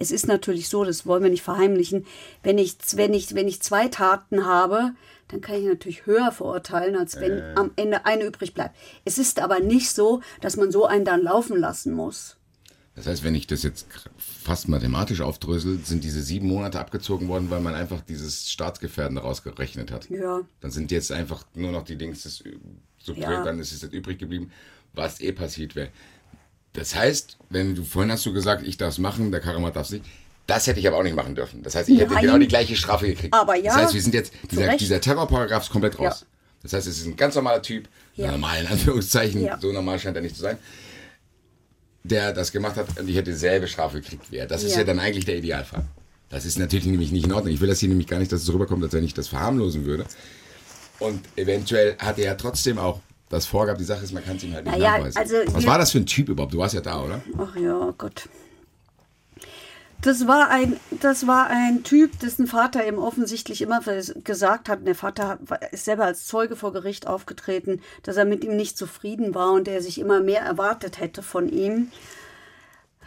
Es 0.00 0.10
ist 0.10 0.26
natürlich 0.26 0.68
so, 0.68 0.84
das 0.84 1.06
wollen 1.06 1.22
wir 1.22 1.30
nicht 1.30 1.42
verheimlichen, 1.42 2.06
wenn 2.42 2.56
ich, 2.56 2.76
wenn 2.94 3.12
ich, 3.12 3.34
wenn 3.34 3.48
ich 3.48 3.60
zwei 3.60 3.88
Taten 3.88 4.46
habe, 4.46 4.94
dann 5.28 5.40
kann 5.40 5.56
ich 5.56 5.66
natürlich 5.66 6.06
höher 6.06 6.32
verurteilen, 6.32 6.96
als 6.96 7.20
wenn 7.20 7.38
äh. 7.38 7.52
am 7.56 7.72
Ende 7.76 8.06
eine 8.06 8.24
übrig 8.24 8.54
bleibt. 8.54 8.76
Es 9.04 9.18
ist 9.18 9.40
aber 9.40 9.60
nicht 9.60 9.90
so, 9.90 10.22
dass 10.40 10.56
man 10.56 10.70
so 10.70 10.86
einen 10.86 11.04
dann 11.04 11.22
laufen 11.22 11.58
lassen 11.58 11.92
muss. 11.92 12.37
Das 12.98 13.06
heißt, 13.06 13.22
wenn 13.22 13.36
ich 13.36 13.46
das 13.46 13.62
jetzt 13.62 13.86
fast 14.18 14.68
mathematisch 14.68 15.20
aufdrösel, 15.20 15.78
sind 15.84 16.02
diese 16.02 16.20
sieben 16.20 16.48
Monate 16.48 16.80
abgezogen 16.80 17.28
worden, 17.28 17.48
weil 17.48 17.60
man 17.60 17.76
einfach 17.76 18.00
dieses 18.00 18.50
Staatsgefährden 18.50 19.18
rausgerechnet 19.18 19.92
hat. 19.92 20.10
Ja. 20.10 20.40
Dann 20.60 20.72
sind 20.72 20.90
jetzt 20.90 21.12
einfach 21.12 21.44
nur 21.54 21.70
noch 21.70 21.84
die 21.84 21.96
Dings, 21.96 22.24
das, 22.24 22.42
so 22.98 23.12
ja. 23.12 23.44
dann 23.44 23.60
ist 23.60 23.70
es 23.70 23.82
jetzt 23.82 23.94
übrig 23.94 24.18
geblieben, 24.18 24.50
was 24.94 25.20
eh 25.20 25.30
passiert 25.30 25.76
wäre. 25.76 25.90
Das 26.72 26.96
heißt, 26.96 27.38
wenn 27.50 27.76
du 27.76 27.84
vorhin 27.84 28.10
hast 28.10 28.26
du 28.26 28.32
gesagt, 28.32 28.66
ich 28.66 28.76
darf 28.76 28.94
es 28.94 28.98
machen, 28.98 29.30
der 29.30 29.40
Karamat 29.40 29.76
darf 29.76 29.86
es 29.86 29.92
nicht. 29.92 30.04
Das 30.48 30.66
hätte 30.66 30.80
ich 30.80 30.88
aber 30.88 30.96
auch 30.96 31.02
nicht 31.04 31.14
machen 31.14 31.36
dürfen. 31.36 31.62
Das 31.62 31.76
heißt, 31.76 31.88
ich 31.88 32.00
hätte 32.00 32.14
Nein. 32.14 32.22
genau 32.22 32.38
die 32.38 32.48
gleiche 32.48 32.74
Strafe 32.74 33.06
gekriegt. 33.06 33.32
Aber 33.32 33.54
ja. 33.54 33.74
Das 33.74 33.76
heißt, 33.76 33.94
wir 33.94 34.02
sind 34.02 34.14
jetzt, 34.14 34.32
dieser, 34.50 34.76
dieser 34.76 35.00
Terrorparagraf 35.00 35.62
ist 35.62 35.70
komplett 35.70 36.00
raus. 36.00 36.20
Ja. 36.22 36.26
Das 36.62 36.72
heißt, 36.72 36.88
es 36.88 36.98
ist 36.98 37.06
ein 37.06 37.16
ganz 37.16 37.36
normaler 37.36 37.62
Typ, 37.62 37.88
ja. 38.16 38.32
normal 38.32 38.62
in 38.62 38.66
Anführungszeichen, 38.66 39.44
ja. 39.44 39.58
so 39.60 39.70
normal 39.70 40.00
scheint 40.00 40.16
er 40.16 40.22
nicht 40.22 40.34
zu 40.34 40.42
sein, 40.42 40.58
der 42.04 42.32
das 42.32 42.52
gemacht 42.52 42.76
hat 42.76 42.98
und 42.98 43.08
ich 43.08 43.16
hätte 43.16 43.30
dieselbe 43.30 43.68
Strafe 43.68 44.00
gekriegt 44.00 44.32
er. 44.32 44.46
Das 44.46 44.62
ist 44.62 44.76
ja 44.76 44.84
dann 44.84 44.98
eigentlich 44.98 45.24
der 45.24 45.36
Idealfall. 45.36 45.84
Das 46.30 46.44
ist 46.44 46.58
natürlich 46.58 46.86
nämlich 46.86 47.10
nicht 47.10 47.24
in 47.24 47.32
Ordnung. 47.32 47.52
Ich 47.52 47.60
will 47.60 47.68
das 47.68 47.80
hier 47.80 47.88
nämlich 47.88 48.06
gar 48.06 48.18
nicht, 48.18 48.30
dass 48.30 48.42
es 48.42 48.52
rüberkommt, 48.52 48.82
als 48.84 48.92
wenn 48.92 49.04
ich 49.04 49.14
das 49.14 49.28
verharmlosen 49.28 49.84
würde. 49.84 50.04
Und 50.98 51.20
eventuell 51.36 51.96
hat 51.98 52.18
er 52.18 52.26
ja 52.26 52.34
trotzdem 52.34 52.78
auch 52.78 53.00
das 53.30 53.46
vorgab. 53.46 53.78
Die 53.78 53.84
Sache 53.84 54.04
ist, 54.04 54.12
man 54.12 54.24
kann 54.24 54.36
es 54.36 54.44
ihm 54.44 54.52
halt 54.52 54.66
nicht 54.66 54.78
naja, 54.78 54.98
nachweisen. 54.98 55.18
Also 55.18 55.36
Was 55.48 55.66
war 55.66 55.78
das 55.78 55.92
für 55.92 55.98
ein 55.98 56.06
Typ 56.06 56.28
überhaupt? 56.28 56.52
Du 56.52 56.58
warst 56.58 56.74
ja 56.74 56.80
da, 56.80 57.02
oder? 57.02 57.22
Ach 57.38 57.56
ja, 57.56 57.94
Gott. 57.96 58.28
Das 60.00 60.28
war 60.28 60.48
ein, 60.48 60.78
das 61.00 61.26
war 61.26 61.48
ein 61.48 61.82
Typ, 61.82 62.20
dessen 62.20 62.46
Vater 62.46 62.86
ihm 62.86 62.98
offensichtlich 62.98 63.62
immer 63.62 63.80
gesagt 64.22 64.68
hat, 64.68 64.86
der 64.86 64.94
Vater 64.94 65.38
ist 65.72 65.86
selber 65.86 66.04
als 66.04 66.24
Zeuge 66.24 66.54
vor 66.54 66.72
Gericht 66.72 67.08
aufgetreten, 67.08 67.80
dass 68.04 68.16
er 68.16 68.24
mit 68.24 68.44
ihm 68.44 68.56
nicht 68.56 68.78
zufrieden 68.78 69.34
war 69.34 69.52
und 69.52 69.66
er 69.66 69.82
sich 69.82 69.98
immer 69.98 70.20
mehr 70.20 70.42
erwartet 70.42 71.00
hätte 71.00 71.22
von 71.22 71.48
ihm. 71.48 71.90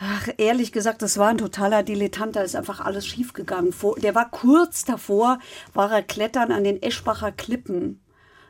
Ach, 0.01 0.27
ehrlich 0.37 0.73
gesagt, 0.73 1.01
das 1.01 1.17
war 1.17 1.29
ein 1.29 1.37
totaler 1.37 1.83
Dilettant, 1.83 2.35
da 2.35 2.41
ist 2.41 2.55
einfach 2.55 2.81
alles 2.81 3.07
schiefgegangen. 3.07 3.73
Der 3.97 4.15
war 4.15 4.29
kurz 4.29 4.83
davor, 4.83 5.39
war 5.73 5.91
er 5.91 6.01
klettern 6.01 6.51
an 6.51 6.63
den 6.65 6.81
Eschbacher 6.81 7.31
Klippen 7.31 8.01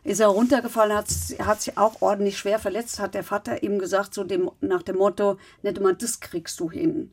ist 0.03 0.19
er 0.19 0.27
runtergefallen, 0.27 0.95
hat, 0.95 1.07
hat 1.39 1.61
sich 1.61 1.77
auch 1.77 2.01
ordentlich 2.01 2.37
schwer 2.37 2.59
verletzt, 2.59 2.99
hat 2.99 3.13
der 3.13 3.23
Vater 3.23 3.61
ihm 3.61 3.77
gesagt, 3.77 4.13
so 4.13 4.23
dem, 4.23 4.49
nach 4.59 4.81
dem 4.81 4.97
Motto, 4.97 5.37
nicht 5.61 5.79
mal 5.79 5.95
das 5.95 6.19
kriegst 6.19 6.59
du 6.59 6.71
hin. 6.71 7.11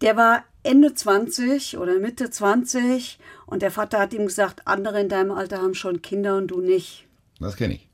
Der 0.00 0.16
war 0.16 0.44
Ende 0.62 0.94
20 0.94 1.78
oder 1.78 1.98
Mitte 1.98 2.30
20 2.30 3.18
und 3.46 3.62
der 3.62 3.70
Vater 3.70 3.98
hat 3.98 4.12
ihm 4.12 4.26
gesagt, 4.26 4.62
andere 4.66 5.00
in 5.00 5.08
deinem 5.08 5.30
Alter 5.30 5.58
haben 5.58 5.74
schon 5.74 6.02
Kinder 6.02 6.36
und 6.36 6.48
du 6.48 6.60
nicht. 6.60 7.06
Das 7.40 7.56
kenne 7.56 7.74
ich. 7.74 7.88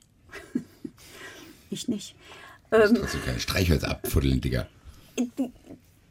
ich 1.70 1.88
nicht. 1.88 2.14
Du 2.70 2.76
ähm, 2.76 2.94
trotzdem 2.94 3.24
keine 3.24 3.40
Streichhölzer 3.40 3.90
abfuddeln, 3.90 4.40
Digga. 4.40 4.66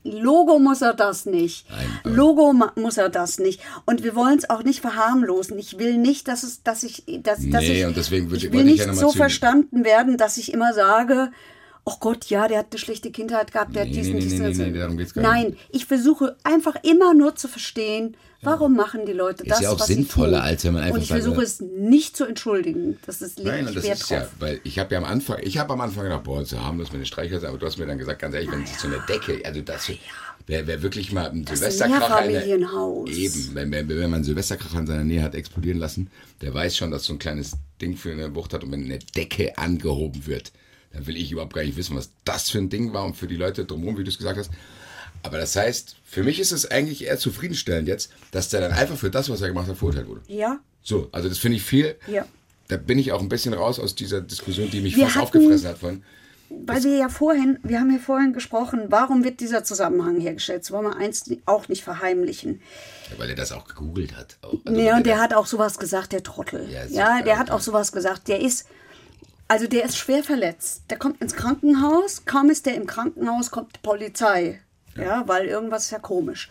Logo 0.03 0.59
muss 0.59 0.81
er 0.81 0.93
das 0.93 1.25
nicht. 1.25 1.69
Nein, 1.69 2.15
Logo 2.15 2.53
muss 2.75 2.97
er 2.97 3.09
das 3.09 3.39
nicht. 3.39 3.61
Und 3.85 4.03
wir 4.03 4.15
wollen 4.15 4.37
es 4.37 4.49
auch 4.49 4.63
nicht 4.63 4.79
verharmlosen. 4.79 5.57
Ich 5.57 5.77
will 5.77 5.97
nicht, 5.97 6.27
dass 6.27 6.43
es, 6.43 6.63
dass 6.63 6.83
ich, 6.83 7.03
dass, 7.21 7.39
nee, 7.39 7.51
dass 7.51 7.63
ich, 7.63 7.85
und 7.85 7.97
deswegen 7.97 8.29
würde, 8.29 8.45
ich 8.45 8.51
will 8.51 8.63
nicht 8.63 8.85
ja 8.85 8.93
so 8.93 9.11
verstanden 9.11 9.83
werden, 9.83 10.17
dass 10.17 10.37
ich 10.37 10.53
immer 10.53 10.73
sage, 10.73 11.31
oh 11.89 11.97
Gott, 11.99 12.25
ja, 12.25 12.47
der 12.47 12.59
hat 12.59 12.67
eine 12.71 12.79
schlechte 12.79 13.11
Kindheit 13.11 13.51
gehabt, 13.51 13.75
der 13.75 13.85
nee, 13.85 13.89
hat 13.89 13.97
diesen, 13.97 14.13
nee, 14.13 14.19
diesen. 14.19 14.45
Nee, 14.45 14.53
nee, 14.53 14.71
nee, 14.71 14.79
darum 14.79 14.97
geht's 14.97 15.13
gar 15.13 15.23
Nein, 15.23 15.47
nicht. 15.47 15.57
ich 15.71 15.85
versuche 15.85 16.35
einfach 16.43 16.75
immer 16.83 17.13
nur 17.13 17.35
zu 17.35 17.47
verstehen, 17.47 18.15
warum 18.41 18.75
ja. 18.75 18.83
machen 18.83 19.05
die 19.05 19.13
Leute 19.13 19.43
das, 19.43 19.59
ist 19.59 19.63
ja 19.63 19.71
auch 19.71 19.79
sinnvoller, 19.79 20.43
als 20.43 20.63
wenn 20.63 20.73
man 20.73 20.83
einfach 20.83 20.95
Und 20.95 21.01
ich 21.03 21.09
versuche 21.09 21.41
es 21.41 21.59
nicht 21.59 22.15
zu 22.15 22.25
entschuldigen. 22.25 22.97
Das 23.05 23.21
ist 23.21 23.39
Nein, 23.39 23.67
und 23.67 23.75
das 23.75 23.85
ist 23.85 24.09
ja, 24.09 24.27
weil 24.39 24.61
ich 24.63 24.79
habe 24.79 24.93
ja 24.93 24.99
am 24.99 25.05
Anfang, 25.05 25.39
ich 25.41 25.57
habe 25.57 25.73
am 25.73 25.81
Anfang 25.81 26.03
gedacht, 26.03 26.23
boah, 26.23 26.45
so 26.45 26.59
harmlos 26.61 26.91
mit 26.91 27.01
den 27.01 27.05
Streichhölzer, 27.05 27.49
aber 27.49 27.57
du 27.57 27.65
hast 27.65 27.77
mir 27.77 27.85
dann 27.85 27.97
gesagt, 27.97 28.21
ganz 28.21 28.35
ehrlich, 28.35 28.51
wenn 28.51 28.65
sich 28.65 28.77
so 28.77 28.87
eine 28.87 28.99
Decke, 29.07 29.41
also 29.45 29.61
das 29.61 29.87
ja. 29.87 29.95
Wer, 30.47 30.65
wer 30.65 30.81
wirklich 30.81 31.11
mal 31.11 31.29
ein 31.29 31.45
Silvesterkracher 31.45 32.25
in 32.25 32.63
eben, 33.05 33.49
wenn, 33.53 33.71
wenn, 33.71 33.87
wenn 33.87 33.99
man 33.99 34.15
einen 34.15 34.23
Silvesterkracher 34.23 34.79
in 34.79 34.87
seiner 34.87 35.03
Nähe 35.03 35.21
hat 35.21 35.35
explodieren 35.35 35.77
lassen, 35.77 36.09
der 36.41 36.51
weiß 36.55 36.75
schon, 36.75 36.89
dass 36.89 37.03
so 37.03 37.13
ein 37.13 37.19
kleines 37.19 37.51
Ding 37.79 37.95
für 37.95 38.11
eine 38.11 38.33
Wucht 38.33 38.53
hat 38.53 38.63
und 38.63 38.71
wenn 38.71 38.85
eine 38.85 38.97
Decke 38.97 39.55
angehoben 39.59 40.25
wird, 40.25 40.51
dann 40.91 41.07
will 41.07 41.17
ich 41.17 41.31
überhaupt 41.31 41.53
gar 41.53 41.63
nicht 41.63 41.77
wissen, 41.77 41.95
was 41.95 42.09
das 42.25 42.49
für 42.49 42.57
ein 42.57 42.69
Ding 42.69 42.93
war 42.93 43.05
und 43.05 43.15
für 43.15 43.27
die 43.27 43.35
Leute 43.35 43.65
drumherum, 43.65 43.97
wie 43.97 44.03
du 44.03 44.09
es 44.09 44.17
gesagt 44.17 44.37
hast. 44.37 44.51
Aber 45.23 45.37
das 45.37 45.55
heißt, 45.55 45.97
für 46.03 46.23
mich 46.23 46.39
ist 46.39 46.51
es 46.51 46.69
eigentlich 46.69 47.05
eher 47.05 47.17
zufriedenstellend 47.17 47.87
jetzt, 47.87 48.11
dass 48.31 48.49
der 48.49 48.61
dann 48.61 48.71
einfach 48.71 48.97
für 48.97 49.09
das, 49.09 49.29
was 49.29 49.41
er 49.41 49.49
gemacht 49.49 49.67
hat, 49.67 49.77
verurteilt 49.77 50.07
wurde. 50.07 50.21
Ja. 50.27 50.59
So, 50.81 51.09
also 51.11 51.27
das 51.29 51.37
finde 51.37 51.57
ich 51.57 51.63
viel. 51.63 51.95
Ja. 52.07 52.25
Da 52.67 52.77
bin 52.77 52.99
ich 52.99 53.11
auch 53.11 53.19
ein 53.19 53.29
bisschen 53.29 53.53
raus 53.53 53.79
aus 53.79 53.95
dieser 53.95 54.21
Diskussion, 54.21 54.69
die 54.69 54.81
mich 54.81 54.95
wir 54.95 55.05
fast 55.05 55.15
hatten, 55.15 55.25
aufgefressen 55.25 55.67
hat 55.67 55.77
von. 55.79 56.03
Weil 56.49 56.83
wir 56.83 56.97
ja 56.97 57.09
vorhin, 57.09 57.59
wir 57.63 57.79
haben 57.79 57.91
ja 57.91 57.99
vorhin 57.99 58.33
gesprochen, 58.33 58.85
warum 58.89 59.23
wird 59.23 59.39
dieser 59.39 59.63
Zusammenhang 59.63 60.19
hergestellt? 60.19 60.61
Das 60.61 60.71
wollen 60.71 60.85
wir 60.85 60.95
eins 60.95 61.29
auch 61.45 61.67
nicht 61.67 61.83
verheimlichen. 61.83 62.61
Ja, 63.11 63.19
weil 63.19 63.29
er 63.29 63.35
das 63.35 63.51
auch 63.51 63.67
gegoogelt 63.67 64.15
hat. 64.15 64.37
Auch. 64.41 64.53
Also 64.65 64.79
nee, 64.79 64.91
und 64.91 65.05
der, 65.05 65.15
der 65.15 65.21
hat 65.21 65.33
auch 65.33 65.45
sowas 65.45 65.77
gesagt, 65.77 66.11
der 66.11 66.23
Trottel. 66.23 66.67
Ja, 66.71 66.85
ja 66.85 67.21
der 67.21 67.37
hat 67.37 67.51
auch 67.51 67.61
sowas 67.61 67.91
gesagt. 67.91 68.27
Der 68.27 68.41
ist, 68.41 68.65
also 69.49 69.65
der 69.67 69.83
ist 69.83 69.97
schwer 69.97 70.23
verletzt. 70.23 70.83
Der 70.91 70.99
kommt 70.99 71.21
ins 71.21 71.35
Krankenhaus. 71.35 72.23
Kaum 72.25 72.51
ist 72.51 72.67
der 72.67 72.75
im 72.75 72.85
Krankenhaus, 72.85 73.49
kommt 73.49 73.75
die 73.75 73.79
Polizei. 73.81 74.61
Ja, 74.95 75.03
ja 75.03 75.27
weil 75.27 75.47
irgendwas 75.47 75.85
ist 75.85 75.91
ja 75.91 75.99
komisch. 75.99 76.49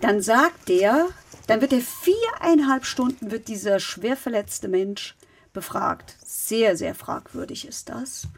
Dann 0.00 0.22
sagt 0.22 0.68
der, 0.68 1.08
dann 1.48 1.60
wird 1.60 1.72
er 1.72 1.80
viereinhalb 1.80 2.84
Stunden 2.84 3.32
wird 3.32 3.48
dieser 3.48 3.80
schwer 3.80 4.16
verletzte 4.16 4.68
Mensch 4.68 5.16
befragt. 5.52 6.14
Sehr, 6.24 6.76
sehr 6.76 6.94
fragwürdig 6.94 7.66
ist 7.66 7.88
das. 7.88 8.28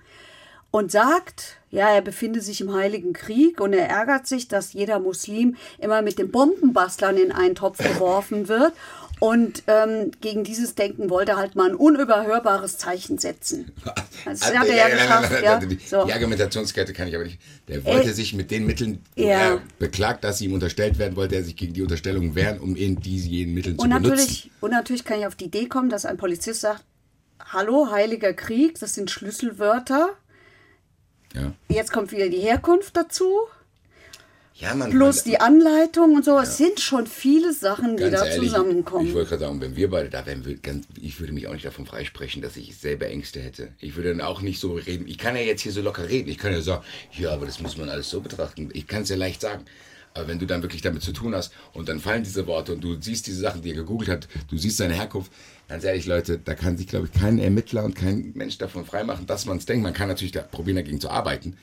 Und 0.70 0.90
sagt, 0.90 1.58
ja, 1.70 1.90
er 1.90 2.00
befinde 2.00 2.40
sich 2.40 2.62
im 2.62 2.72
Heiligen 2.72 3.12
Krieg 3.12 3.60
und 3.60 3.74
er 3.74 3.88
ärgert 3.90 4.26
sich, 4.26 4.48
dass 4.48 4.72
jeder 4.72 5.00
Muslim 5.00 5.56
immer 5.78 6.00
mit 6.00 6.18
den 6.18 6.30
Bombenbastlern 6.30 7.18
in 7.18 7.30
einen 7.30 7.54
Topf 7.54 7.78
geworfen 7.78 8.48
wird 8.48 8.72
und 9.18 9.62
ähm, 9.66 10.10
gegen 10.20 10.44
dieses 10.44 10.74
Denken 10.74 11.08
wollte 11.08 11.32
er 11.32 11.38
halt 11.38 11.56
mal 11.56 11.70
ein 11.70 11.74
unüberhörbares 11.74 12.78
Zeichen 12.78 13.18
setzen. 13.18 13.72
Das 14.24 14.42
also, 14.42 14.58
hat 14.58 14.66
er 14.66 14.76
ja, 14.76 14.88
geschafft. 14.88 15.32
Ja. 15.44 15.58
Die, 15.60 15.78
so. 15.78 16.04
die 16.04 16.12
Argumentationskette 16.12 16.92
kann 16.92 17.06
ich 17.06 17.14
aber 17.14 17.24
nicht. 17.24 17.38
Der 17.68 17.84
wollte 17.84 18.08
äh, 18.08 18.12
sich 18.12 18.34
mit 18.34 18.50
den 18.50 18.66
Mitteln, 18.66 19.00
ja. 19.14 19.26
er 19.26 19.62
beklagt, 19.78 20.24
dass 20.24 20.38
sie 20.38 20.46
ihm 20.46 20.54
unterstellt 20.54 20.98
werden, 20.98 21.14
wollte 21.14 21.36
er 21.36 21.44
sich 21.44 21.54
gegen 21.54 21.74
die 21.74 21.82
Unterstellung 21.82 22.34
wehren, 22.34 22.58
um 22.58 22.74
eben 22.74 23.00
diese 23.00 23.28
jenen 23.28 23.54
Mittel 23.54 23.76
zu 23.76 23.88
benutzen. 23.88 24.50
Und 24.60 24.70
natürlich 24.70 25.04
kann 25.04 25.20
ich 25.20 25.26
auf 25.26 25.36
die 25.36 25.44
Idee 25.44 25.66
kommen, 25.66 25.90
dass 25.90 26.06
ein 26.06 26.16
Polizist 26.16 26.62
sagt, 26.62 26.82
Hallo, 27.52 27.90
Heiliger 27.92 28.32
Krieg, 28.32 28.80
das 28.80 28.94
sind 28.94 29.10
Schlüsselwörter. 29.10 30.16
Ja. 31.34 31.52
Jetzt 31.68 31.92
kommt 31.92 32.10
wieder 32.10 32.28
die 32.28 32.40
Herkunft 32.40 32.96
dazu. 32.96 33.30
Ja, 34.58 34.74
man, 34.74 34.90
Plus 34.90 35.22
die 35.22 35.38
Anleitung 35.38 36.14
und 36.14 36.24
so. 36.24 36.32
Ja. 36.32 36.42
Es 36.42 36.56
sind 36.56 36.80
schon 36.80 37.06
viele 37.06 37.52
Sachen, 37.52 37.98
die 37.98 38.08
da 38.08 38.24
ehrlich, 38.24 38.48
zusammenkommen. 38.48 39.06
Ich 39.06 39.12
wollte 39.12 39.28
gerade 39.30 39.44
sagen, 39.44 39.60
wenn 39.60 39.76
wir 39.76 39.90
beide 39.90 40.08
da 40.08 40.24
wären, 40.24 40.42
ich 41.00 41.20
würde 41.20 41.34
mich 41.34 41.46
auch 41.46 41.52
nicht 41.52 41.66
davon 41.66 41.84
freisprechen, 41.84 42.40
dass 42.40 42.56
ich 42.56 42.74
selber 42.76 43.06
Ängste 43.06 43.40
hätte. 43.40 43.68
Ich 43.80 43.96
würde 43.96 44.10
dann 44.10 44.22
auch 44.22 44.40
nicht 44.40 44.58
so 44.58 44.74
reden. 44.74 45.06
Ich 45.08 45.18
kann 45.18 45.36
ja 45.36 45.42
jetzt 45.42 45.60
hier 45.60 45.72
so 45.72 45.82
locker 45.82 46.08
reden. 46.08 46.30
Ich 46.30 46.38
kann 46.38 46.52
ja 46.52 46.62
sagen, 46.62 46.82
ja, 47.12 47.32
aber 47.32 47.44
das 47.44 47.60
muss 47.60 47.76
man 47.76 47.90
alles 47.90 48.08
so 48.08 48.22
betrachten. 48.22 48.70
Ich 48.72 48.86
kann 48.86 49.02
es 49.02 49.10
ja 49.10 49.16
leicht 49.16 49.42
sagen. 49.42 49.66
Aber 50.14 50.28
wenn 50.28 50.38
du 50.38 50.46
dann 50.46 50.62
wirklich 50.62 50.80
damit 50.80 51.02
zu 51.02 51.12
tun 51.12 51.34
hast 51.34 51.52
und 51.74 51.90
dann 51.90 52.00
fallen 52.00 52.24
diese 52.24 52.46
Worte 52.46 52.72
und 52.72 52.82
du 52.82 52.96
siehst 52.98 53.26
diese 53.26 53.40
Sachen, 53.40 53.60
die 53.60 53.70
er 53.70 53.76
gegoogelt 53.76 54.08
hat, 54.08 54.28
du 54.48 54.56
siehst 54.56 54.78
seine 54.78 54.94
Herkunft, 54.94 55.30
ganz 55.68 55.84
ehrlich, 55.84 56.06
Leute, 56.06 56.38
da 56.42 56.54
kann 56.54 56.78
sich, 56.78 56.86
glaube 56.86 57.10
ich, 57.12 57.20
kein 57.20 57.38
Ermittler 57.38 57.84
und 57.84 57.94
kein 57.94 58.32
Mensch 58.34 58.56
davon 58.56 58.86
freimachen, 58.86 59.26
dass 59.26 59.44
man 59.44 59.58
es 59.58 59.66
denkt. 59.66 59.82
Man 59.82 59.92
kann 59.92 60.08
natürlich 60.08 60.32
da 60.32 60.40
probieren, 60.40 60.76
dagegen 60.76 61.00
zu 61.00 61.10
arbeiten. 61.10 61.58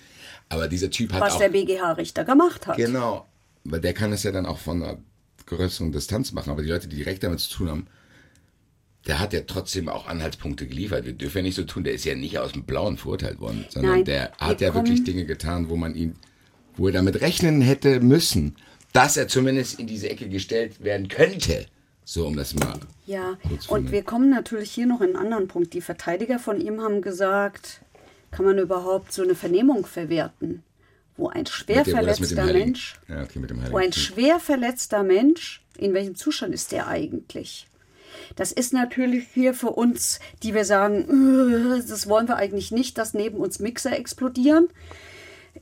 Aber 0.54 0.68
dieser 0.68 0.90
Typ 0.90 1.14
hat 1.14 1.22
Was 1.22 1.34
auch, 1.34 1.40
der 1.40 1.50
BGH-Richter 1.50 2.26
gemacht 2.26 2.68
hat. 2.68 2.78
Genau. 2.78 3.28
Weil 3.64 3.82
der 3.82 3.94
kann 3.94 4.12
es 4.12 4.24
ja 4.24 4.32
dann 4.32 4.46
auch 4.46 4.60
von 4.60 4.84
einer 4.84 4.98
größeren 5.46 5.92
Distanz 5.92 6.32
machen. 6.32 6.52
Aber 6.52 6.62
die 6.62 6.70
Leute, 6.70 6.88
die 6.88 6.98
direkt 6.98 7.24
damit 7.24 7.40
zu 7.40 7.58
tun 7.58 7.70
haben, 7.70 7.88
der 9.08 9.20
hat 9.20 9.34
ja 9.34 9.42
trotzdem 9.42 9.90
auch 9.90 10.08
Anhaltspunkte 10.08 10.68
geliefert. 10.68 11.06
Wir 11.06 11.14
dürfen 11.14 11.38
ja 11.38 11.44
nicht 11.44 11.56
so 11.56 11.64
tun, 11.64 11.84
der 11.84 11.94
ist 11.94 12.06
ja 12.06 12.16
nicht 12.16 12.38
aus 12.40 12.54
dem 12.54 12.64
Blauen 12.64 12.98
verurteilt 12.98 13.40
worden, 13.40 13.66
sondern 13.70 13.92
Nein, 13.96 14.06
der 14.06 14.32
hat 14.38 14.62
ja 14.62 14.74
wirklich 14.74 15.04
Dinge 15.04 15.26
getan, 15.26 15.70
wo 15.70 15.76
man 15.76 15.96
ihn, 15.96 16.16
wo 16.76 16.88
er 16.88 16.94
damit 16.94 17.20
rechnen 17.22 17.62
hätte 17.62 18.00
müssen, 18.00 18.56
dass 18.94 19.18
er 19.18 19.28
zumindest 19.28 19.80
in 19.80 19.88
diese 19.88 20.10
Ecke 20.10 20.30
gestellt 20.30 20.84
werden 20.84 21.08
könnte. 21.10 21.66
So, 22.06 22.28
um 22.28 22.36
das 22.36 22.54
mal. 22.54 22.80
Ja, 23.06 23.38
und 23.68 23.92
wir 23.92 24.04
kommen 24.04 24.30
natürlich 24.30 24.72
hier 24.72 24.86
noch 24.86 25.02
in 25.02 25.10
einen 25.10 25.16
anderen 25.16 25.48
Punkt. 25.48 25.74
Die 25.74 25.82
Verteidiger 25.82 26.38
von 26.38 26.60
ihm 26.60 26.82
haben 26.82 27.02
gesagt, 27.02 27.82
kann 28.36 28.46
man 28.46 28.58
überhaupt 28.58 29.12
so 29.12 29.22
eine 29.22 29.36
Vernehmung 29.36 29.86
verwerten, 29.86 30.64
wo 31.18 31.30
ein 31.30 31.46
schwer 31.46 31.86
verletzter 31.86 32.46
Mensch, 32.46 33.00
ja, 33.08 33.24
okay, 33.24 33.42
wo 33.70 33.78
ein 33.78 33.94
schwer 33.94 34.40
verletzter 34.40 35.04
Mensch, 35.04 35.64
in 35.78 35.94
welchem 35.94 36.16
Zustand 36.16 36.54
ist 36.54 36.72
der 36.72 36.88
eigentlich? 36.88 37.68
Das 38.36 38.52
ist 38.52 38.74
natürlich 38.74 39.28
hier 39.34 39.54
für 39.54 39.72
uns, 39.72 40.20
die 40.44 40.54
wir 40.54 40.66
sagen, 40.66 41.82
das 41.88 42.08
wollen 42.08 42.28
wir 42.28 42.38
eigentlich 42.38 42.72
nicht, 42.72 42.98
dass 42.98 43.14
neben 43.14 43.38
uns 43.38 43.60
Mixer 43.60 43.98
explodieren. 43.98 44.70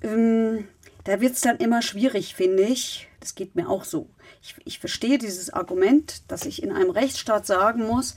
Ähm, 0.01 0.67
da 1.03 1.19
wird 1.19 1.33
es 1.33 1.41
dann 1.41 1.57
immer 1.57 1.81
schwierig, 1.81 2.35
finde 2.35 2.63
ich. 2.63 3.07
Das 3.19 3.35
geht 3.35 3.55
mir 3.55 3.69
auch 3.69 3.83
so. 3.83 4.07
Ich, 4.41 4.55
ich 4.65 4.79
verstehe 4.79 5.17
dieses 5.17 5.51
Argument, 5.51 6.23
dass 6.27 6.45
ich 6.45 6.63
in 6.63 6.71
einem 6.71 6.89
Rechtsstaat 6.89 7.45
sagen 7.45 7.85
muss, 7.85 8.15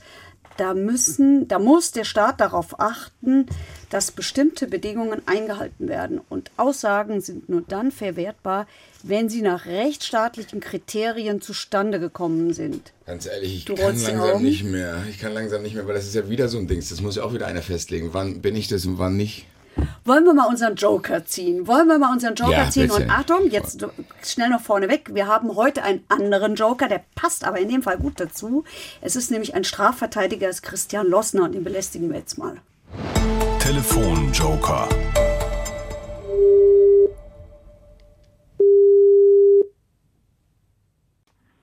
da 0.57 0.73
müssen, 0.73 1.47
da 1.47 1.59
muss 1.59 1.91
der 1.91 2.03
Staat 2.03 2.39
darauf 2.39 2.79
achten, 2.79 3.45
dass 3.89 4.11
bestimmte 4.11 4.67
Bedingungen 4.67 5.21
eingehalten 5.25 5.87
werden. 5.87 6.21
Und 6.29 6.51
Aussagen 6.57 7.21
sind 7.21 7.49
nur 7.49 7.61
dann 7.61 7.91
verwertbar, 7.91 8.67
wenn 9.03 9.29
sie 9.29 9.41
nach 9.41 9.65
rechtsstaatlichen 9.65 10.59
Kriterien 10.59 11.41
zustande 11.41 11.99
gekommen 11.99 12.53
sind. 12.53 12.93
Ganz 13.05 13.25
ehrlich, 13.25 13.55
ich 13.57 13.65
du 13.65 13.75
kann 13.75 13.97
langsam 14.01 14.41
nicht 14.41 14.63
mehr. 14.63 15.03
Ich 15.09 15.19
kann 15.19 15.33
langsam 15.33 15.61
nicht 15.61 15.75
mehr, 15.75 15.87
weil 15.87 15.95
das 15.95 16.05
ist 16.05 16.15
ja 16.15 16.29
wieder 16.29 16.47
so 16.47 16.57
ein 16.57 16.67
Ding. 16.67 16.79
Das 16.79 17.01
muss 17.01 17.15
ja 17.15 17.23
auch 17.23 17.33
wieder 17.33 17.47
einer 17.47 17.61
festlegen. 17.61 18.09
Wann 18.13 18.41
bin 18.41 18.55
ich 18.55 18.67
das 18.67 18.85
und 18.85 18.97
wann 18.97 19.15
nicht? 19.15 19.45
Wollen 20.05 20.23
wir 20.23 20.33
mal 20.33 20.47
unseren 20.47 20.75
Joker 20.75 21.25
ziehen? 21.25 21.67
Wollen 21.67 21.87
wir 21.87 21.97
mal 21.97 22.11
unseren 22.11 22.35
Joker 22.35 22.51
ja, 22.63 22.69
ziehen? 22.69 22.91
Und 22.91 23.09
Achtung, 23.09 23.49
jetzt 23.49 23.85
schnell 24.23 24.49
noch 24.49 24.61
vorneweg. 24.61 25.13
Wir 25.13 25.27
haben 25.27 25.55
heute 25.55 25.83
einen 25.83 26.03
anderen 26.09 26.55
Joker, 26.55 26.87
der 26.87 27.03
passt 27.15 27.43
aber 27.43 27.59
in 27.59 27.69
dem 27.69 27.81
Fall 27.81 27.97
gut 27.97 28.19
dazu. 28.19 28.63
Es 29.01 29.15
ist 29.15 29.31
nämlich 29.31 29.55
ein 29.55 29.63
Strafverteidiger, 29.63 30.47
ist 30.47 30.61
Christian 30.61 31.07
Lossner 31.07 31.43
und 31.43 31.55
den 31.55 31.63
belästigen 31.63 32.09
wir 32.09 32.19
jetzt 32.19 32.37
mal. 32.37 32.57
Telefon-Joker. 33.59 34.87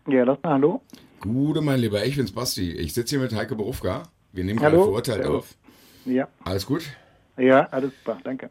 Ja, 0.08 0.24
Lossner, 0.24 0.50
hallo. 0.50 0.82
Gute, 1.20 1.60
mein 1.60 1.78
Lieber, 1.78 2.04
ich 2.04 2.16
bin's 2.16 2.32
Basti. 2.32 2.72
Ich 2.72 2.92
sitze 2.92 3.16
hier 3.16 3.22
mit 3.22 3.32
Heike 3.32 3.54
Berufka. 3.54 4.02
Wir 4.32 4.42
nehmen 4.42 4.58
gerade 4.58 4.76
verurteilt 4.76 5.24
auf. 5.24 5.54
Ja. 6.04 6.26
Alles 6.44 6.66
gut? 6.66 6.82
Ja, 7.36 7.66
alles 7.70 7.92
super, 7.98 8.18
danke. 8.22 8.50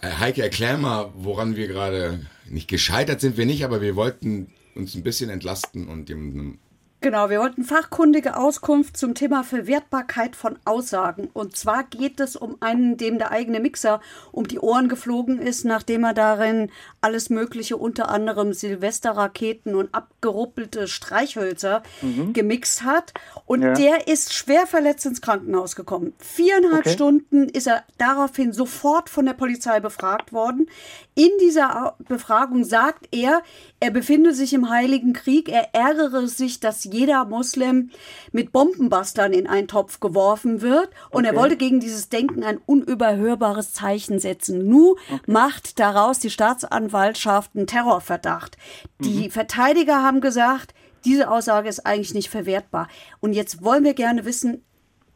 Äh, 0.00 0.10
Heike, 0.18 0.42
erklär 0.42 0.78
mal, 0.78 1.12
woran 1.14 1.56
wir 1.56 1.68
gerade 1.68 2.20
nicht 2.48 2.68
gescheitert 2.68 3.20
sind 3.20 3.36
wir 3.36 3.46
nicht, 3.46 3.64
aber 3.64 3.80
wir 3.80 3.96
wollten 3.96 4.52
uns 4.74 4.94
ein 4.94 5.02
bisschen 5.02 5.30
entlasten 5.30 5.88
und 5.88 6.08
dem 6.08 6.58
Genau, 7.04 7.28
wir 7.28 7.40
wollten 7.40 7.64
fachkundige 7.64 8.34
Auskunft 8.34 8.96
zum 8.96 9.14
Thema 9.14 9.44
Verwertbarkeit 9.44 10.34
von 10.34 10.58
Aussagen. 10.64 11.28
Und 11.34 11.54
zwar 11.54 11.84
geht 11.84 12.18
es 12.18 12.34
um 12.34 12.56
einen, 12.60 12.96
dem 12.96 13.18
der 13.18 13.30
eigene 13.30 13.60
Mixer 13.60 14.00
um 14.32 14.48
die 14.48 14.58
Ohren 14.58 14.88
geflogen 14.88 15.38
ist, 15.38 15.66
nachdem 15.66 16.04
er 16.04 16.14
darin 16.14 16.70
alles 17.02 17.28
Mögliche, 17.28 17.76
unter 17.76 18.08
anderem 18.08 18.54
Silvesterraketen 18.54 19.74
und 19.74 19.94
abgeruppelte 19.94 20.88
Streichhölzer 20.88 21.82
mhm. 22.00 22.32
gemixt 22.32 22.84
hat. 22.84 23.12
Und 23.44 23.60
ja. 23.60 23.74
der 23.74 24.08
ist 24.08 24.32
schwer 24.32 24.66
verletzt 24.66 25.04
ins 25.04 25.20
Krankenhaus 25.20 25.76
gekommen. 25.76 26.14
Viereinhalb 26.18 26.86
okay. 26.86 26.94
Stunden 26.94 27.50
ist 27.50 27.66
er 27.66 27.84
daraufhin 27.98 28.54
sofort 28.54 29.10
von 29.10 29.26
der 29.26 29.34
Polizei 29.34 29.78
befragt 29.78 30.32
worden. 30.32 30.70
In 31.14 31.28
dieser 31.42 31.96
Befragung 32.08 32.64
sagt 32.64 33.08
er, 33.12 33.42
er 33.78 33.90
befinde 33.90 34.32
sich 34.32 34.54
im 34.54 34.70
Heiligen 34.70 35.12
Krieg, 35.12 35.50
er 35.50 35.74
ärgere 35.74 36.26
sich, 36.28 36.60
dass 36.60 36.93
jeder 36.94 37.24
Muslim 37.24 37.90
mit 38.32 38.52
Bombenbastern 38.52 39.32
in 39.32 39.46
einen 39.46 39.68
Topf 39.68 40.00
geworfen 40.00 40.62
wird. 40.62 40.88
Und 41.10 41.26
okay. 41.26 41.34
er 41.34 41.40
wollte 41.40 41.56
gegen 41.56 41.80
dieses 41.80 42.08
Denken 42.08 42.44
ein 42.44 42.58
unüberhörbares 42.64 43.72
Zeichen 43.72 44.18
setzen. 44.18 44.68
Nu 44.68 44.92
okay. 44.92 45.20
macht 45.26 45.78
daraus 45.78 46.18
die 46.18 46.30
Staatsanwaltschaft 46.30 47.50
einen 47.54 47.66
Terrorverdacht. 47.66 48.56
Die 49.00 49.26
mhm. 49.26 49.30
Verteidiger 49.30 50.02
haben 50.02 50.20
gesagt, 50.20 50.74
diese 51.04 51.30
Aussage 51.30 51.68
ist 51.68 51.84
eigentlich 51.84 52.14
nicht 52.14 52.30
verwertbar. 52.30 52.88
Und 53.20 53.34
jetzt 53.34 53.62
wollen 53.62 53.84
wir 53.84 53.94
gerne 53.94 54.24
wissen, 54.24 54.62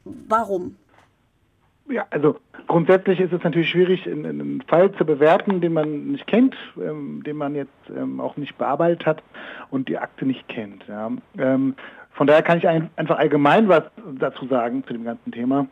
warum. 0.04 0.76
Ja, 1.90 2.06
also 2.10 2.36
grundsätzlich 2.66 3.18
ist 3.20 3.32
es 3.32 3.42
natürlich 3.42 3.70
schwierig, 3.70 4.06
einen 4.06 4.62
Fall 4.62 4.92
zu 4.92 5.04
bewerten, 5.04 5.60
den 5.60 5.72
man 5.72 6.08
nicht 6.08 6.26
kennt, 6.26 6.54
ähm, 6.76 7.22
den 7.24 7.36
man 7.36 7.54
jetzt 7.54 7.72
ähm, 7.94 8.20
auch 8.20 8.36
nicht 8.36 8.58
bearbeitet 8.58 9.06
hat 9.06 9.22
und 9.70 9.88
die 9.88 9.98
Akte 9.98 10.26
nicht 10.26 10.46
kennt. 10.48 10.86
Ja. 10.86 11.10
Ähm, 11.38 11.74
von 12.12 12.26
daher 12.26 12.42
kann 12.42 12.58
ich 12.58 12.68
ein, 12.68 12.90
einfach 12.96 13.18
allgemein 13.18 13.68
was 13.68 13.84
dazu 14.18 14.46
sagen 14.48 14.84
zu 14.86 14.92
dem 14.92 15.04
ganzen 15.04 15.32
Thema. 15.32 15.66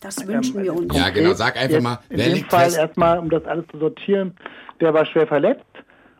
Das 0.00 0.26
wünschen 0.26 0.58
ähm, 0.58 0.64
wir 0.64 0.74
uns. 0.74 0.96
Ja, 0.96 1.10
genau. 1.10 1.34
Sag 1.34 1.56
einfach 1.56 1.80
mal, 1.80 1.98
wer 2.08 2.18
in 2.18 2.24
dem 2.24 2.34
liegt 2.34 2.50
Fall 2.50 2.64
fest? 2.66 2.78
erstmal, 2.78 3.18
um 3.18 3.28
das 3.28 3.44
alles 3.44 3.66
zu 3.70 3.78
sortieren, 3.78 4.34
der 4.80 4.94
war 4.94 5.04
schwer 5.04 5.26
verletzt 5.26 5.64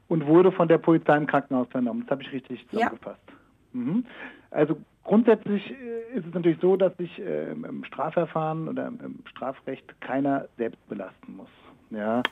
und 0.08 0.26
wurde 0.26 0.52
von 0.52 0.68
der 0.68 0.78
Polizei 0.78 1.16
im 1.16 1.26
Krankenhaus 1.26 1.68
vernommen. 1.70 2.02
Das 2.02 2.10
habe 2.10 2.22
ich 2.22 2.32
richtig 2.32 2.66
zusammengefasst. 2.70 3.20
Ja. 3.28 3.80
Mhm. 3.80 4.04
Also 4.50 4.78
Grundsätzlich 5.08 5.70
äh, 5.70 6.18
ist 6.18 6.26
es 6.26 6.34
natürlich 6.34 6.58
so, 6.60 6.76
dass 6.76 6.94
sich 6.98 7.18
äh, 7.18 7.52
im 7.52 7.82
Strafverfahren 7.84 8.68
oder 8.68 8.88
im 8.88 9.20
Strafrecht 9.24 9.98
keiner 10.02 10.44
selbst 10.58 10.86
belasten 10.86 11.34
muss. 11.34 11.48
Ja, 11.88 12.22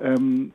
ähm, 0.00 0.52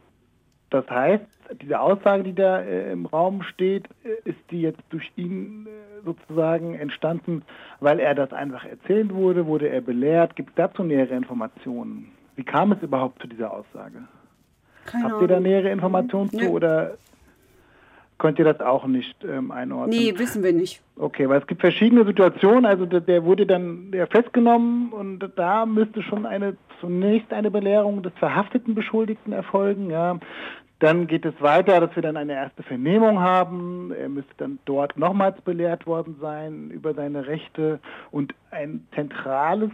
das 0.72 0.88
heißt, 0.90 1.24
diese 1.62 1.80
Aussage, 1.80 2.24
die 2.24 2.36
da 2.36 2.60
äh, 2.60 2.92
im 2.92 3.06
Raum 3.06 3.44
steht, 3.44 3.88
ist 4.26 4.40
die 4.52 4.60
jetzt 4.60 4.84
durch 4.90 5.10
ihn 5.16 5.68
sozusagen 6.04 6.76
entstanden, 6.76 7.44
weil 7.80 8.02
er 8.02 8.14
das 8.14 8.34
einfach 8.34 8.66
erzählt 8.66 9.14
wurde, 9.14 9.46
wurde 9.46 9.70
er 9.70 9.80
belehrt. 9.80 10.36
Gibt 10.36 10.50
es 10.50 10.56
dazu 10.56 10.84
nähere 10.84 11.16
Informationen? 11.16 12.12
Wie 12.36 12.44
kam 12.44 12.74
es 12.74 12.82
überhaupt 12.82 13.22
zu 13.22 13.28
dieser 13.30 13.54
Aussage? 13.54 14.04
Keine 14.86 15.06
Habt 15.06 15.22
ihr 15.22 15.28
da 15.30 15.40
nähere 15.40 15.70
Informationen 15.70 16.30
zu 16.30 16.50
oder 16.50 16.98
könnt 18.20 18.38
ihr 18.38 18.46
das 18.46 18.60
auch 18.60 18.86
nicht 18.86 19.16
ähm, 19.24 19.50
einordnen? 19.52 19.98
Nee, 19.98 20.14
wissen 20.18 20.44
wir 20.44 20.54
nicht. 20.54 20.82
Okay, 20.98 21.28
weil 21.28 21.40
es 21.40 21.48
gibt 21.48 21.62
verschiedene 21.62 22.06
Situationen. 22.06 22.66
Also 22.66 22.86
der, 22.86 23.00
der 23.00 23.24
wurde 23.24 23.48
dann 23.48 23.92
der 23.92 24.06
festgenommen 24.06 24.92
und 24.92 25.28
da 25.36 25.66
müsste 25.66 26.04
schon 26.04 26.26
eine 26.26 26.56
zunächst 26.80 27.34
eine 27.34 27.50
Belehrung 27.50 28.04
des 28.04 28.14
verhafteten 28.20 28.76
Beschuldigten 28.76 29.34
erfolgen. 29.34 29.90
Ja. 29.90 30.20
Dann 30.80 31.08
geht 31.08 31.26
es 31.26 31.34
weiter, 31.42 31.82
dass 31.82 31.96
wir 31.96 32.04
dann 32.04 32.16
eine 32.16 32.34
erste 32.34 32.64
Vernehmung 32.64 33.20
haben. 33.20 33.92
Er 33.92 34.08
müsste 34.08 34.34
dann 34.38 34.60
dort 34.66 34.98
nochmals 34.98 35.42
belehrt 35.42 35.88
worden 35.88 36.16
sein 36.22 36.70
über 36.72 36.94
seine 36.94 37.28
Rechte. 37.28 37.80
Und 38.12 38.34
ein 38.52 38.88
zentrales 38.96 39.72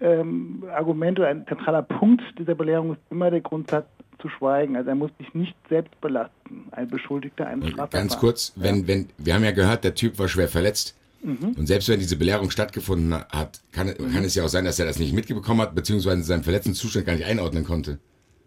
ähm, 0.00 0.64
Argument 0.74 1.18
oder 1.18 1.28
ein 1.28 1.46
zentraler 1.46 1.82
Punkt 1.82 2.22
dieser 2.38 2.54
Belehrung 2.54 2.92
ist 2.92 3.00
immer 3.10 3.30
der 3.30 3.40
Grundsatz 3.40 3.86
zu 4.20 4.28
schweigen. 4.28 4.76
Also 4.76 4.90
er 4.90 4.94
muss 4.94 5.10
sich 5.18 5.32
nicht 5.34 5.54
selbst 5.68 6.00
belasten, 6.00 6.66
ein 6.72 6.88
Beschuldigter 6.88 7.46
eines 7.46 7.70
Strafverfahrens. 7.70 8.12
Ganz 8.12 8.20
kurz, 8.20 8.52
wenn, 8.56 8.86
wenn, 8.86 9.08
wir 9.18 9.34
haben 9.34 9.44
ja 9.44 9.52
gehört, 9.52 9.84
der 9.84 9.94
Typ 9.94 10.18
war 10.18 10.28
schwer 10.28 10.48
verletzt. 10.48 10.94
Mhm. 11.22 11.54
Und 11.56 11.66
selbst 11.66 11.88
wenn 11.88 11.98
diese 11.98 12.16
Belehrung 12.16 12.50
stattgefunden 12.50 13.14
hat, 13.14 13.60
kann, 13.72 13.88
mhm. 13.88 14.12
kann 14.12 14.24
es 14.24 14.34
ja 14.34 14.44
auch 14.44 14.48
sein, 14.48 14.64
dass 14.64 14.78
er 14.78 14.86
das 14.86 14.98
nicht 14.98 15.12
mitbekommen 15.12 15.60
hat, 15.60 15.74
beziehungsweise 15.74 16.22
seinen 16.22 16.44
verletzten 16.44 16.74
Zustand 16.74 17.06
gar 17.06 17.14
nicht 17.14 17.26
einordnen 17.26 17.64
konnte. 17.64 17.98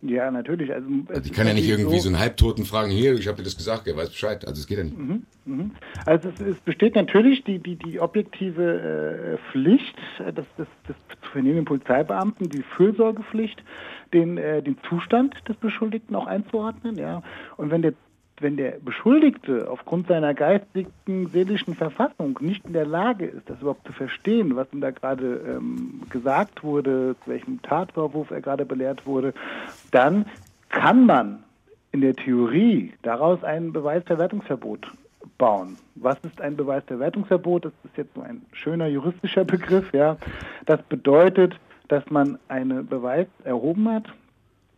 Ja, 0.04 0.32
natürlich. 0.32 0.74
Also, 0.74 0.88
also 1.10 1.22
ich 1.24 1.32
kann 1.32 1.46
ja 1.46 1.54
nicht 1.54 1.70
irgendwie 1.70 1.98
so, 1.98 2.04
so 2.04 2.10
einen 2.10 2.20
Halbtoten 2.20 2.66
fragen, 2.66 2.90
hier, 2.90 3.14
ich 3.14 3.28
habe 3.28 3.38
dir 3.38 3.44
das 3.44 3.56
gesagt, 3.56 3.88
er 3.88 3.96
weiß 3.96 4.10
Bescheid. 4.10 4.48
Also 4.48 4.60
es 4.60 4.68
geht 4.68 4.80
ja 4.80 4.84
nicht. 4.84 4.98
Mhm, 4.98 5.24
mhm. 5.46 5.72
Also 6.06 6.30
es, 6.30 6.40
es, 6.40 6.58
besteht 6.62 6.96
natürlich 6.96 7.44
die, 7.44 7.60
die, 7.60 7.76
die 7.76 8.00
objektive 8.00 9.38
äh, 9.38 9.52
Pflicht 9.52 9.96
äh, 10.20 10.34
des, 10.34 10.46
des, 10.58 10.68
des 10.88 10.96
zu 11.22 11.32
vernehmenden 11.32 11.66
Polizeibeamten, 11.66 12.50
die 12.50 12.64
Fürsorgepflicht, 12.76 13.64
den, 14.14 14.38
äh, 14.38 14.64
den 14.64 14.78
Zustand 14.90 15.36
des 15.48 15.56
Beschuldigten 15.58 16.16
auch 16.16 16.26
einzuordnen. 16.26 16.98
Ja. 16.98 17.22
Und 17.58 17.70
wenn 17.70 17.84
der 17.84 17.94
wenn 18.42 18.58
der 18.58 18.80
Beschuldigte 18.84 19.70
aufgrund 19.70 20.08
seiner 20.08 20.34
geistigen, 20.34 21.28
seelischen 21.28 21.76
Verfassung 21.76 22.38
nicht 22.42 22.66
in 22.66 22.74
der 22.74 22.86
Lage 22.86 23.26
ist, 23.26 23.50
das 23.50 23.62
überhaupt 23.62 23.86
zu 23.86 23.94
verstehen, 23.94 24.56
was 24.56 24.68
ihm 24.74 24.82
da 24.82 24.92
gerade 24.92 25.42
ähm, 25.48 26.02
gesagt 26.10 26.64
wurde, 26.64 27.16
zu 27.24 27.30
welchem 27.30 27.62
Tatvorwurf 27.62 28.32
er 28.32 28.42
gerade 28.42 28.66
belehrt 28.66 29.06
wurde, 29.06 29.34
dann 29.92 30.26
kann 30.70 31.06
man 31.06 31.44
in 31.92 32.02
der 32.02 32.16
Theorie 32.16 32.94
daraus 33.02 33.44
ein 33.44 33.74
Beweisverwertungsverbot 33.74 34.92
bauen. 35.38 35.78
Was 35.96 36.18
ist 36.24 36.40
ein 36.42 36.56
Beweisverwertungsverbot? 36.56 37.66
Das 37.66 37.74
ist 37.84 37.98
jetzt 37.98 38.14
so 38.16 38.22
ein 38.22 38.42
schöner 38.54 38.88
juristischer 38.88 39.44
Begriff. 39.44 39.94
Ja. 39.94 40.18
Das 40.66 40.82
bedeutet, 40.84 41.60
dass 41.90 42.10
man 42.10 42.40
einen 42.48 42.88
Beweis 42.88 43.28
erhoben 43.44 43.90
hat 43.90 44.06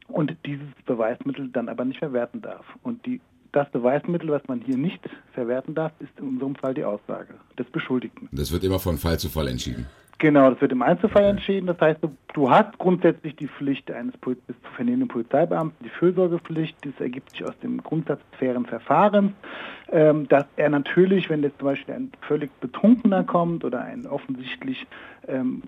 und 0.08 0.36
dieses 0.46 0.68
Beweismittel 0.86 1.50
dann 1.50 1.70
aber 1.70 1.86
nicht 1.86 2.00
verwerten 2.00 2.42
darf. 2.42 2.66
Und 2.82 3.06
die 3.06 3.22
das 3.54 3.70
Beweismittel, 3.70 4.30
was 4.30 4.42
man 4.48 4.60
hier 4.62 4.78
nicht 4.78 5.00
verwerten 5.34 5.74
darf, 5.74 5.94
ist 6.00 6.12
in 6.20 6.28
unserem 6.28 6.56
Fall 6.56 6.74
die 6.74 6.84
Aussage 6.84 7.36
des 7.58 7.68
Beschuldigten. 7.68 8.28
Das 8.32 8.52
wird 8.52 8.64
immer 8.64 8.80
von 8.80 8.98
Fall 8.98 9.18
zu 9.18 9.30
Fall 9.30 9.48
entschieden. 9.48 9.88
Genau, 10.24 10.50
das 10.50 10.62
wird 10.62 10.72
im 10.72 10.82
Einzelfall 10.82 11.26
entschieden. 11.26 11.68
Das 11.68 11.80
heißt, 11.82 12.00
du, 12.34 12.50
hast 12.50 12.78
grundsätzlich 12.78 13.36
die 13.36 13.50
Pflicht 13.50 13.92
eines 13.92 14.16
Pol 14.18 14.38
zu 14.38 14.54
vernehmenden 14.76 15.10
Polizeibeamten, 15.10 15.76
die 15.84 15.90
Fürsorgepflicht. 15.90 16.78
Das 16.86 16.94
ergibt 17.00 17.32
sich 17.32 17.44
aus 17.44 17.58
dem 17.62 17.84
Grundsatz 17.84 18.22
des 18.32 18.40
fairen 18.40 18.66
Verfahrens, 18.66 19.34
ähm, 19.92 20.26
dass 20.30 20.46
er 20.56 20.70
natürlich, 20.70 21.30
wenn 21.30 21.44
jetzt 21.44 21.60
zum 21.60 21.68
Beispiel 21.68 21.94
ein 21.94 22.12
völlig 22.22 22.52
Betrunkener 22.62 23.26
kommt 23.26 23.66
oder 23.66 23.82
ein 23.82 24.08
offensichtlich 24.08 24.88
ähm, 25.28 25.62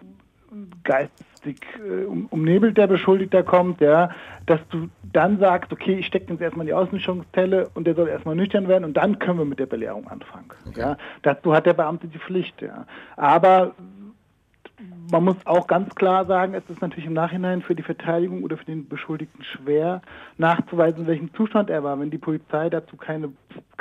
geistig 0.84 1.60
äh, 1.80 2.06
um, 2.06 2.28
umnebelt 2.28 2.78
der 2.78 2.88
Beschuldigter 2.88 3.44
kommt, 3.44 3.82
ja, 3.82 4.10
dass 4.46 4.60
du 4.70 4.90
dann 5.12 5.40
sagst, 5.40 5.72
okay, 5.72 5.96
ich 5.96 6.08
stecke 6.08 6.32
jetzt 6.32 6.42
erstmal 6.42 6.66
in 6.66 6.68
die 6.68 6.74
Außenschungszelle 6.74 7.70
und 7.74 7.86
der 7.86 7.96
soll 7.96 8.08
erstmal 8.08 8.36
nüchtern 8.36 8.68
werden 8.68 8.86
und 8.86 8.96
dann 8.96 9.20
können 9.20 9.40
wir 9.40 9.46
mit 9.46 9.60
der 9.60 9.66
Belehrung 9.66 10.08
anfangen. 10.08 10.52
Okay. 10.68 10.80
Ja. 10.80 10.98
Dazu 11.22 11.54
hat 11.54 11.66
der 11.66 11.74
Beamte 11.74 12.08
die 12.08 12.20
Pflicht, 12.20 12.62
ja. 12.62 12.86
Aber 13.16 13.74
man 15.12 15.24
muss 15.24 15.38
auch 15.46 15.68
ganz 15.68 15.94
klar 15.96 16.26
sagen, 16.26 16.54
es 16.54 16.70
ist 16.70 16.82
natürlich 16.82 17.06
im 17.06 17.14
Nachhinein 17.14 17.62
für 17.62 17.76
die 17.76 17.84
Verteidigung 17.84 18.44
oder 18.44 18.58
für 18.58 18.66
den 18.66 18.88
Beschuldigten 18.88 19.44
schwer 19.44 20.02
nachzuweisen, 20.38 21.02
in 21.02 21.08
welchem 21.08 21.34
Zustand 21.34 21.70
er 21.70 21.84
war. 21.84 22.00
Wenn 22.00 22.12
die 22.12 22.18
Polizei 22.18 22.70
dazu 22.70 22.98
keine, 22.98 23.30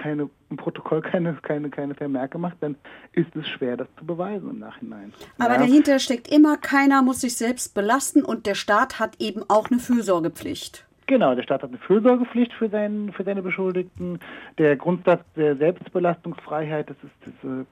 keine 0.04 0.28
im 0.50 0.58
Protokoll 0.58 1.00
keine, 1.00 1.32
keine, 1.40 1.70
keine 1.70 1.94
Vermerke 1.94 2.36
macht, 2.36 2.58
dann 2.60 2.76
ist 3.12 3.34
es 3.34 3.48
schwer, 3.48 3.78
das 3.78 3.88
zu 3.98 4.04
beweisen 4.04 4.50
im 4.50 4.58
Nachhinein. 4.58 5.14
Aber 5.38 5.54
ja. 5.54 5.60
dahinter 5.60 5.98
steckt 5.98 6.28
immer, 6.30 6.58
keiner 6.58 7.02
muss 7.02 7.22
sich 7.22 7.36
selbst 7.36 7.74
belasten 7.74 8.22
und 8.22 8.44
der 8.46 8.54
Staat 8.54 9.00
hat 9.00 9.16
eben 9.18 9.42
auch 9.48 9.70
eine 9.70 9.80
Fürsorgepflicht. 9.80 10.86
Genau, 11.06 11.34
der 11.34 11.42
Staat 11.42 11.62
hat 11.62 11.70
eine 11.70 11.78
Fürsorgepflicht 11.78 12.52
für, 12.52 12.68
seinen, 12.68 13.12
für 13.12 13.24
seine 13.24 13.40
Beschuldigten. 13.40 14.18
Der 14.58 14.76
Grundsatz 14.76 15.22
der 15.36 15.56
Selbstbelastungsfreiheit, 15.56 16.90
das 16.90 16.96
ist 17.02 17.14
diese 17.26 17.66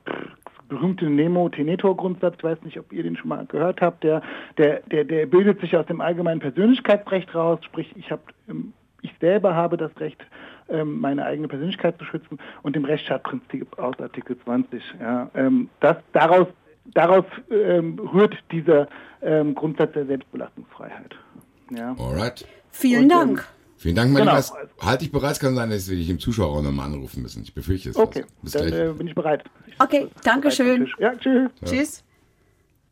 berühmte 0.71 1.11
Nemo-Tenetor-Grundsatz, 1.11 2.37
ich 2.39 2.45
weiß 2.45 2.63
nicht, 2.63 2.79
ob 2.79 2.93
ihr 2.95 3.03
den 3.03 3.17
schon 3.17 3.29
mal 3.29 3.45
gehört 3.45 3.83
habt, 3.83 4.05
der, 4.05 4.23
der, 4.57 4.81
der, 4.91 5.05
der 5.05 5.27
bildet 5.27 5.61
sich 5.61 5.77
aus 5.77 5.85
dem 5.85 6.01
allgemeinen 6.01 6.41
Persönlichkeitsrecht 6.41 7.35
raus, 7.35 7.59
sprich, 7.63 7.93
ich, 7.95 8.11
hab, 8.11 8.21
ähm, 8.49 8.73
ich 9.03 9.13
selber 9.21 9.55
habe 9.55 9.77
das 9.77 9.91
Recht, 10.01 10.25
meine 10.85 11.25
eigene 11.25 11.49
Persönlichkeit 11.49 11.99
zu 11.99 12.05
schützen 12.05 12.39
und 12.63 12.77
dem 12.77 12.85
Rechtsstaatsprinzip 12.85 13.79
aus 13.79 13.99
Artikel 14.01 14.39
20. 14.45 14.83
Ja, 15.01 15.31
ähm, 15.35 15.69
das, 15.81 15.97
daraus 16.13 16.49
daraus 16.95 17.25
ähm, 17.51 17.99
rührt 17.99 18.37
dieser 18.51 18.89
ähm, 19.23 19.55
Grundsatz 19.55 19.93
der 19.93 20.07
Selbstbelastungsfreiheit. 20.07 21.15
Ja. 21.71 21.95
Alright. 21.99 22.47
Vielen 22.71 23.05
und, 23.05 23.09
Dank. 23.09 23.39
Ähm, 23.39 23.45
Vielen 23.77 23.97
Dank, 23.97 24.13
mein 24.13 24.23
genau. 24.23 24.37
Lieber. 24.37 24.69
Halt 24.81 25.01
dich 25.01 25.11
bereit, 25.11 25.33
es 25.33 25.41
kann 25.41 25.57
sein, 25.57 25.71
dass 25.71 25.91
wir 25.91 25.97
dich 25.97 26.09
im 26.09 26.21
Zuschauerraum 26.21 26.65
nochmal 26.65 26.87
anrufen 26.87 27.21
müssen. 27.23 27.43
Ich 27.43 27.53
befürchte 27.53 27.91
es. 27.91 27.97
Okay, 27.97 28.25
Bis 28.41 28.53
dann 28.53 28.73
äh, 28.73 28.93
bin 28.97 29.09
ich 29.09 29.15
bereit. 29.15 29.43
Okay, 29.79 30.07
danke 30.23 30.53
schön. 30.53 30.89
Ja, 30.99 31.17
tschüss. 31.17 31.51
Ja. 31.61 31.69
Tschüss. 31.69 32.05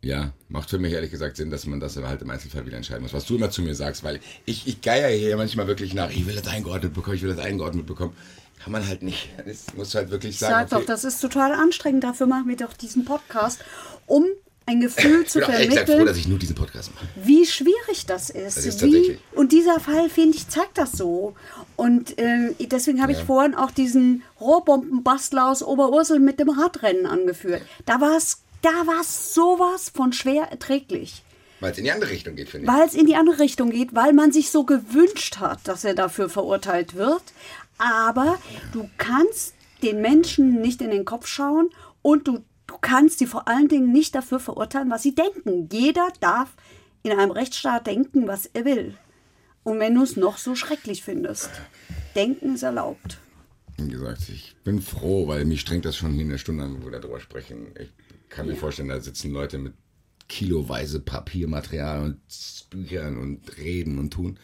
Ja, 0.03 0.33
macht 0.49 0.71
für 0.71 0.79
mich 0.79 0.93
ehrlich 0.93 1.11
gesagt 1.11 1.37
Sinn, 1.37 1.51
dass 1.51 1.67
man 1.67 1.79
das 1.79 1.97
halt 1.97 2.23
im 2.23 2.31
Einzelfall 2.31 2.65
wieder 2.65 2.79
entscheiden 2.79 3.03
muss. 3.03 3.13
Was 3.13 3.27
du 3.27 3.37
immer 3.37 3.51
zu 3.51 3.61
mir 3.61 3.75
sagst, 3.75 4.03
weil 4.03 4.21
ich, 4.47 4.67
ich 4.67 4.81
geier 4.81 5.11
hier 5.11 5.37
manchmal 5.37 5.67
wirklich 5.67 5.93
nach, 5.93 6.11
ich 6.11 6.27
will 6.27 6.35
das 6.35 6.49
eingeordnet 6.49 6.95
bekommen, 6.95 7.17
ich 7.17 7.23
will 7.23 7.35
das 7.35 7.45
eingeordnet 7.45 7.87
bekommen. 7.87 8.17
Kann 8.63 8.73
man 8.73 8.87
halt 8.87 9.03
nicht. 9.03 9.29
Das 9.47 9.75
muss 9.75 9.95
halt 9.95 10.11
wirklich 10.11 10.39
sagen. 10.39 10.53
Sag 10.53 10.67
okay. 10.67 10.75
doch, 10.81 10.87
das 10.87 11.05
ist 11.05 11.21
total 11.21 11.53
anstrengend. 11.53 12.05
Dafür 12.05 12.27
machen 12.27 12.49
wir 12.49 12.57
doch 12.57 12.75
diesen 12.75 13.07
Podcast, 13.07 13.61
um 14.07 14.27
ein 14.67 14.81
Gefühl 14.81 15.27
zu 15.27 15.41
vermitteln. 15.41 15.73
Ich 15.73 15.85
bin 15.85 15.99
froh, 15.99 16.05
dass 16.05 16.17
ich 16.17 16.29
nur 16.29 16.39
diesen 16.39 16.57
Podcast 16.57 16.95
mache. 16.95 17.07
Wie 17.17 17.47
schwierig 17.47 18.07
das 18.07 18.29
ist. 18.29 18.59
Das 18.59 18.67
ist 18.67 18.83
Wie, 18.83 19.19
und 19.33 19.53
dieser 19.53 19.81
Fall, 19.81 20.11
finde 20.11 20.37
ich, 20.37 20.49
zeigt 20.49 20.77
das 20.77 20.93
so. 20.93 21.35
Und 21.77 22.19
äh, 22.19 22.55
deswegen 22.61 23.01
habe 23.03 23.13
ja. 23.13 23.19
ich 23.19 23.25
vorhin 23.25 23.55
auch 23.55 23.71
diesen 23.71 24.23
Rohrbombenbastler 24.41 25.51
aus 25.51 25.63
Oberursel 25.63 26.21
mit 26.21 26.39
dem 26.39 26.51
Radrennen 26.51 27.07
angeführt. 27.07 27.63
Da 27.87 28.01
war 28.03 28.17
es 28.17 28.43
da 28.63 28.87
war's 28.87 29.35
sowas 29.35 29.91
von 29.95 30.13
schwer 30.13 30.45
erträglich. 30.45 31.23
Weil 31.61 31.73
es 31.73 31.79
in 31.79 31.85
die 31.85 31.91
andere 31.91 32.11
Richtung 32.11 32.37
geht, 32.37 32.49
finde 32.49 32.67
ich. 32.67 32.73
Weil 32.73 32.87
es 32.87 32.95
in 32.95 33.07
die 33.07 33.17
andere 33.17 33.39
Richtung 33.39 33.71
geht, 33.71 33.95
weil 33.95 34.13
man 34.13 34.33
sich 34.33 34.51
so 34.51 34.65
gewünscht 34.65 35.39
hat, 35.39 35.61
dass 35.69 35.85
er 35.85 35.95
dafür 35.95 36.29
verurteilt 36.29 36.95
wird. 36.95 37.23
Aber 37.77 38.39
du 38.73 38.89
kannst 38.97 39.55
den 39.83 40.01
Menschen 40.01 40.61
nicht 40.61 40.81
in 40.81 40.91
den 40.91 41.05
Kopf 41.05 41.27
schauen 41.27 41.71
und 42.03 42.29
du 42.29 42.43
Du 42.71 42.79
kannst 42.81 43.19
sie 43.19 43.27
vor 43.27 43.49
allen 43.49 43.67
Dingen 43.67 43.91
nicht 43.91 44.15
dafür 44.15 44.39
verurteilen, 44.39 44.91
was 44.91 45.03
sie 45.03 45.13
denken. 45.13 45.69
Jeder 45.73 46.13
darf 46.21 46.55
in 47.03 47.11
einem 47.11 47.33
Rechtsstaat 47.33 47.89
denken, 47.89 48.29
was 48.29 48.47
er 48.47 48.65
will. 48.65 48.95
Und 49.65 49.81
wenn 49.81 49.97
du 49.97 50.05
es 50.05 50.17
noch 50.17 50.39
so 50.39 50.55
schrecklich 50.55 51.03
findest, 51.03 51.51
denken 52.15 52.55
ist 52.55 52.63
erlaubt. 52.63 53.19
Wie 53.77 53.89
gesagt, 53.89 54.29
ich 54.29 54.55
bin 54.63 54.81
froh, 54.81 55.27
weil 55.27 55.47
mich 55.47 55.63
strengt 55.63 55.85
das 55.85 55.97
schon 55.97 56.13
hier 56.13 56.25
eine 56.25 56.39
Stunde 56.39 56.63
an, 56.63 56.81
wo 56.81 56.85
wir 56.85 57.01
darüber 57.01 57.19
sprechen. 57.19 57.75
Ich 57.77 57.89
kann 58.31 58.47
mir 58.47 58.55
ja. 58.55 58.59
vorstellen, 58.59 58.89
da 58.89 59.01
sitzen 59.01 59.33
Leute 59.33 59.59
mit 59.59 59.75
kiloweise 60.29 61.01
Papiermaterial 61.01 62.03
und 62.03 62.21
Büchern 62.71 63.19
und 63.19 63.59
reden 63.59 63.99
und 63.99 64.13
tun. 64.13 64.39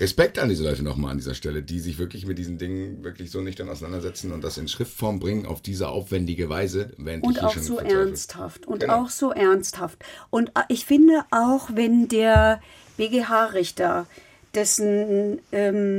Respekt 0.00 0.40
an 0.40 0.48
diese 0.48 0.64
Leute 0.64 0.82
nochmal 0.82 1.12
an 1.12 1.18
dieser 1.18 1.34
Stelle, 1.34 1.62
die 1.62 1.78
sich 1.78 1.98
wirklich 1.98 2.26
mit 2.26 2.36
diesen 2.36 2.58
Dingen 2.58 3.04
wirklich 3.04 3.30
so 3.30 3.40
nicht 3.42 3.60
dann 3.60 3.68
auseinandersetzen 3.68 4.32
und 4.32 4.42
das 4.42 4.58
in 4.58 4.66
Schriftform 4.66 5.20
bringen 5.20 5.46
auf 5.46 5.60
diese 5.60 5.88
aufwendige 5.88 6.48
Weise. 6.48 6.92
Und 6.98 7.44
auch 7.44 7.56
so 7.56 7.78
ernsthaft. 7.78 8.66
Und 8.66 8.80
genau. 8.80 9.02
auch 9.04 9.08
so 9.08 9.30
ernsthaft. 9.30 10.04
Und 10.30 10.48
äh, 10.56 10.62
ich 10.68 10.84
finde 10.84 11.24
auch, 11.30 11.68
wenn 11.74 12.08
der 12.08 12.60
BGH-Richter, 12.96 14.06
dessen 14.54 15.40
ähm, 15.52 15.98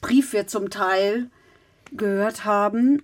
Brief 0.00 0.32
wir 0.32 0.48
zum 0.48 0.70
Teil 0.70 1.30
gehört 1.92 2.44
haben, 2.44 3.02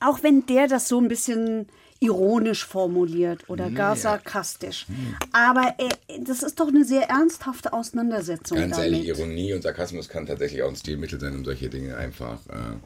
auch 0.00 0.22
wenn 0.22 0.46
der 0.46 0.66
das 0.66 0.88
so 0.88 1.00
ein 1.00 1.08
bisschen 1.08 1.68
ironisch 2.00 2.64
formuliert 2.64 3.48
oder 3.48 3.70
gar 3.70 3.94
sarkastisch. 3.94 4.86
Aber 5.32 5.74
äh, 5.78 5.88
das 6.24 6.42
ist 6.42 6.58
doch 6.58 6.68
eine 6.68 6.84
sehr 6.84 7.08
ernsthafte 7.10 7.72
Auseinandersetzung. 7.72 8.56
Ganz 8.56 8.76
damit. 8.76 8.92
ehrlich, 8.92 9.08
Ironie 9.08 9.52
und 9.52 9.62
Sarkasmus 9.62 10.08
kann 10.08 10.26
tatsächlich 10.26 10.62
auch 10.62 10.70
ein 10.70 10.76
Stilmittel 10.76 11.20
sein, 11.20 11.34
um 11.34 11.44
solche 11.44 11.68
Dinge 11.68 11.96
einfach 11.96 12.38
äh, 12.48 12.76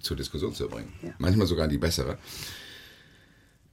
zur 0.00 0.16
Diskussion 0.16 0.54
zu 0.54 0.68
bringen. 0.68 0.92
Ja. 1.02 1.10
Manchmal 1.18 1.46
sogar 1.46 1.68
die 1.68 1.78
bessere. 1.78 2.18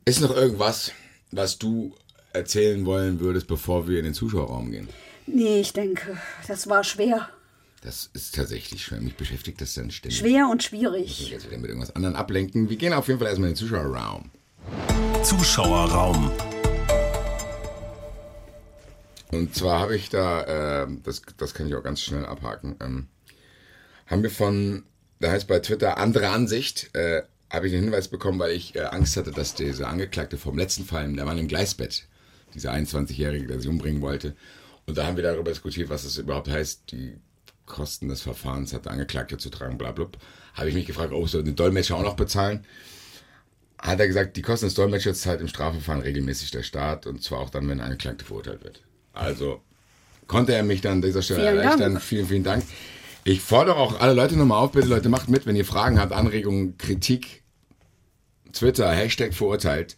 Ist 0.06 0.22
noch 0.22 0.36
irgendwas, 0.36 0.92
was 1.32 1.58
du 1.58 1.96
erzählen 2.32 2.86
wollen 2.86 3.20
würdest, 3.20 3.48
bevor 3.48 3.88
wir 3.88 3.98
in 3.98 4.06
den 4.06 4.14
Zuschauerraum 4.14 4.72
gehen? 4.72 4.88
Nee, 5.26 5.62
ich 5.62 5.74
denke, 5.74 6.18
das 6.48 6.70
war 6.70 6.84
schwer. 6.84 7.30
Das 7.82 8.10
ist 8.14 8.36
tatsächlich 8.36 8.84
schwer. 8.84 9.02
Mich 9.02 9.16
beschäftigt 9.16 9.60
das 9.62 9.74
dann 9.74 9.92
ständig. 9.92 10.20
Schwer 10.20 10.48
und 10.50 10.64
schwierig. 10.64 11.06
Ich 11.06 11.10
muss 11.10 11.20
mich 11.22 11.32
jetzt 11.32 11.48
wieder 11.48 11.58
mit 11.58 11.70
irgendwas 11.70 11.96
anderem 11.96 12.16
ablenken. 12.16 12.70
Wir 12.70 12.78
gehen 12.78 12.94
auf 12.94 13.08
jeden 13.08 13.20
Fall 13.20 13.28
erstmal 13.28 13.50
in 13.50 13.56
den 13.56 13.60
Zuschauerraum. 13.60 14.30
Zuschauerraum. 15.24 16.32
Und 19.32 19.56
zwar 19.56 19.80
habe 19.80 19.96
ich 19.96 20.10
da, 20.10 20.84
äh, 20.84 20.88
das, 21.04 21.22
das 21.38 21.54
kann 21.54 21.68
ich 21.68 21.76
auch 21.76 21.84
ganz 21.84 22.02
schnell 22.02 22.26
abhaken, 22.26 22.76
ähm, 22.82 23.08
haben 24.06 24.22
wir 24.22 24.30
von, 24.30 24.84
da 25.20 25.32
heißt 25.32 25.48
bei 25.48 25.60
Twitter 25.60 25.98
andere 25.98 26.30
Ansicht, 26.30 26.94
äh, 26.94 27.24
habe 27.50 27.68
ich 27.68 27.74
einen 27.74 27.84
Hinweis 27.84 28.08
bekommen, 28.10 28.40
weil 28.40 28.52
ich 28.52 28.76
äh, 28.76 28.82
Angst 28.82 29.18
hatte, 29.18 29.32
dass 29.32 29.56
dieser 29.56 29.88
Angeklagte 29.88 30.38
vom 30.38 30.58
letzten 30.58 30.86
Fall, 30.86 31.12
der 31.14 31.26
Mann 31.26 31.38
im 31.38 31.48
Gleisbett, 31.48 32.08
dieser 32.54 32.74
21-Jährige, 32.74 33.48
der 33.48 33.60
sich 33.60 33.70
umbringen 33.70 34.02
wollte. 34.02 34.36
Und 34.86 34.98
da 34.98 35.08
haben 35.08 35.16
wir 35.16 35.24
darüber 35.24 35.52
diskutiert, 35.52 35.90
was 35.90 36.04
das 36.04 36.18
überhaupt 36.18 36.50
heißt, 36.50 36.92
die 36.92 37.16
Kosten 37.66 38.10
des 38.10 38.22
Verfahrens 38.22 38.74
hat 38.74 38.86
der 38.86 38.92
Angeklagte 38.92 39.38
zu 39.38 39.50
tragen, 39.50 39.78
bla 39.78 39.92
bla. 39.92 40.08
Habe 40.54 40.70
ich 40.70 40.76
mich 40.76 40.86
gefragt, 40.86 41.14
ob 41.14 41.24
oh, 41.24 41.28
so 41.28 41.40
eine 41.40 41.54
Dolmetscher 41.54 41.96
auch 41.96 42.04
noch 42.04 42.16
bezahlen 42.16 42.66
hat 43.84 44.00
er 44.00 44.08
gesagt, 44.08 44.38
die 44.38 44.42
Kosten 44.42 44.68
des 44.68 44.76
Dolmetschers 44.76 45.22
zahlt 45.22 45.42
im 45.42 45.48
Strafverfahren 45.48 46.02
regelmäßig 46.02 46.52
der 46.52 46.64
Staat 46.64 47.06
und 47.06 47.22
zwar 47.22 47.40
auch 47.40 47.50
dann, 47.50 47.68
wenn 47.68 47.80
ein 47.80 47.86
Angeklagter 47.86 48.26
verurteilt 48.26 48.64
wird. 48.64 48.82
Also 49.12 49.62
konnte 50.28 50.56
er 50.56 50.64
mich 50.64 50.82
dann 50.82 50.94
an 50.94 51.02
dieser 51.02 51.22
Stelle 51.22 51.42
vielen 51.42 51.58
erleichtern. 51.58 51.94
Dank. 51.94 52.02
Vielen, 52.02 52.28
vielen 52.28 52.44
Dank. 52.44 52.64
Ich 53.26 53.42
fordere 53.42 53.76
auch 53.76 54.00
alle 54.00 54.14
Leute 54.14 54.38
nochmal 54.38 54.60
auf, 54.60 54.72
bitte 54.72 54.88
Leute, 54.88 55.10
macht 55.10 55.30
mit, 55.30 55.46
wenn 55.46 55.56
ihr 55.56 55.66
Fragen 55.66 56.00
habt, 56.00 56.14
Anregungen, 56.14 56.78
Kritik, 56.78 57.44
Twitter, 58.54 58.90
Hashtag 58.90 59.34
verurteilt 59.34 59.96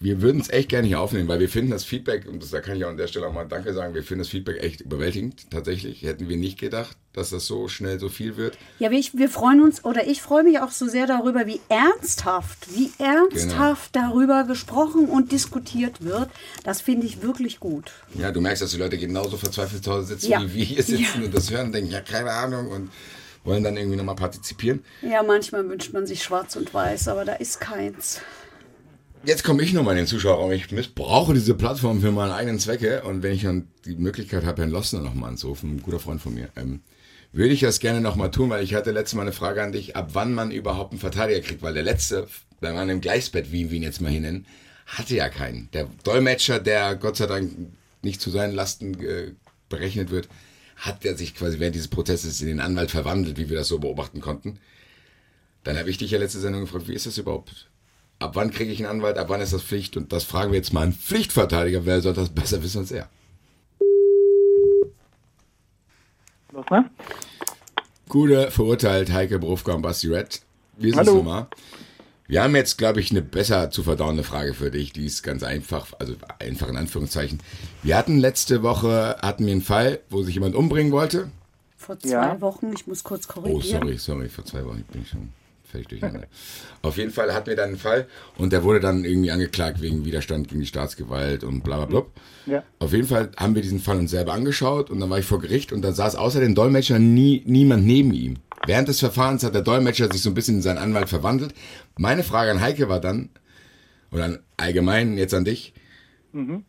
wir 0.00 0.22
würden 0.22 0.40
es 0.40 0.50
echt 0.50 0.68
gerne 0.68 0.86
hier 0.86 1.00
aufnehmen, 1.00 1.28
weil 1.28 1.40
wir 1.40 1.48
finden 1.48 1.70
das 1.70 1.84
Feedback, 1.84 2.26
und 2.28 2.42
das, 2.42 2.50
da 2.50 2.60
kann 2.60 2.76
ich 2.76 2.84
auch 2.84 2.90
an 2.90 2.96
der 2.96 3.08
Stelle 3.08 3.26
auch 3.26 3.32
mal 3.32 3.46
Danke 3.46 3.72
sagen, 3.72 3.94
wir 3.94 4.02
finden 4.02 4.20
das 4.20 4.28
Feedback 4.28 4.62
echt 4.62 4.80
überwältigend, 4.80 5.50
tatsächlich. 5.50 6.02
Hätten 6.02 6.28
wir 6.28 6.36
nicht 6.36 6.58
gedacht, 6.58 6.96
dass 7.18 7.30
das 7.30 7.46
so 7.46 7.68
schnell 7.68 7.98
so 7.98 8.08
viel 8.08 8.36
wird. 8.36 8.56
Ja, 8.78 8.90
wir, 8.90 9.02
wir 9.12 9.28
freuen 9.28 9.62
uns, 9.62 9.84
oder 9.84 10.06
ich 10.06 10.22
freue 10.22 10.44
mich 10.44 10.60
auch 10.60 10.70
so 10.70 10.86
sehr 10.88 11.06
darüber, 11.06 11.46
wie 11.46 11.60
ernsthaft, 11.68 12.74
wie 12.74 12.90
ernsthaft 12.98 13.92
genau. 13.92 14.10
darüber 14.10 14.44
gesprochen 14.44 15.06
und 15.06 15.32
diskutiert 15.32 16.04
wird. 16.04 16.30
Das 16.64 16.80
finde 16.80 17.06
ich 17.06 17.22
wirklich 17.22 17.60
gut. 17.60 17.92
Ja, 18.14 18.30
du 18.30 18.40
merkst, 18.40 18.62
dass 18.62 18.70
die 18.70 18.78
Leute 18.78 18.98
genauso 18.98 19.36
verzweifelt 19.36 19.84
zu 19.84 19.92
Hause 19.92 20.06
sitzen, 20.06 20.30
ja. 20.30 20.42
wie 20.42 20.54
wir 20.54 20.64
hier 20.64 20.82
sitzen 20.82 21.20
ja. 21.20 21.24
und 21.26 21.34
das 21.34 21.50
hören 21.50 21.66
und 21.66 21.72
denken, 21.72 21.90
ja, 21.90 22.00
keine 22.00 22.30
Ahnung 22.30 22.68
und 22.68 22.90
wollen 23.44 23.64
dann 23.64 23.76
irgendwie 23.76 23.96
nochmal 23.96 24.16
partizipieren. 24.16 24.84
Ja, 25.02 25.22
manchmal 25.22 25.68
wünscht 25.68 25.92
man 25.92 26.06
sich 26.06 26.22
schwarz 26.22 26.56
und 26.56 26.72
weiß, 26.72 27.08
aber 27.08 27.24
da 27.24 27.34
ist 27.34 27.60
keins. 27.60 28.20
Jetzt 29.24 29.42
komme 29.42 29.62
ich 29.62 29.72
nochmal 29.72 29.94
in 29.94 30.04
den 30.04 30.06
Zuschauerraum. 30.06 30.52
Ich 30.52 30.70
missbrauche 30.70 31.34
diese 31.34 31.54
Plattform 31.54 32.00
für 32.00 32.12
meine 32.12 32.34
eigenen 32.34 32.58
Zwecke 32.58 33.02
und 33.02 33.22
wenn 33.22 33.32
ich 33.32 33.42
dann 33.42 33.68
die 33.84 33.96
Möglichkeit 33.96 34.44
habe, 34.44 34.62
Herrn 34.62 34.70
Lossner 34.70 35.00
nochmal 35.00 35.30
anzurufen, 35.30 35.76
ein 35.76 35.82
guter 35.82 35.98
Freund 35.98 36.20
von 36.20 36.34
mir, 36.34 36.48
ähm, 36.56 36.80
würde 37.32 37.52
ich 37.52 37.60
das 37.60 37.80
gerne 37.80 38.00
nochmal 38.00 38.30
tun, 38.30 38.50
weil 38.50 38.64
ich 38.64 38.74
hatte 38.74 38.90
letztes 38.90 39.14
Mal 39.14 39.22
eine 39.22 39.32
Frage 39.32 39.62
an 39.62 39.72
dich, 39.72 39.96
ab 39.96 40.10
wann 40.12 40.34
man 40.34 40.50
überhaupt 40.50 40.92
einen 40.92 41.00
Verteidiger 41.00 41.40
kriegt, 41.40 41.62
weil 41.62 41.74
der 41.74 41.82
letzte, 41.82 42.26
wenn 42.60 42.74
man 42.74 42.88
im 42.88 43.00
Gleichsbett, 43.00 43.52
wie 43.52 43.70
wir 43.70 43.76
ihn 43.76 43.82
jetzt 43.82 44.00
mal 44.00 44.10
hier 44.10 44.20
nennen, 44.20 44.46
hatte 44.86 45.14
ja 45.14 45.28
keinen. 45.28 45.68
Der 45.72 45.88
Dolmetscher, 46.04 46.58
der 46.58 46.96
Gott 46.96 47.16
sei 47.16 47.26
Dank 47.26 47.52
nicht 48.02 48.20
zu 48.20 48.30
seinen 48.30 48.54
Lasten 48.54 48.98
äh, 49.02 49.32
berechnet 49.68 50.10
wird, 50.10 50.28
hat 50.76 51.04
er 51.04 51.16
sich 51.16 51.34
quasi 51.34 51.58
während 51.58 51.74
dieses 51.74 51.88
Prozesses 51.88 52.40
in 52.40 52.46
den 52.46 52.60
Anwalt 52.60 52.90
verwandelt, 52.90 53.36
wie 53.36 53.50
wir 53.50 53.56
das 53.56 53.68
so 53.68 53.78
beobachten 53.78 54.20
konnten. 54.20 54.58
Dann 55.64 55.76
habe 55.76 55.90
ich 55.90 55.98
dich 55.98 56.12
ja 56.12 56.18
letzte 56.18 56.38
Sendung 56.38 56.62
gefragt, 56.62 56.88
wie 56.88 56.94
ist 56.94 57.06
das 57.06 57.18
überhaupt? 57.18 57.68
ab 58.18 58.34
wann 58.34 58.50
kriege 58.50 58.72
ich 58.72 58.78
einen 58.78 58.90
Anwalt, 58.90 59.18
ab 59.18 59.28
wann 59.28 59.40
ist 59.40 59.52
das 59.52 59.62
Pflicht? 59.62 59.96
Und 59.96 60.12
das 60.12 60.24
fragen 60.24 60.52
wir 60.52 60.58
jetzt 60.58 60.72
mal 60.72 60.82
einen 60.82 60.92
Pflichtverteidiger. 60.92 61.86
Wer 61.86 62.00
soll 62.00 62.14
das 62.14 62.30
besser 62.30 62.62
wissen 62.62 62.78
als 62.80 62.90
er? 62.90 63.08
Los, 66.58 66.66
ne? 66.70 66.90
Gute, 68.08 68.50
verurteilt 68.50 69.12
Heike 69.12 69.38
Berufka 69.38 69.72
und 69.72 69.82
Basti 69.82 70.08
Red. 70.08 70.40
Wir 70.76 70.94
sind 70.94 71.06
nochmal. 71.06 71.46
Wir 72.26 72.42
haben 72.42 72.56
jetzt, 72.56 72.78
glaube 72.78 73.00
ich, 73.00 73.10
eine 73.10 73.22
besser 73.22 73.70
zu 73.70 73.82
verdauende 73.82 74.24
Frage 74.24 74.54
für 74.54 74.70
dich. 74.70 74.92
Die 74.92 75.06
ist 75.06 75.22
ganz 75.22 75.42
einfach, 75.42 75.92
also 75.98 76.14
einfach 76.38 76.68
in 76.68 76.76
Anführungszeichen. 76.76 77.38
Wir 77.82 77.96
hatten 77.96 78.18
letzte 78.18 78.62
Woche, 78.62 79.16
hatten 79.22 79.46
wir 79.46 79.52
einen 79.52 79.62
Fall, 79.62 80.00
wo 80.10 80.22
sich 80.22 80.34
jemand 80.34 80.54
umbringen 80.54 80.92
wollte. 80.92 81.30
Vor 81.76 81.98
zwei 81.98 82.10
ja. 82.10 82.40
Wochen, 82.40 82.72
ich 82.72 82.86
muss 82.86 83.04
kurz 83.04 83.28
korrigieren. 83.28 83.82
Oh, 83.82 83.86
sorry, 83.86 83.96
sorry, 83.98 84.28
vor 84.28 84.44
zwei 84.44 84.64
Wochen 84.64 84.84
bin 84.90 85.02
ich 85.02 85.08
schon 85.08 85.28
völlig 85.70 85.88
durcheinander. 85.88 86.26
Auf 86.82 86.96
jeden 86.96 87.10
Fall 87.10 87.34
hatten 87.34 87.46
wir 87.46 87.56
dann 87.56 87.70
einen 87.70 87.78
Fall 87.78 88.06
und 88.36 88.52
der 88.52 88.64
wurde 88.64 88.80
dann 88.80 89.04
irgendwie 89.04 89.30
angeklagt 89.30 89.80
wegen 89.82 90.04
Widerstand 90.04 90.48
gegen 90.48 90.60
die 90.60 90.66
Staatsgewalt 90.66 91.44
und 91.44 91.62
bla 91.62 91.84
bla 91.84 91.86
bla. 91.86 92.06
Ja. 92.46 92.62
Auf 92.78 92.92
jeden 92.92 93.06
Fall 93.06 93.30
haben 93.36 93.54
wir 93.54 93.62
diesen 93.62 93.80
Fall 93.80 93.98
uns 93.98 94.10
selber 94.10 94.32
angeschaut 94.32 94.90
und 94.90 95.00
dann 95.00 95.10
war 95.10 95.18
ich 95.18 95.26
vor 95.26 95.40
Gericht 95.40 95.72
und 95.72 95.82
da 95.82 95.92
saß 95.92 96.16
außer 96.16 96.40
den 96.40 96.54
Dolmetschern 96.54 97.14
nie, 97.14 97.42
niemand 97.44 97.84
neben 97.84 98.12
ihm. 98.12 98.36
Während 98.66 98.88
des 98.88 99.00
Verfahrens 99.00 99.44
hat 99.44 99.54
der 99.54 99.62
Dolmetscher 99.62 100.10
sich 100.10 100.22
so 100.22 100.30
ein 100.30 100.34
bisschen 100.34 100.56
in 100.56 100.62
seinen 100.62 100.78
Anwalt 100.78 101.08
verwandelt. 101.08 101.54
Meine 101.96 102.24
Frage 102.24 102.50
an 102.50 102.60
Heike 102.60 102.88
war 102.88 103.00
dann, 103.00 103.30
oder 104.10 104.40
allgemein 104.56 105.16
jetzt 105.16 105.34
an 105.34 105.44
dich, 105.44 105.74
mhm. 106.32 106.64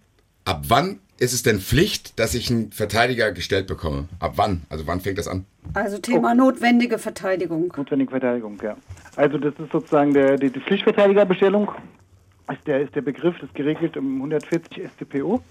ab 0.45 0.65
wann 0.67 0.99
ist 1.19 1.33
es 1.33 1.43
denn 1.43 1.59
Pflicht, 1.59 2.17
dass 2.19 2.33
ich 2.33 2.49
einen 2.49 2.71
Verteidiger 2.71 3.31
gestellt 3.31 3.67
bekomme? 3.67 4.07
Ab 4.19 4.33
wann? 4.35 4.63
Also 4.69 4.87
wann 4.87 5.01
fängt 5.01 5.17
das 5.17 5.27
an? 5.27 5.45
Also 5.73 5.97
Thema 5.97 6.31
oh. 6.31 6.35
notwendige 6.35 6.97
Verteidigung. 6.97 7.73
Notwendige 7.75 8.11
Verteidigung, 8.11 8.57
ja. 8.63 8.77
Also 9.15 9.37
das 9.37 9.53
ist 9.59 9.71
sozusagen 9.71 10.13
der, 10.13 10.37
die, 10.37 10.49
die 10.49 10.59
Pflichtverteidigerbestellung. 10.59 11.71
Ist 12.51 12.65
der, 12.65 12.81
ist 12.81 12.95
der 12.95 13.01
Begriff, 13.01 13.35
das 13.35 13.49
ist 13.49 13.55
geregelt 13.55 13.95
im 13.95 14.15
140 14.15 14.89
StPO. 14.97 15.43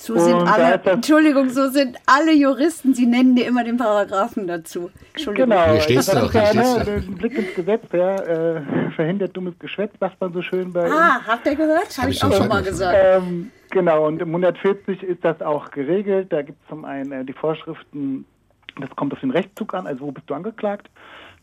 So 0.00 0.16
sind 0.16 0.36
alle, 0.36 0.80
Entschuldigung, 0.84 1.50
so 1.50 1.70
sind 1.70 1.96
alle 2.06 2.32
Juristen, 2.32 2.94
sie 2.94 3.04
nennen 3.04 3.34
dir 3.34 3.48
immer 3.48 3.64
den 3.64 3.78
Paragraphen 3.78 4.46
dazu. 4.46 4.90
Entschuldigung. 5.12 5.50
Genau, 5.50 5.72
hier 5.72 5.80
steht 5.80 5.98
es 5.98 6.06
doch. 6.06 6.32
Ja, 6.32 6.54
ne, 6.54 6.84
ein 6.86 7.14
Blick 7.16 7.36
ins 7.36 7.52
Gesetz, 7.56 7.82
ja, 7.92 8.14
äh, 8.14 8.62
verhindert 8.94 9.36
dummes 9.36 9.58
Geschwätz, 9.58 9.90
sagt 9.98 10.20
man 10.20 10.32
so 10.32 10.40
schön 10.40 10.72
bei 10.72 10.88
Ah, 10.88 11.20
habt 11.26 11.44
ihr 11.46 11.56
gehört? 11.56 11.88
Habe 11.98 12.02
hab 12.02 12.08
ich 12.10 12.22
auch 12.22 12.32
schon 12.32 12.46
mal 12.46 12.62
gesagt. 12.62 12.96
Ähm, 12.96 13.50
genau, 13.70 14.06
und 14.06 14.22
im 14.22 14.28
140 14.28 15.02
ist 15.02 15.24
das 15.24 15.42
auch 15.42 15.72
geregelt. 15.72 16.32
Da 16.32 16.42
gibt 16.42 16.62
es 16.62 16.68
zum 16.68 16.84
einen 16.84 17.10
äh, 17.10 17.24
die 17.24 17.32
Vorschriften, 17.32 18.24
das 18.80 18.90
kommt 18.94 19.12
auf 19.12 19.20
den 19.20 19.32
Rechtszug 19.32 19.74
an, 19.74 19.88
also 19.88 20.02
wo 20.02 20.12
bist 20.12 20.30
du 20.30 20.34
angeklagt? 20.34 20.88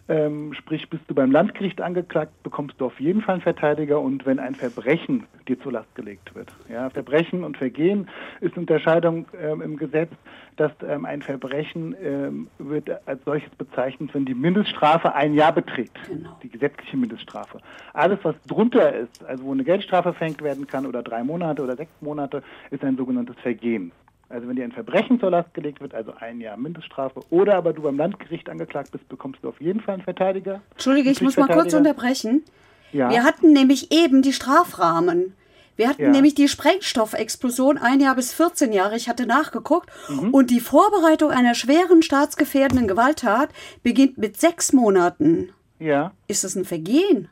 Ähm, 0.07 0.53
sprich, 0.53 0.87
bist 0.89 1.03
du 1.07 1.15
beim 1.15 1.31
Landgericht 1.31 1.81
angeklagt, 1.81 2.31
bekommst 2.43 2.79
du 2.79 2.85
auf 2.85 2.99
jeden 2.99 3.21
Fall 3.21 3.33
einen 3.33 3.41
Verteidiger 3.41 3.99
und 3.99 4.25
wenn 4.27 4.39
ein 4.39 4.53
Verbrechen 4.53 5.25
dir 5.47 5.59
zur 5.59 5.71
Last 5.71 5.93
gelegt 5.95 6.35
wird. 6.35 6.53
Ja, 6.69 6.91
Verbrechen 6.91 7.43
und 7.43 7.57
Vergehen 7.57 8.07
ist 8.39 8.55
Unterscheidung 8.55 9.25
ähm, 9.41 9.61
im 9.61 9.77
Gesetz, 9.77 10.11
dass 10.57 10.71
ähm, 10.87 11.05
ein 11.05 11.23
Verbrechen 11.23 11.95
ähm, 12.03 12.47
wird 12.59 12.89
als 13.07 13.23
solches 13.25 13.49
bezeichnet, 13.55 14.13
wenn 14.13 14.25
die 14.25 14.35
Mindeststrafe 14.35 15.15
ein 15.15 15.33
Jahr 15.33 15.51
beträgt. 15.51 15.97
Genau. 16.07 16.37
Die 16.43 16.49
gesetzliche 16.49 16.97
Mindeststrafe. 16.97 17.57
Alles, 17.93 18.19
was 18.21 18.35
drunter 18.47 18.95
ist, 18.95 19.23
also 19.25 19.43
wo 19.45 19.53
eine 19.53 19.63
Geldstrafe 19.63 20.13
verhängt 20.13 20.43
werden 20.43 20.67
kann 20.67 20.85
oder 20.85 21.01
drei 21.01 21.23
Monate 21.23 21.63
oder 21.63 21.75
sechs 21.75 21.91
Monate, 22.01 22.43
ist 22.69 22.83
ein 22.83 22.95
sogenanntes 22.95 23.37
Vergehen. 23.37 23.91
Also 24.29 24.47
wenn 24.47 24.55
dir 24.55 24.63
ein 24.63 24.71
Verbrechen 24.71 25.19
zur 25.19 25.31
Last 25.31 25.53
gelegt 25.53 25.81
wird, 25.81 25.93
also 25.93 26.13
ein 26.19 26.41
Jahr 26.41 26.57
Mindeststrafe, 26.57 27.21
oder 27.29 27.55
aber 27.55 27.73
du 27.73 27.83
beim 27.83 27.97
Landgericht 27.97 28.49
angeklagt 28.49 28.91
bist, 28.91 29.07
bekommst 29.07 29.43
du 29.43 29.49
auf 29.49 29.61
jeden 29.61 29.81
Fall 29.81 29.95
einen 29.95 30.03
Verteidiger. 30.03 30.61
Entschuldige, 30.71 31.11
ich 31.11 31.21
muss 31.21 31.37
mal 31.37 31.47
kurz 31.47 31.73
unterbrechen. 31.73 32.43
Ja. 32.91 33.09
Wir 33.09 33.23
hatten 33.23 33.53
nämlich 33.53 33.91
eben 33.91 34.21
die 34.21 34.33
Strafrahmen. 34.33 35.35
Wir 35.75 35.89
hatten 35.89 36.03
ja. 36.03 36.09
nämlich 36.09 36.35
die 36.35 36.47
Sprengstoffexplosion 36.47 37.77
ein 37.77 37.99
Jahr 37.99 38.15
bis 38.15 38.33
14 38.33 38.71
Jahre. 38.71 38.95
Ich 38.95 39.09
hatte 39.09 39.25
nachgeguckt. 39.25 39.89
Mhm. 40.07 40.33
Und 40.33 40.49
die 40.49 40.61
Vorbereitung 40.61 41.31
einer 41.31 41.53
schweren 41.53 42.01
staatsgefährdenden 42.01 42.87
Gewalttat 42.87 43.49
beginnt 43.83 44.17
mit 44.17 44.39
sechs 44.39 44.71
Monaten. 44.71 45.49
Ja. 45.79 46.13
Ist 46.27 46.43
das 46.43 46.55
ein 46.55 46.65
Vergehen? 46.65 47.27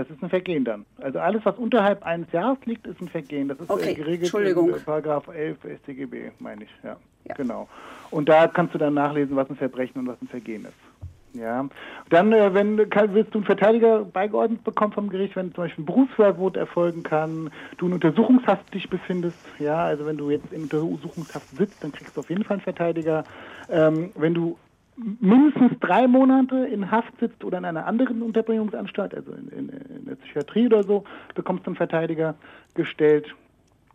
Das 0.00 0.08
ist 0.08 0.22
ein 0.22 0.30
Vergehen 0.30 0.64
dann. 0.64 0.86
Also 1.02 1.18
alles, 1.18 1.44
was 1.44 1.58
unterhalb 1.58 2.02
eines 2.06 2.32
Jahres 2.32 2.56
liegt, 2.64 2.86
ist 2.86 3.02
ein 3.02 3.08
Vergehen. 3.08 3.48
Das 3.48 3.60
ist 3.60 3.68
äh, 3.68 3.72
okay. 3.72 3.92
geregelt 3.92 4.22
Entschuldigung. 4.22 4.74
in 4.74 4.82
Paragraph 4.82 5.28
11 5.28 5.58
StGB, 5.82 6.30
meine 6.38 6.64
ich. 6.64 6.70
Ja. 6.82 6.96
ja. 7.24 7.34
Genau. 7.34 7.68
Und 8.10 8.30
da 8.30 8.46
kannst 8.46 8.72
du 8.72 8.78
dann 8.78 8.94
nachlesen, 8.94 9.36
was 9.36 9.50
ein 9.50 9.56
Verbrechen 9.56 10.00
und 10.00 10.06
was 10.06 10.16
ein 10.22 10.28
Vergehen 10.28 10.64
ist. 10.64 11.38
Ja. 11.38 11.68
Dann, 12.08 12.32
äh, 12.32 12.54
wenn 12.54 12.78
willst 12.78 13.34
du 13.34 13.38
einen 13.40 13.44
Verteidiger 13.44 14.02
beigeordnet 14.04 14.64
bekommen 14.64 14.94
vom 14.94 15.10
Gericht, 15.10 15.36
wenn 15.36 15.52
zum 15.54 15.64
Beispiel 15.64 15.82
ein 15.82 15.86
Berufsverbot 15.86 16.56
erfolgen 16.56 17.02
kann, 17.02 17.50
du 17.76 17.86
in 17.86 17.92
Untersuchungshaft 17.92 18.72
dich 18.72 18.88
befindest, 18.88 19.38
ja, 19.58 19.84
also 19.84 20.06
wenn 20.06 20.16
du 20.16 20.30
jetzt 20.30 20.50
in 20.50 20.62
Untersuchungshaft 20.62 21.50
sitzt, 21.50 21.84
dann 21.84 21.92
kriegst 21.92 22.16
du 22.16 22.20
auf 22.20 22.30
jeden 22.30 22.44
Fall 22.44 22.54
einen 22.54 22.62
Verteidiger. 22.62 23.24
Ähm, 23.68 24.12
wenn 24.16 24.32
du 24.32 24.56
mindestens 24.96 25.78
drei 25.80 26.06
Monate 26.06 26.66
in 26.66 26.90
Haft 26.90 27.18
sitzt 27.20 27.44
oder 27.44 27.58
in 27.58 27.64
einer 27.64 27.86
anderen 27.86 28.22
Unterbringungsanstalt, 28.22 29.14
also 29.14 29.32
in, 29.32 29.48
in, 29.48 29.68
in 29.68 30.04
der 30.06 30.16
Psychiatrie 30.16 30.66
oder 30.66 30.82
so, 30.84 31.04
bekommst 31.34 31.66
du 31.66 31.70
einen 31.70 31.76
Verteidiger 31.76 32.34
gestellt. 32.74 33.34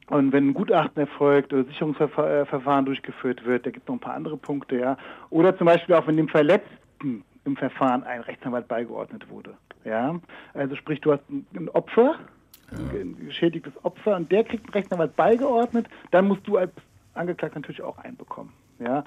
Und 0.07 0.31
wenn 0.31 0.49
ein 0.49 0.53
Gutachten 0.53 1.01
erfolgt 1.01 1.51
oder 1.51 1.63
Sicherungsverfahren 1.65 2.85
durchgeführt 2.85 3.45
wird, 3.45 3.65
da 3.65 3.71
gibt 3.71 3.85
es 3.85 3.87
noch 3.87 3.95
ein 3.95 3.99
paar 3.99 4.13
andere 4.13 4.37
Punkte, 4.37 4.77
ja. 4.77 4.97
Oder 5.31 5.57
zum 5.57 5.65
Beispiel 5.65 5.95
auch, 5.95 6.05
wenn 6.07 6.17
dem 6.17 6.27
Verletzten 6.27 7.23
im 7.43 7.55
Verfahren 7.55 8.03
ein 8.03 8.21
Rechtsanwalt 8.21 8.67
beigeordnet 8.67 9.29
wurde. 9.29 9.55
Ja, 9.83 10.19
also 10.53 10.75
sprich, 10.75 11.01
du 11.01 11.11
hast 11.11 11.23
ein 11.29 11.69
Opfer, 11.69 12.15
ein 12.71 13.17
geschädigtes 13.25 13.73
Opfer, 13.83 14.15
und 14.15 14.31
der 14.31 14.43
kriegt 14.43 14.65
einen 14.65 14.73
Rechtsanwalt 14.73 15.15
beigeordnet, 15.15 15.87
dann 16.11 16.27
musst 16.27 16.47
du 16.47 16.57
als 16.57 16.71
Angeklagter 17.13 17.59
natürlich 17.59 17.81
auch 17.81 17.97
einen 17.99 18.17
bekommen. 18.17 18.51
Ja, 18.79 19.05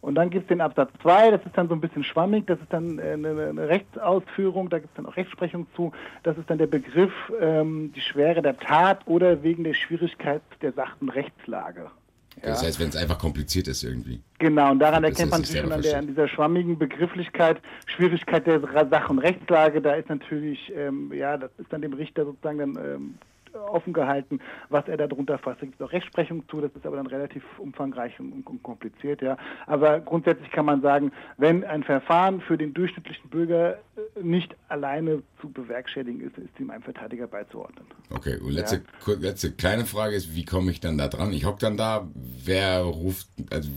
und 0.00 0.14
dann 0.14 0.30
gibt 0.30 0.44
es 0.44 0.48
den 0.48 0.60
Absatz 0.60 0.90
2, 1.02 1.30
das 1.30 1.44
ist 1.44 1.56
dann 1.56 1.68
so 1.68 1.74
ein 1.74 1.80
bisschen 1.80 2.04
schwammig, 2.04 2.46
das 2.46 2.58
ist 2.60 2.72
dann 2.72 2.98
äh, 2.98 3.12
eine, 3.12 3.68
Rechtsausführung, 3.68 4.70
da 4.70 4.78
gibt 4.78 4.90
es 4.92 4.96
dann 4.96 5.06
auch 5.06 5.16
Rechtsprechung 5.16 5.66
zu. 5.76 5.92
Das 6.22 6.38
ist 6.38 6.48
dann 6.48 6.58
der 6.58 6.68
Begriff 6.68 7.12
ähm, 7.40 7.92
die 7.94 8.00
Schwere 8.00 8.40
der 8.40 8.56
Tat 8.58 9.06
oder 9.06 9.42
wegen 9.42 9.64
der 9.64 9.74
Schwierigkeit 9.74 10.40
der 10.62 10.72
sachten 10.72 11.10
Rechtslage. 11.10 11.90
Ja. 12.36 12.50
Das 12.50 12.62
heißt, 12.62 12.80
wenn 12.80 12.88
es 12.88 12.96
einfach 12.96 13.18
kompliziert 13.18 13.68
ist 13.68 13.82
irgendwie. 13.82 14.20
Genau, 14.38 14.70
und 14.70 14.78
daran 14.78 15.04
erkennt 15.04 15.30
man 15.30 15.44
sich 15.44 15.58
schon 15.58 15.72
an, 15.72 15.82
der, 15.82 15.98
an, 15.98 16.06
dieser 16.06 16.28
schwammigen 16.28 16.78
Begrifflichkeit, 16.78 17.60
Schwierigkeit 17.84 18.46
der 18.46 18.60
Sach- 18.60 19.10
und 19.10 19.18
Rechtslage, 19.18 19.82
da 19.82 19.94
ist 19.94 20.08
natürlich, 20.08 20.72
ähm, 20.74 21.12
ja, 21.12 21.36
das 21.36 21.50
ist 21.58 21.70
dann 21.70 21.82
dem 21.82 21.92
Richter 21.92 22.24
sozusagen 22.24 22.58
dann 22.58 22.76
ähm, 22.76 23.14
offen 23.54 23.92
gehalten, 23.92 24.40
was 24.68 24.86
er 24.88 24.96
darunter 24.96 25.38
fasst. 25.38 25.62
Da 25.62 25.66
gibt 25.66 25.80
es 25.80 25.86
auch 25.86 25.92
Rechtsprechung 25.92 26.48
zu, 26.48 26.60
das 26.60 26.70
ist 26.74 26.86
aber 26.86 26.96
dann 26.96 27.06
relativ 27.06 27.42
umfangreich 27.58 28.18
und, 28.20 28.46
und 28.46 28.62
kompliziert, 28.62 29.22
ja. 29.22 29.36
Aber 29.66 30.00
grundsätzlich 30.00 30.50
kann 30.50 30.66
man 30.66 30.82
sagen, 30.82 31.12
wenn 31.36 31.64
ein 31.64 31.82
Verfahren 31.82 32.40
für 32.40 32.56
den 32.56 32.74
durchschnittlichen 32.74 33.28
Bürger 33.30 33.78
äh, 33.96 34.22
nicht 34.22 34.56
alleine 34.68 35.22
zu 35.40 35.50
bewerkstelligen 35.50 36.20
ist, 36.20 36.38
ist 36.38 36.58
ihm 36.58 36.70
ein 36.70 36.82
Verteidiger 36.82 37.26
beizuordnen. 37.26 37.86
Okay, 38.10 38.38
und 38.38 38.52
letzte, 38.52 38.82
ja. 39.06 39.14
letzte 39.14 39.52
kleine 39.52 39.86
Frage 39.86 40.16
ist, 40.16 40.34
wie 40.34 40.44
komme 40.44 40.70
ich 40.70 40.80
dann 40.80 40.98
da 40.98 41.08
dran? 41.08 41.32
Ich 41.32 41.44
hocke 41.44 41.58
dann 41.60 41.76
da, 41.76 42.08
wer 42.14 42.82
ruft, 42.82 43.28
also 43.50 43.70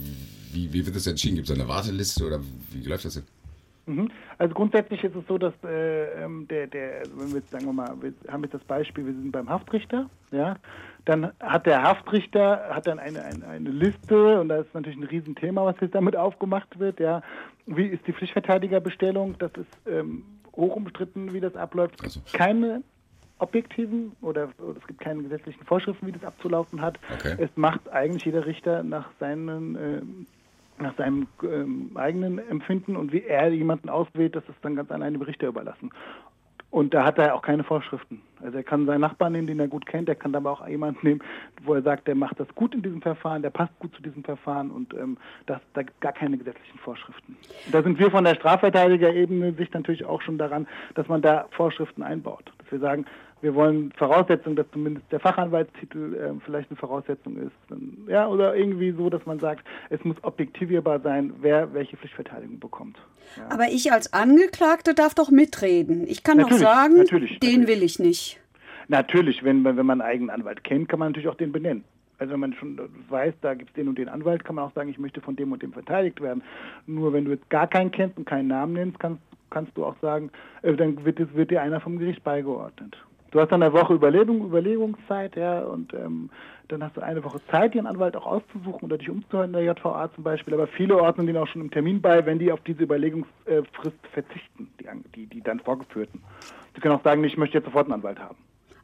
wie, 0.51 0.71
wie 0.73 0.85
wird 0.85 0.95
das 0.95 1.07
entschieden? 1.07 1.35
Gibt 1.35 1.49
es 1.49 1.55
eine 1.55 1.67
Warteliste 1.67 2.25
oder 2.25 2.39
wie 2.71 2.87
läuft 2.87 3.05
das 3.05 3.15
denn? 3.15 3.23
Mhm. 3.85 4.09
Also 4.37 4.53
grundsätzlich 4.53 5.03
ist 5.03 5.15
es 5.15 5.27
so, 5.27 5.37
dass 5.37 5.53
äh, 5.63 6.23
ähm, 6.23 6.47
der, 6.47 6.67
der, 6.67 6.99
also 6.99 7.19
wenn 7.19 7.27
wir 7.29 7.39
jetzt 7.39 7.51
sagen 7.51 7.65
wir 7.65 7.73
mal, 7.73 7.93
wir 8.01 8.13
haben 8.31 8.43
jetzt 8.43 8.53
das 8.53 8.63
Beispiel, 8.63 9.05
wir 9.05 9.13
sind 9.13 9.31
beim 9.31 9.49
Haftrichter, 9.49 10.09
ja, 10.31 10.55
dann 11.05 11.33
hat 11.41 11.65
der 11.65 11.83
Haftrichter 11.83 12.69
hat 12.69 12.87
dann 12.87 12.99
eine, 12.99 13.23
eine, 13.23 13.45
eine 13.45 13.69
Liste 13.69 14.39
und 14.39 14.49
das 14.49 14.65
ist 14.67 14.73
natürlich 14.73 14.97
ein 14.97 15.03
Riesenthema, 15.03 15.65
was 15.65 15.75
jetzt 15.81 15.95
damit 15.95 16.15
aufgemacht 16.15 16.79
wird, 16.79 16.99
ja. 16.99 17.21
Wie 17.65 17.87
ist 17.87 18.05
die 18.07 18.13
Pflichtverteidigerbestellung? 18.13 19.35
Das 19.39 19.51
ist 19.53 19.87
ähm, 19.87 20.23
hoch 20.55 20.75
umstritten, 20.75 21.33
wie 21.33 21.39
das 21.39 21.55
abläuft. 21.55 22.01
Also. 22.03 22.21
Keine 22.33 22.83
objektiven 23.39 24.13
oder, 24.21 24.49
oder, 24.59 24.77
es 24.79 24.87
gibt 24.87 25.01
keine 25.01 25.23
gesetzlichen 25.23 25.65
Vorschriften, 25.65 26.07
wie 26.07 26.11
das 26.11 26.23
abzulaufen 26.23 26.81
hat. 26.81 26.99
Okay. 27.19 27.35
Es 27.37 27.49
macht 27.55 27.89
eigentlich 27.89 28.23
jeder 28.25 28.45
Richter 28.45 28.83
nach 28.83 29.09
seinen 29.19 29.75
äh, 29.75 30.01
nach 30.83 30.95
seinem 30.95 31.27
ähm, 31.43 31.91
eigenen 31.95 32.37
Empfinden 32.49 32.95
und 32.95 33.11
wie 33.11 33.23
er 33.23 33.49
jemanden 33.49 33.89
auswählt, 33.89 34.35
das 34.35 34.47
ist 34.47 34.57
dann 34.61 34.75
ganz 34.75 34.91
allein 34.91 35.13
dem 35.13 35.21
Richter 35.21 35.47
überlassen. 35.47 35.91
Und 36.73 36.95
da 36.95 37.05
hat 37.05 37.19
er 37.19 37.35
auch 37.35 37.43
keine 37.43 37.63
Vorschriften. 37.63 38.23
Also 38.41 38.57
er 38.57 38.63
kann 38.63 38.87
seinen 38.87 39.01
Nachbarn 39.01 39.33
nehmen, 39.33 39.45
den 39.45 39.59
er 39.59 39.67
gut 39.67 39.85
kennt, 39.85 40.09
er 40.09 40.15
kann 40.15 40.33
aber 40.33 40.51
auch 40.51 40.67
jemanden 40.67 41.05
nehmen, 41.05 41.21
wo 41.63 41.75
er 41.75 41.83
sagt, 41.83 42.07
der 42.07 42.15
macht 42.15 42.39
das 42.39 42.47
gut 42.55 42.73
in 42.73 42.81
diesem 42.81 42.99
Verfahren, 42.99 43.43
der 43.43 43.51
passt 43.51 43.77
gut 43.77 43.93
zu 43.95 44.01
diesem 44.01 44.23
Verfahren 44.23 44.71
und 44.71 44.91
ähm, 44.95 45.17
das, 45.45 45.61
da 45.75 45.83
gibt 45.83 45.93
es 45.93 45.99
gar 45.99 46.13
keine 46.13 46.35
gesetzlichen 46.35 46.79
Vorschriften. 46.79 47.37
Und 47.67 47.75
da 47.75 47.83
sind 47.83 47.99
wir 47.99 48.09
von 48.09 48.23
der 48.23 48.33
Strafverteidigerebene 48.33 49.53
sich 49.53 49.71
natürlich 49.71 50.03
auch 50.03 50.23
schon 50.23 50.39
daran, 50.39 50.67
dass 50.95 51.07
man 51.07 51.21
da 51.21 51.45
Vorschriften 51.51 52.01
einbaut. 52.01 52.51
Dass 52.57 52.71
wir 52.71 52.79
sagen, 52.79 53.05
wir 53.43 53.53
wollen 53.55 53.91
Voraussetzungen, 53.97 54.55
dass 54.55 54.65
zumindest 54.71 55.11
der 55.11 55.19
Fachanwaltstitel 55.19 56.15
äh, 56.15 56.31
vielleicht 56.45 56.69
eine 56.69 56.77
Voraussetzung 56.77 57.35
ist. 57.35 57.51
Ja, 58.07 58.27
oder 58.29 58.55
irgendwie 58.55 58.91
so, 58.91 59.09
dass 59.09 59.25
man 59.25 59.37
sagt, 59.39 59.67
es 59.89 60.01
muss 60.05 60.15
objektivierbar 60.23 61.01
sein, 61.01 61.33
wer 61.41 61.73
welche 61.73 61.97
Pflichtverteidigung 61.97 62.59
bekommt. 62.59 62.97
Ja. 63.35 63.43
Aber 63.49 63.67
ich 63.67 63.91
als 63.91 64.13
Angeklagte 64.13 64.93
darf 64.93 65.13
doch 65.13 65.29
mitreden. 65.29 66.07
Ich 66.07 66.23
kann 66.23 66.37
natürlich, 66.37 66.61
doch 66.61 66.69
sagen, 66.69 66.95
natürlich, 66.95 67.39
den 67.39 67.61
natürlich. 67.61 67.67
will 67.67 67.83
ich 67.83 67.99
nicht. 67.99 68.39
Natürlich, 68.87 69.43
wenn, 69.43 69.65
wenn 69.65 69.75
man 69.75 69.99
einen 69.99 70.09
eigenen 70.09 70.29
Anwalt 70.29 70.63
kennt, 70.63 70.87
kann 70.87 70.99
man 70.99 71.09
natürlich 71.09 71.27
auch 71.27 71.35
den 71.35 71.51
benennen. 71.51 71.83
Also 72.19 72.31
wenn 72.31 72.39
man 72.39 72.53
schon 72.53 72.79
weiß, 73.09 73.33
da 73.41 73.55
gibt 73.55 73.71
es 73.71 73.75
den 73.75 73.89
und 73.89 73.97
den 73.97 74.07
Anwalt, 74.07 74.45
kann 74.45 74.55
man 74.55 74.63
auch 74.63 74.73
sagen, 74.73 74.89
ich 74.89 74.99
möchte 74.99 75.19
von 75.19 75.35
dem 75.35 75.51
und 75.51 75.61
dem 75.61 75.73
verteidigt 75.73 76.21
werden. 76.21 76.43
Nur 76.87 77.11
wenn 77.11 77.25
du 77.25 77.31
jetzt 77.31 77.49
gar 77.49 77.67
keinen 77.67 77.91
kennst 77.91 78.17
und 78.17 78.25
keinen 78.25 78.47
Namen 78.47 78.73
nennst, 78.73 78.99
kannst, 78.99 79.21
kannst 79.49 79.75
du 79.75 79.83
auch 79.83 79.97
sagen, 80.01 80.31
äh, 80.61 80.73
dann 80.73 81.03
wird, 81.03 81.35
wird 81.35 81.51
dir 81.51 81.61
einer 81.61 81.81
vom 81.81 81.99
Gericht 81.99 82.23
beigeordnet. 82.23 82.95
Du 83.33 83.39
hast 83.39 83.51
dann 83.51 83.63
eine 83.63 83.73
Woche 83.73 83.95
Überlegung, 83.95 84.45
Überlegungszeit, 84.45 85.35
ja, 85.35 85.61
und 85.61 85.91
ähm, 85.95 86.29
dann 86.67 86.83
hast 86.83 86.95
du 86.95 87.01
eine 87.01 87.23
Woche 87.23 87.41
Zeit, 87.49 87.73
den 87.73 87.87
Anwalt 87.87 88.15
auch 88.15 88.27
auszusuchen 88.27 88.83
oder 88.83 88.99
dich 88.99 89.09
umzuhören 89.09 89.47
in 89.47 89.53
der 89.53 89.63
JVA 89.63 90.11
zum 90.13 90.23
Beispiel. 90.23 90.53
Aber 90.53 90.67
viele 90.67 91.01
ordnen 91.01 91.25
den 91.25 91.37
auch 91.37 91.47
schon 91.47 91.61
im 91.61 91.71
Termin 91.71 91.99
bei, 91.99 92.27
wenn 92.27 92.37
die 92.37 92.51
auf 92.51 92.59
diese 92.61 92.83
Überlegungsfrist 92.83 93.97
verzichten, 94.13 94.69
die, 94.79 94.85
die, 95.15 95.25
die 95.25 95.41
dann 95.41 95.59
vorgeführten. 95.59 96.21
Sie 96.75 96.81
können 96.81 96.93
auch 96.93 97.03
sagen, 97.03 97.23
ich 97.23 97.35
möchte 97.35 97.57
jetzt 97.57 97.65
sofort 97.65 97.87
einen 97.87 97.95
Anwalt 97.95 98.19
haben. 98.19 98.37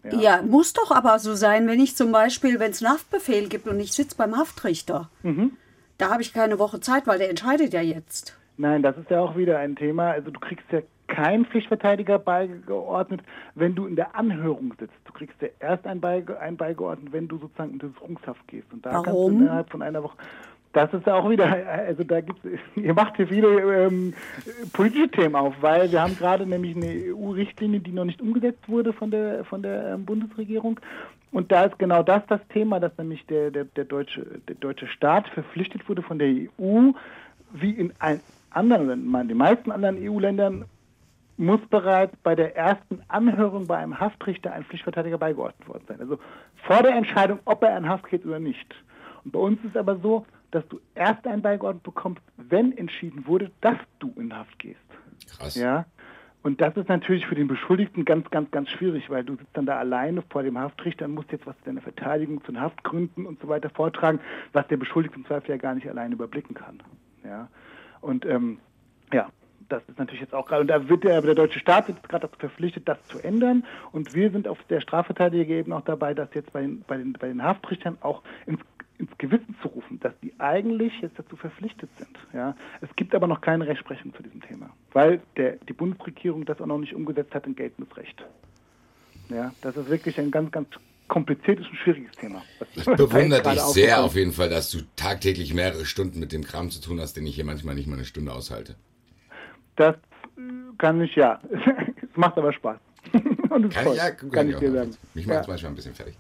Ja. 0.03 0.19
ja, 0.19 0.41
muss 0.41 0.73
doch 0.73 0.89
aber 0.89 1.19
so 1.19 1.35
sein, 1.35 1.67
wenn 1.67 1.79
ich 1.79 1.95
zum 1.95 2.11
Beispiel, 2.11 2.59
wenn 2.59 2.71
es 2.71 2.83
einen 2.83 2.93
Haftbefehl 2.95 3.49
gibt 3.49 3.67
und 3.67 3.79
ich 3.79 3.91
sitze 3.91 4.17
beim 4.17 4.35
Haftrichter. 4.35 5.11
Mhm. 5.21 5.51
Da 5.99 6.09
habe 6.09 6.23
ich 6.23 6.33
keine 6.33 6.57
Woche 6.57 6.79
Zeit, 6.79 7.05
weil 7.05 7.19
der 7.19 7.29
entscheidet 7.29 7.71
ja 7.71 7.81
jetzt. 7.81 8.35
Nein, 8.57 8.81
das 8.81 8.97
ist 8.97 9.11
ja 9.11 9.19
auch 9.19 9.37
wieder 9.37 9.59
ein 9.59 9.75
Thema. 9.75 10.09
Also 10.09 10.31
du 10.31 10.39
kriegst 10.39 10.65
ja 10.71 10.81
keinen 11.09 11.45
Pflichtverteidiger 11.45 12.19
beigeordnet, 12.19 13.21
wenn 13.55 13.75
du 13.75 13.85
in 13.85 13.95
der 13.95 14.15
Anhörung 14.15 14.73
sitzt. 14.79 14.95
Du 15.05 15.11
kriegst 15.11 15.41
ja 15.41 15.49
erst 15.59 15.85
einen, 15.85 15.99
beige, 15.99 16.39
einen 16.39 16.55
beigeordnet, 16.55 17.11
wenn 17.11 17.27
du 17.27 17.37
sozusagen 17.37 17.71
in 17.71 17.81
Untersuchungshaft 17.81 18.47
gehst. 18.47 18.71
Und 18.71 18.85
da 18.85 18.91
Warum? 18.91 19.03
kannst 19.03 19.19
du 19.19 19.27
innerhalb 19.29 19.69
von 19.69 19.81
einer 19.81 20.03
Woche. 20.03 20.17
Das 20.71 20.93
ist 20.93 21.07
ja 21.07 21.15
auch 21.15 21.27
wieder, 21.27 21.45
also 21.67 22.03
da 22.03 22.21
gibt 22.21 22.39
ihr 22.75 22.93
macht 22.93 23.17
hier 23.17 23.27
viele 23.27 23.85
ähm, 23.87 24.13
politische 24.71 25.09
Themen 25.09 25.35
auf, 25.35 25.55
weil 25.61 25.91
wir 25.91 26.01
haben 26.01 26.15
gerade 26.15 26.45
nämlich 26.45 26.75
eine 26.75 27.15
EU-Richtlinie, 27.15 27.79
die 27.79 27.91
noch 27.91 28.05
nicht 28.05 28.21
umgesetzt 28.21 28.69
wurde 28.69 28.93
von 28.93 29.09
der 29.09 29.43
von 29.45 29.63
der 29.63 29.95
ähm, 29.95 30.05
Bundesregierung. 30.05 30.79
Und 31.31 31.51
da 31.51 31.65
ist 31.65 31.79
genau 31.79 32.03
das 32.03 32.21
das 32.27 32.41
Thema, 32.49 32.79
dass 32.79 32.97
nämlich 32.97 33.25
der, 33.27 33.51
der, 33.51 33.65
der, 33.65 33.85
deutsche, 33.85 34.25
der 34.47 34.55
deutsche 34.55 34.87
Staat 34.87 35.27
verpflichtet 35.29 35.87
wurde 35.87 36.01
von 36.01 36.17
der 36.17 36.27
EU, 36.27 36.91
wie 37.51 37.71
in 37.71 37.93
ein 37.99 38.19
anderen, 38.51 38.89
in 38.89 39.27
den 39.27 39.37
meisten 39.37 39.71
anderen 39.71 39.97
EU-Ländern 39.99 40.65
muss 41.39 41.61
bereits 41.69 42.15
bei 42.17 42.35
der 42.35 42.57
ersten 42.57 43.01
Anhörung 43.07 43.65
bei 43.65 43.77
einem 43.77 43.97
Haftrichter 43.97 44.51
ein 44.51 44.65
Pflichtverteidiger 44.65 45.17
beigeordnet 45.17 45.67
worden 45.69 45.83
sein. 45.87 46.01
Also 46.01 46.19
vor 46.67 46.83
der 46.83 46.93
Entscheidung, 46.95 47.39
ob 47.45 47.63
er 47.63 47.77
in 47.77 47.87
Haft 47.87 48.09
geht 48.09 48.25
oder 48.25 48.39
nicht. 48.39 48.75
Und 49.23 49.31
bei 49.31 49.39
uns 49.39 49.57
ist 49.63 49.71
es 49.71 49.77
aber 49.77 49.97
so, 49.99 50.25
dass 50.51 50.67
du 50.67 50.81
erst 50.95 51.25
einen 51.25 51.41
beigeordnet 51.41 51.83
bekommst, 51.83 52.21
wenn 52.35 52.77
entschieden 52.77 53.25
wurde, 53.25 53.51
dass 53.61 53.77
du 53.99 54.13
in 54.17 54.35
Haft 54.35 54.59
gehst. 54.59 54.81
Krass. 55.37 55.55
Ja. 55.55 55.85
Und 56.43 56.59
das 56.59 56.75
ist 56.75 56.89
natürlich 56.89 57.25
für 57.25 57.35
den 57.35 57.47
Beschuldigten 57.47 58.03
ganz, 58.03 58.29
ganz, 58.31 58.51
ganz 58.51 58.69
schwierig, 58.69 59.09
weil 59.09 59.23
du 59.23 59.35
sitzt 59.35 59.55
dann 59.55 59.65
da 59.65 59.77
alleine 59.77 60.23
vor 60.29 60.43
dem 60.43 60.57
Haftrichter 60.57 61.05
und 61.05 61.13
musst 61.13 61.31
jetzt 61.31 61.47
was 61.47 61.57
zu 61.59 61.65
deiner 61.65 61.81
Verteidigung, 61.81 62.43
zu 62.43 62.51
den 62.51 62.59
Haftgründen 62.59 63.25
und 63.25 63.39
so 63.39 63.47
weiter 63.47 63.69
vortragen, 63.69 64.19
was 64.51 64.67
der 64.67 64.77
Beschuldigte 64.77 65.17
im 65.17 65.25
Zweifel 65.25 65.51
ja 65.51 65.57
gar 65.57 65.75
nicht 65.75 65.87
alleine 65.87 66.15
überblicken 66.15 66.53
kann. 66.53 66.83
Ja. 67.23 67.47
Und 68.01 68.25
ähm, 68.25 68.59
ja, 69.13 69.29
das 69.69 69.83
ist 69.87 69.97
natürlich 69.97 70.21
jetzt 70.21 70.33
auch 70.33 70.45
gerade, 70.47 70.61
und 70.61 70.67
da 70.67 70.89
wird 70.89 71.03
der, 71.03 71.21
der 71.21 71.35
deutsche 71.35 71.59
Staat 71.59 71.87
jetzt 71.87 72.07
gerade 72.07 72.27
dazu 72.27 72.39
verpflichtet, 72.39 72.87
das 72.87 72.97
zu 73.07 73.19
ändern. 73.19 73.63
Und 73.91 74.13
wir 74.13 74.31
sind 74.31 74.47
auf 74.47 74.57
der 74.69 74.81
Strafverteidigerebene 74.81 75.75
auch 75.75 75.85
dabei, 75.85 76.13
das 76.13 76.29
jetzt 76.33 76.51
bei 76.51 76.61
den, 76.61 76.83
bei 76.87 76.97
den, 76.97 77.13
bei 77.13 77.27
den 77.27 77.43
Haftrichtern 77.43 77.97
auch 78.01 78.23
ins, 78.45 78.59
ins 78.97 79.11
Gewissen 79.17 79.55
zu 79.61 79.69
rufen, 79.69 79.99
dass 79.99 80.13
die 80.21 80.33
eigentlich 80.39 80.93
jetzt 81.01 81.17
dazu 81.17 81.35
verpflichtet 81.35 81.89
sind. 81.97 82.17
Ja. 82.33 82.55
Es 82.81 82.89
gibt 82.95 83.15
aber 83.15 83.27
noch 83.27 83.41
keine 83.41 83.67
Rechtsprechung 83.67 84.13
zu 84.13 84.23
diesem 84.23 84.41
Thema, 84.41 84.69
weil 84.91 85.21
der, 85.37 85.57
die 85.67 85.73
Bundesregierung 85.73 86.45
das 86.45 86.59
auch 86.59 86.65
noch 86.65 86.79
nicht 86.79 86.93
umgesetzt 86.93 87.33
hat 87.33 87.45
in 87.47 87.55
geltendes 87.55 87.95
Recht. 87.95 88.25
Ja, 89.29 89.53
das 89.61 89.77
ist 89.77 89.89
wirklich 89.89 90.19
ein 90.19 90.31
ganz, 90.31 90.51
ganz 90.51 90.67
kompliziertes 91.07 91.67
und 91.67 91.75
schwieriges 91.77 92.15
Thema. 92.15 92.43
Ich 92.75 92.85
bewundere 92.85 93.41
dich 93.41 93.59
sehr 93.61 94.03
auf 94.03 94.15
jeden 94.15 94.31
Fall, 94.31 94.49
dass 94.49 94.71
du 94.71 94.79
tagtäglich 94.95 95.53
mehrere 95.53 95.85
Stunden 95.85 96.19
mit 96.19 96.31
dem 96.31 96.43
Kram 96.43 96.71
zu 96.71 96.81
tun 96.81 96.99
hast, 96.99 97.13
den 97.13 97.25
ich 97.25 97.35
hier 97.35 97.45
manchmal 97.45 97.75
nicht 97.75 97.87
mal 97.87 97.95
eine 97.95 98.05
Stunde 98.05 98.31
aushalte. 98.31 98.75
Das 99.79 99.95
kann 100.77 101.01
ich 101.01 101.15
ja. 101.15 101.39
es 101.51 102.17
macht 102.17 102.37
aber 102.37 102.51
Spaß. 102.51 102.77
Und 103.49 103.65
es 103.65 103.73
kann, 103.73 103.87
ich, 103.87 103.95
ja, 103.95 104.11
kann, 104.11 104.29
kann 104.29 104.49
ich 104.49 104.57
dir 104.57 104.73
sagen. 104.73 104.97
Mich 105.13 105.25
macht 105.25 105.39
es 105.39 105.47
manchmal 105.47 105.71
ein 105.71 105.75
bisschen 105.75 105.95
fertig. 105.95 106.17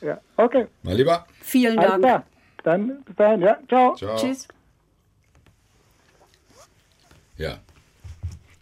Ja, 0.00 0.20
okay. 0.36 0.68
Mal 0.84 0.94
lieber. 0.94 1.26
Vielen 1.40 1.76
Dank. 1.76 2.04
Alles 2.04 2.22
Dann 2.62 3.02
bis 3.02 3.16
dahin, 3.16 3.42
ja. 3.42 3.58
Ciao. 3.68 3.96
Ciao. 3.96 4.16
Tschüss. 4.16 4.46
Ja. 7.36 7.58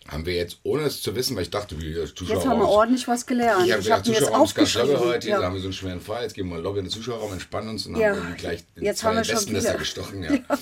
Haben 0.08 0.24
wir 0.24 0.34
jetzt, 0.34 0.60
ohne 0.62 0.84
es 0.84 1.02
zu 1.02 1.14
wissen, 1.14 1.36
weil 1.36 1.42
ich 1.42 1.50
dachte, 1.50 1.78
wie 1.78 1.92
Zuschauer. 2.14 2.36
Jetzt 2.36 2.46
haben 2.48 2.60
wir 2.60 2.68
ordentlich 2.68 3.06
was 3.06 3.26
gelernt. 3.26 3.66
Ich 3.66 3.72
habe 3.72 3.82
gedacht, 3.82 4.06
Zuschauerraum 4.06 4.44
ist 4.44 4.54
ganz 4.54 4.74
locker 4.74 5.00
heute. 5.00 5.28
Ja. 5.28 5.40
Da 5.40 5.44
haben 5.44 5.54
wir 5.54 5.60
so 5.60 5.66
einen 5.66 5.74
schweren 5.74 6.00
Fall. 6.00 6.22
Jetzt 6.22 6.34
gehen 6.34 6.48
wir 6.48 6.56
mal 6.56 6.62
Lobby 6.62 6.78
in 6.78 6.86
den 6.86 6.90
Zuschauerraum, 6.90 7.34
entspannen 7.34 7.68
uns 7.68 7.86
und 7.86 7.96
ja. 7.96 8.16
haben 8.16 8.34
gleich 8.38 8.64
den 8.74 8.84
jetzt 8.84 9.04
haben 9.04 9.16
wir 9.16 9.24
schon 9.24 9.46
wieder. 9.46 9.74
gestochen. 9.74 10.22
Ja. 10.22 10.32
ja 10.32 10.58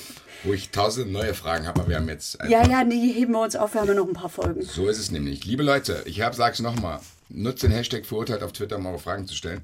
wo 0.46 0.52
ich 0.52 0.70
tausend 0.70 1.12
neue 1.12 1.34
Fragen 1.34 1.66
habe, 1.66 1.80
aber 1.80 1.88
wir 1.90 1.96
haben 1.96 2.08
jetzt. 2.08 2.38
Ja, 2.48 2.66
ja, 2.66 2.84
die 2.84 3.12
heben 3.12 3.32
wir 3.32 3.42
uns 3.42 3.56
auf, 3.56 3.74
wir 3.74 3.80
haben 3.80 3.88
ja 3.88 3.94
noch 3.94 4.06
ein 4.06 4.14
paar 4.14 4.28
Folgen. 4.28 4.62
So 4.62 4.88
ist 4.88 4.98
es 4.98 5.10
nämlich. 5.10 5.44
Liebe 5.44 5.62
Leute, 5.62 6.02
ich 6.06 6.20
habe, 6.20 6.34
sag's 6.36 6.60
nochmal, 6.60 7.00
nutzt 7.28 7.62
den 7.62 7.72
Hashtag 7.72 8.06
verurteilt 8.06 8.42
auf 8.42 8.52
Twitter, 8.52 8.76
um 8.76 8.86
eure 8.86 8.98
Fragen 8.98 9.26
zu 9.26 9.34
stellen. 9.34 9.62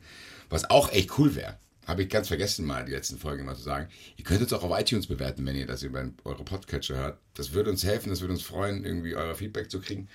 Was 0.51 0.69
auch 0.69 0.93
echt 0.93 1.19
cool 1.19 1.35
wäre, 1.35 1.57
habe 1.87 2.03
ich 2.03 2.09
ganz 2.09 2.29
vergessen 2.29 2.67
mal 2.67 2.85
die 2.85 2.93
letzten 2.93 3.19
Folgen 3.19 3.45
mal 3.45 3.57
zu 3.57 3.63
sagen. 3.63 3.89
Ihr 4.17 4.25
könnt 4.25 4.43
uns 4.43 4.53
auch 4.53 4.65
auf 4.65 4.79
iTunes 4.79 5.07
bewerten, 5.07 5.47
wenn 5.47 5.57
ihr 5.57 5.67
das 5.67 5.83
über 5.83 6.05
eure 6.25 6.45
Podcatcher 6.45 6.97
hört. 6.97 7.19
Das 7.35 7.53
würde 7.53 7.71
uns 7.71 7.85
helfen, 7.85 8.11
das 8.11 8.21
würde 8.21 8.35
uns 8.35 8.43
freuen, 8.43 8.85
irgendwie 8.85 9.15
euer 9.15 9.35
Feedback 9.35 9.71
zu 9.71 9.81
kriegen. 9.81 10.09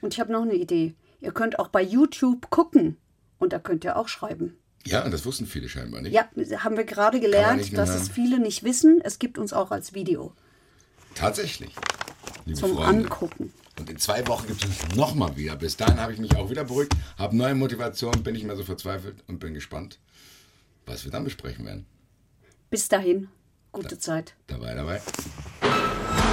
Und 0.00 0.14
ich 0.14 0.20
habe 0.20 0.32
noch 0.32 0.42
eine 0.42 0.54
Idee. 0.54 0.94
Ihr 1.20 1.32
könnt 1.32 1.58
auch 1.58 1.68
bei 1.68 1.82
YouTube 1.82 2.50
gucken 2.50 2.96
und 3.38 3.52
da 3.52 3.58
könnt 3.58 3.84
ihr 3.84 3.96
auch 3.96 4.08
schreiben. 4.08 4.56
Ja, 4.86 5.04
und 5.04 5.12
das 5.12 5.24
wussten 5.26 5.46
viele 5.46 5.68
scheinbar 5.68 6.00
nicht. 6.00 6.12
Ja, 6.12 6.28
haben 6.64 6.76
wir 6.76 6.84
gerade 6.84 7.20
gelernt, 7.20 7.76
dass 7.76 7.90
es 7.90 8.08
viele 8.08 8.38
nicht 8.38 8.64
wissen. 8.64 9.00
Es 9.02 9.18
gibt 9.18 9.38
uns 9.38 9.52
auch 9.52 9.70
als 9.70 9.94
Video. 9.94 10.32
Tatsächlich. 11.14 11.74
Zum 12.54 12.74
Freunde. 12.74 13.04
Angucken. 13.04 13.52
Und 13.78 13.88
in 13.88 13.98
zwei 13.98 14.26
Wochen 14.26 14.46
gibt 14.46 14.64
es 14.64 14.84
uns 14.84 14.96
nochmal 14.96 15.36
wieder. 15.36 15.56
Bis 15.56 15.76
dahin 15.76 15.98
habe 15.98 16.12
ich 16.12 16.18
mich 16.18 16.36
auch 16.36 16.50
wieder 16.50 16.64
beruhigt, 16.64 16.94
habe 17.18 17.36
neue 17.36 17.54
Motivation, 17.54 18.22
bin 18.22 18.34
nicht 18.34 18.44
mehr 18.44 18.56
so 18.56 18.62
verzweifelt 18.62 19.16
und 19.26 19.38
bin 19.38 19.54
gespannt, 19.54 19.98
was 20.86 21.04
wir 21.04 21.10
dann 21.10 21.24
besprechen 21.24 21.64
werden. 21.64 21.86
Bis 22.68 22.88
dahin, 22.88 23.28
gute 23.72 23.96
da, 23.96 23.98
Zeit. 23.98 24.34
Dabei, 24.48 24.74
dabei. 24.74 25.00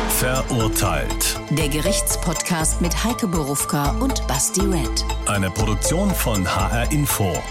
Verurteilt. 0.09 1.39
Der 1.51 1.69
Gerichtspodcast 1.69 2.81
mit 2.81 3.03
Heike 3.03 3.27
Borufka 3.27 3.91
und 3.99 4.27
Basti 4.27 4.61
Red. 4.61 5.05
Eine 5.27 5.49
Produktion 5.51 6.13
von 6.13 6.45
HR 6.47 6.91
Info. 6.91 7.41